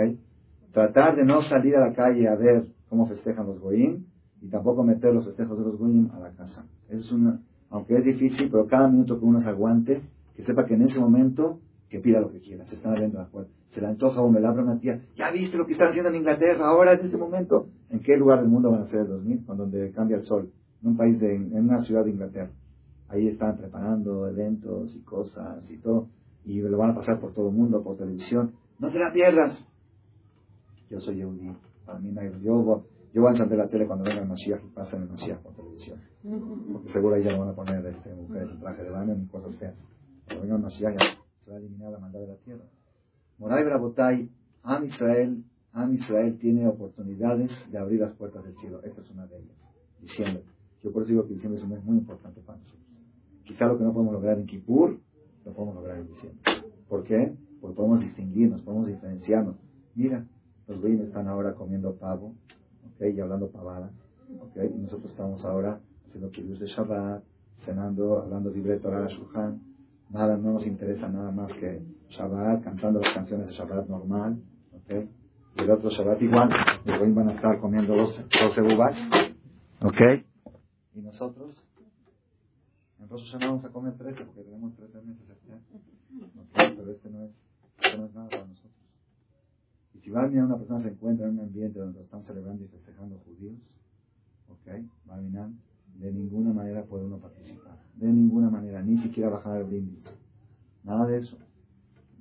Tratar 0.72 1.16
de 1.16 1.24
no 1.24 1.40
salir 1.42 1.76
a 1.76 1.86
la 1.86 1.94
calle 1.94 2.28
a 2.28 2.34
ver 2.34 2.66
cómo 2.88 3.06
festejan 3.06 3.46
los 3.46 3.58
goyim 3.60 4.04
y 4.42 4.48
tampoco 4.48 4.84
meter 4.84 5.14
los 5.14 5.24
festejos 5.24 5.58
de 5.58 5.64
los 5.64 5.78
goyim 5.78 6.10
a 6.12 6.18
la 6.18 6.30
casa. 6.32 6.66
Eso 6.88 7.00
es 7.00 7.12
una, 7.12 7.40
aunque 7.72 7.96
es 7.96 8.04
difícil, 8.04 8.50
pero 8.50 8.66
cada 8.66 8.86
minuto 8.88 9.18
que 9.18 9.24
uno 9.24 9.40
se 9.40 9.48
aguante, 9.48 10.02
que 10.34 10.44
sepa 10.44 10.64
que 10.64 10.74
en 10.74 10.82
ese 10.82 10.98
momento, 10.98 11.60
que 11.88 12.00
pida 12.00 12.20
lo 12.20 12.30
que 12.30 12.40
quiera, 12.40 12.66
se 12.66 12.74
están 12.74 12.92
abriendo 12.92 13.18
las 13.18 13.28
puertas. 13.28 13.54
Se 13.70 13.80
le 13.80 13.86
antoja 13.86 14.20
o 14.20 14.30
me 14.30 14.40
la 14.40 14.50
abre 14.50 14.62
una 14.62 14.78
tía, 14.78 15.00
ya 15.16 15.30
viste 15.30 15.56
lo 15.56 15.66
que 15.66 15.72
están 15.72 15.88
haciendo 15.88 16.10
en 16.10 16.16
Inglaterra, 16.16 16.66
ahora 16.66 16.92
en 16.92 17.06
ese 17.06 17.16
momento. 17.16 17.66
¿En 17.90 18.00
qué 18.00 18.16
lugar 18.16 18.40
del 18.40 18.48
mundo 18.48 18.70
van 18.70 18.82
a 18.82 18.86
ser 18.86 19.00
el 19.00 19.08
2000? 19.08 19.44
Cuando 19.46 19.64
donde 19.64 19.90
cambia 19.92 20.16
el 20.16 20.24
sol, 20.24 20.50
en 20.82 20.88
un 20.88 20.96
país, 20.96 21.20
de, 21.20 21.34
en 21.34 21.68
una 21.68 21.80
ciudad 21.82 22.04
de 22.04 22.10
Inglaterra. 22.10 22.50
Ahí 23.08 23.28
están 23.28 23.56
preparando 23.58 24.28
eventos 24.28 24.94
y 24.96 25.00
cosas 25.00 25.70
y 25.70 25.78
todo, 25.78 26.08
y 26.44 26.60
lo 26.60 26.76
van 26.78 26.90
a 26.90 26.94
pasar 26.94 27.20
por 27.20 27.32
todo 27.32 27.48
el 27.48 27.54
mundo, 27.54 27.82
por 27.82 27.96
televisión. 27.96 28.52
No 28.78 28.90
te 28.90 28.98
la 28.98 29.12
pierdas. 29.12 29.62
Yo 30.90 31.00
soy 31.00 31.16
Yehudi, 31.16 31.54
para 31.86 31.98
mí 31.98 32.10
no 32.10 32.20
hay, 32.20 32.30
yo, 32.42 32.84
yo 33.12 33.20
voy 33.20 33.28
a 33.28 33.32
encender 33.32 33.58
la 33.58 33.68
tele 33.68 33.86
cuando 33.86 34.04
venga 34.04 34.22
el 34.22 34.28
Mashiach 34.28 34.64
y 34.64 34.68
pasa 34.68 34.96
el 34.96 35.08
Mashiach 35.08 35.38
por 35.40 35.54
televisión. 35.54 36.00
Porque 36.72 36.88
seguro 36.90 37.16
ahí 37.16 37.22
ya 37.22 37.32
no 37.32 37.40
van 37.40 37.50
a 37.50 37.54
poner 37.54 37.84
este, 37.86 38.14
mujeres 38.14 38.50
en 38.50 38.60
traje 38.60 38.82
de 38.82 38.90
baño 38.90 39.14
ni 39.14 39.26
cosas 39.26 39.54
feas. 39.56 39.74
Cuando 40.32 40.42
venga 40.42 40.56
el 40.56 40.62
Mashiach 40.62 40.98
se 41.44 41.50
va 41.50 41.56
a 41.56 41.58
eliminar 41.60 41.92
la 41.92 41.98
maldad 41.98 42.20
de 42.20 42.26
la 42.28 42.36
tierra. 42.36 42.64
Moray 43.38 43.64
Brabotay, 43.64 44.30
Am 44.62 44.84
Israel, 44.84 45.44
Am 45.72 45.94
Israel 45.94 46.38
tiene 46.38 46.66
oportunidades 46.66 47.50
de 47.70 47.78
abrir 47.78 48.00
las 48.00 48.14
puertas 48.14 48.44
del 48.44 48.56
cielo. 48.56 48.80
Esta 48.82 49.00
es 49.00 49.10
una 49.10 49.26
de 49.26 49.38
ellas. 49.38 49.56
Diciembre. 50.00 50.44
Yo 50.82 50.92
por 50.92 51.02
eso 51.02 51.10
digo 51.10 51.26
que 51.26 51.34
diciembre 51.34 51.58
es 51.58 51.64
un 51.64 51.70
mes 51.70 51.84
muy 51.84 51.98
importante 51.98 52.40
para 52.40 52.58
nosotros. 52.58 52.82
Quizá 53.44 53.66
lo 53.66 53.76
que 53.76 53.84
no 53.84 53.92
podemos 53.92 54.14
lograr 54.14 54.38
en 54.38 54.46
Kippur, 54.46 54.98
lo 55.44 55.52
podemos 55.52 55.74
lograr 55.74 55.98
en 55.98 56.08
diciembre. 56.08 56.40
¿Por 56.88 57.04
qué? 57.04 57.34
Porque 57.60 57.76
podemos 57.76 58.00
distinguirnos, 58.00 58.62
podemos 58.62 58.86
diferenciarnos. 58.86 59.56
Mira, 59.94 60.26
los 60.66 60.80
bebés 60.80 61.00
están 61.00 61.28
ahora 61.28 61.54
comiendo 61.54 61.94
pavo, 61.96 62.34
y 63.00 63.20
hablando 63.20 63.50
pavadas, 63.50 63.92
y 64.54 64.78
nosotros 64.78 65.10
estamos 65.10 65.44
ahora 65.44 65.80
haciendo 66.06 66.30
kibbush 66.30 66.60
de 66.60 66.66
Shabbat, 66.66 67.24
cenando, 67.64 68.20
hablando 68.20 68.50
libre 68.50 68.78
Torah 68.78 69.08
Shulchan, 69.08 69.60
nada, 70.12 70.36
no 70.36 70.52
nos 70.52 70.66
interesa 70.66 71.08
nada 71.08 71.30
más 71.30 71.52
que 71.54 71.82
Shabbat, 72.10 72.62
cantando 72.62 73.00
las 73.00 73.14
canciones 73.14 73.48
de 73.48 73.54
Shabbat 73.54 73.88
normal, 73.88 74.42
¿ok? 74.72 75.08
Y 75.56 75.62
el 75.62 75.70
otro 75.70 75.90
Shabbat 75.90 76.20
igual, 76.22 76.50
hoy 77.00 77.12
van 77.12 77.30
a 77.30 77.34
estar 77.34 77.58
comiendo 77.60 77.96
12, 77.96 78.26
12 78.40 78.74
uvas, 78.74 78.96
¿ok? 79.80 80.00
Y 80.94 81.00
nosotros, 81.00 81.56
en 83.00 83.08
Rosh 83.08 83.24
Hashanah 83.24 83.46
vamos 83.46 83.64
a 83.64 83.70
comer 83.70 83.94
13 83.96 84.24
porque 84.24 84.42
tenemos 84.42 84.74
13 84.76 85.00
meses 85.02 85.28
este 85.30 85.52
¿ok? 85.54 86.76
Pero 86.76 86.90
este 86.90 87.10
no 87.10 87.24
es, 87.24 87.30
este 87.82 87.98
no 87.98 88.04
es 88.06 88.14
nada 88.14 88.28
para 88.28 88.46
nosotros. 88.46 88.72
Y 89.94 90.00
si 90.00 90.10
va 90.10 90.24
a 90.24 90.26
una 90.26 90.56
persona 90.56 90.80
se 90.80 90.88
encuentra 90.88 91.26
en 91.26 91.38
un 91.38 91.46
ambiente 91.46 91.78
donde 91.78 92.02
están 92.02 92.22
celebrando 92.24 92.64
y 92.64 92.68
festejando 92.68 93.18
judíos, 93.18 93.58
¿ok? 94.48 94.84
Barminan, 95.06 95.58
de 95.94 96.12
ninguna 96.12 96.52
manera 96.52 96.84
puede 96.84 97.04
uno 97.04 97.18
participar. 97.18 97.78
De 97.94 98.06
ninguna 98.06 98.50
manera, 98.50 98.82
ni 98.82 98.98
siquiera 98.98 99.30
bajar 99.30 99.58
el 99.58 99.64
brindis. 99.64 100.04
Nada 100.84 101.06
de 101.06 101.18
eso. 101.18 101.36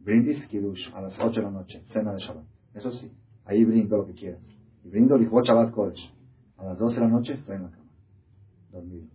Brindis 0.03 0.45
Kiddush 0.47 0.93
a 0.93 1.01
las 1.01 1.19
8 1.19 1.39
de 1.39 1.41
la 1.41 1.51
noche, 1.51 1.83
cena 1.91 2.13
de 2.13 2.19
Shabbat. 2.19 2.45
Eso 2.73 2.91
sí, 2.91 3.11
ahí 3.45 3.63
brindo 3.65 3.97
lo 3.97 4.05
que 4.05 4.13
quieras. 4.13 4.41
Y 4.83 4.89
brindo 4.89 5.15
el 5.15 5.29
Shabbat 5.29 5.71
Kodesh. 5.71 6.13
A 6.57 6.65
las 6.65 6.79
12 6.79 6.95
de 6.95 7.01
la 7.01 7.07
noche 7.07 7.33
estoy 7.33 7.55
en 7.55 7.63
la 7.63 7.71
cama, 7.71 7.91
dormido. 8.71 9.07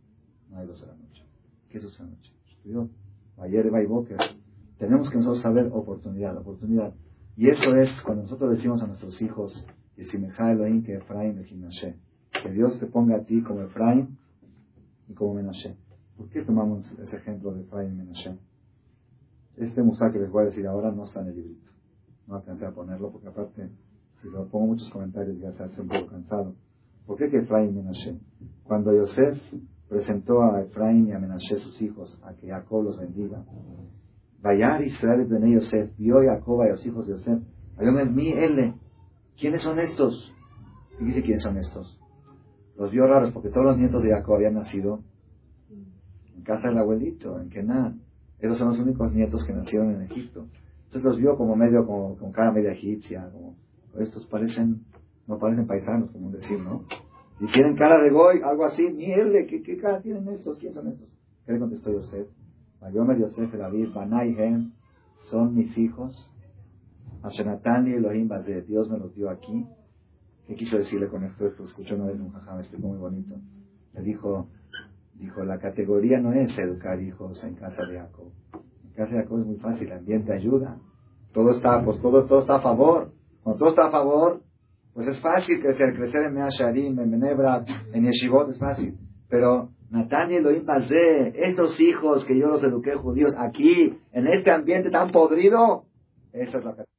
No 0.50 0.58
hay 0.58 0.66
12 0.66 0.80
de 0.80 0.92
la 0.92 0.98
noche. 0.98 1.22
¿Qué 1.68 1.78
es 1.78 1.84
12 1.84 1.98
de 1.98 2.04
la 2.04 2.10
noche? 2.10 2.32
Estudió. 2.48 2.90
Ayer 3.38 3.72
va 3.72 3.82
y 3.82 3.86
Boker. 3.86 4.18
Tenemos 4.78 5.10
que 5.10 5.18
nosotros 5.18 5.42
saber 5.42 5.70
oportunidad, 5.72 6.36
oportunidad. 6.36 6.94
Y 7.36 7.48
eso 7.48 7.74
es 7.74 7.90
cuando 8.02 8.24
nosotros 8.24 8.56
decimos 8.56 8.82
a 8.82 8.86
nuestros 8.86 9.20
hijos, 9.22 9.64
que 9.96 10.04
que 12.42 12.50
Dios 12.50 12.78
te 12.78 12.86
ponga 12.86 13.16
a 13.16 13.24
ti 13.24 13.42
como 13.42 13.62
Efraín 13.62 14.18
y 15.08 15.14
como 15.14 15.34
Menashe. 15.34 15.76
¿Por 16.16 16.28
qué 16.30 16.42
tomamos 16.42 16.90
ese 16.98 17.16
ejemplo 17.16 17.52
de 17.52 17.62
Efraín 17.62 17.92
y 17.92 17.96
Menashe? 17.96 18.38
Este 19.56 19.82
musa 19.82 20.10
que 20.12 20.18
les 20.18 20.30
voy 20.30 20.42
a 20.42 20.46
decir 20.46 20.66
ahora 20.66 20.90
no 20.90 21.04
está 21.04 21.20
en 21.20 21.28
el 21.28 21.36
librito. 21.36 21.70
No 22.26 22.36
alcancé 22.36 22.66
a 22.66 22.72
ponerlo 22.72 23.10
porque 23.10 23.28
aparte, 23.28 23.70
si 24.20 24.28
lo 24.28 24.46
pongo 24.48 24.66
muchos 24.68 24.90
comentarios 24.90 25.38
ya 25.38 25.52
se 25.52 25.62
hace 25.62 25.80
un 25.80 25.88
poco 25.88 26.06
cansado. 26.08 26.54
¿Por 27.06 27.16
qué 27.16 27.30
que 27.30 27.38
Efraín 27.38 27.70
y 27.70 27.72
Menashe? 27.74 28.18
Cuando 28.64 28.92
Yosef 28.92 29.38
presentó 29.88 30.42
a 30.42 30.60
Efraín 30.62 31.08
y 31.08 31.12
a 31.12 31.18
Menashe 31.18 31.58
sus 31.58 31.80
hijos 31.80 32.18
a 32.22 32.34
que 32.34 32.48
Jacob 32.48 32.82
los 32.82 32.98
bendiga, 32.98 33.44
Vayar 34.42 34.82
Israel 34.82 35.28
de 35.28 35.50
Yosef, 35.50 35.96
vio 35.96 36.22
Jacob 36.22 36.60
a 36.62 36.68
los 36.68 36.84
hijos 36.84 37.06
de 37.06 37.14
Yosef, 37.14 37.42
mi 38.12 38.30
L, 38.30 38.74
¿quiénes 39.36 39.62
son 39.62 39.78
estos? 39.78 40.32
Y 41.00 41.04
dice 41.04 41.22
quiénes 41.22 41.42
son 41.42 41.56
estos. 41.58 41.98
Los 42.78 42.90
vio 42.90 43.06
raros 43.06 43.30
porque 43.32 43.48
todos 43.48 43.66
los 43.66 43.78
nietos 43.78 44.02
de 44.02 44.10
Jacob 44.10 44.36
habían 44.36 44.54
nacido 44.54 45.00
en 46.36 46.42
casa 46.42 46.68
del 46.68 46.78
abuelito, 46.78 47.40
en 47.40 47.48
Kenan. 47.48 48.00
Esos 48.38 48.58
son 48.58 48.68
los 48.68 48.78
únicos 48.78 49.12
nietos 49.12 49.44
que 49.44 49.52
nacieron 49.52 49.94
en 49.94 50.02
Egipto. 50.02 50.46
Entonces 50.84 51.02
los 51.02 51.16
vio 51.18 51.36
como 51.36 51.56
medio, 51.56 51.86
como, 51.86 52.16
con 52.16 52.32
cara 52.32 52.52
media 52.52 52.72
egipcia, 52.72 53.30
como, 53.32 53.56
estos 53.98 54.26
parecen, 54.26 54.82
no 55.26 55.38
parecen 55.38 55.66
paisanos, 55.66 56.10
como 56.10 56.30
decir, 56.30 56.60
¿no? 56.60 56.84
Si 57.38 57.46
tienen 57.52 57.76
cara 57.76 58.00
de 58.02 58.10
goy, 58.10 58.40
algo 58.42 58.64
así, 58.64 58.90
mierda, 58.92 59.46
¿qué, 59.48 59.62
¿qué, 59.62 59.76
cara 59.78 60.00
tienen 60.00 60.28
estos? 60.28 60.58
¿Quién 60.58 60.74
son 60.74 60.88
estos? 60.88 61.08
¿Qué 61.44 61.52
le 61.52 61.58
contestó 61.58 61.92
Yosef? 61.92 62.28
Mayomer 62.80 63.18
Yosef 63.18 63.52
David, 63.52 63.88
Banaihem, 63.94 64.72
son 65.30 65.54
mis 65.54 65.76
hijos. 65.76 66.30
Ashenatani 67.22 67.94
Elohim 67.94 68.28
de 68.28 68.62
Dios 68.62 68.88
me 68.88 68.98
los 68.98 69.14
dio 69.14 69.30
aquí. 69.30 69.66
¿Qué 70.46 70.54
quiso 70.54 70.78
decirle 70.78 71.08
con 71.08 71.24
esto? 71.24 71.46
Esto 71.46 71.64
escuchó 71.64 71.96
una 71.96 72.06
vez 72.06 72.20
un 72.20 72.30
jajá, 72.30 72.54
me 72.54 72.60
explicó 72.60 72.88
muy 72.88 72.98
bonito. 72.98 73.34
Le 73.94 74.02
dijo, 74.02 74.48
dijo, 75.14 75.44
la 75.44 75.58
categoría 75.58 76.20
no 76.20 76.32
es 76.32 76.56
educar 76.58 77.00
hijos 77.00 77.42
en 77.44 77.54
casa 77.56 77.84
de 77.86 77.98
Jacob. 77.98 78.30
En 78.84 78.90
casa 78.92 79.14
de 79.14 79.22
Jacob 79.22 79.40
es 79.40 79.46
muy 79.46 79.56
fácil, 79.56 79.88
el 79.88 79.98
ambiente 79.98 80.32
ayuda. 80.32 80.78
Todo 81.32 81.50
está, 81.50 81.84
pues 81.84 82.00
todo, 82.00 82.24
todo 82.26 82.40
está 82.40 82.56
a 82.56 82.60
favor. 82.60 83.12
Cuando 83.42 83.58
todo 83.58 83.70
está 83.70 83.86
a 83.88 83.90
favor, 83.90 84.42
pues 84.94 85.08
es 85.08 85.20
fácil 85.20 85.60
crecer, 85.60 85.94
crecer 85.94 86.22
en 86.22 86.34
Mea 86.34 86.48
Sharim, 86.48 86.98
en 86.98 87.10
Menebra, 87.10 87.64
en 87.92 88.04
Yeshivot, 88.04 88.48
es 88.50 88.58
fácil. 88.58 88.96
Pero 89.28 89.70
Natania 89.90 90.38
Elohim 90.38 90.64
Bazé, 90.64 91.32
estos 91.34 91.78
hijos 91.80 92.24
que 92.24 92.38
yo 92.38 92.46
los 92.46 92.62
eduqué 92.62 92.94
judíos 92.94 93.32
aquí, 93.36 93.98
en 94.12 94.26
este 94.28 94.50
ambiente 94.52 94.90
tan 94.90 95.10
podrido, 95.10 95.84
esa 96.32 96.58
es 96.58 96.64
la 96.64 96.70
categoría. 96.70 96.95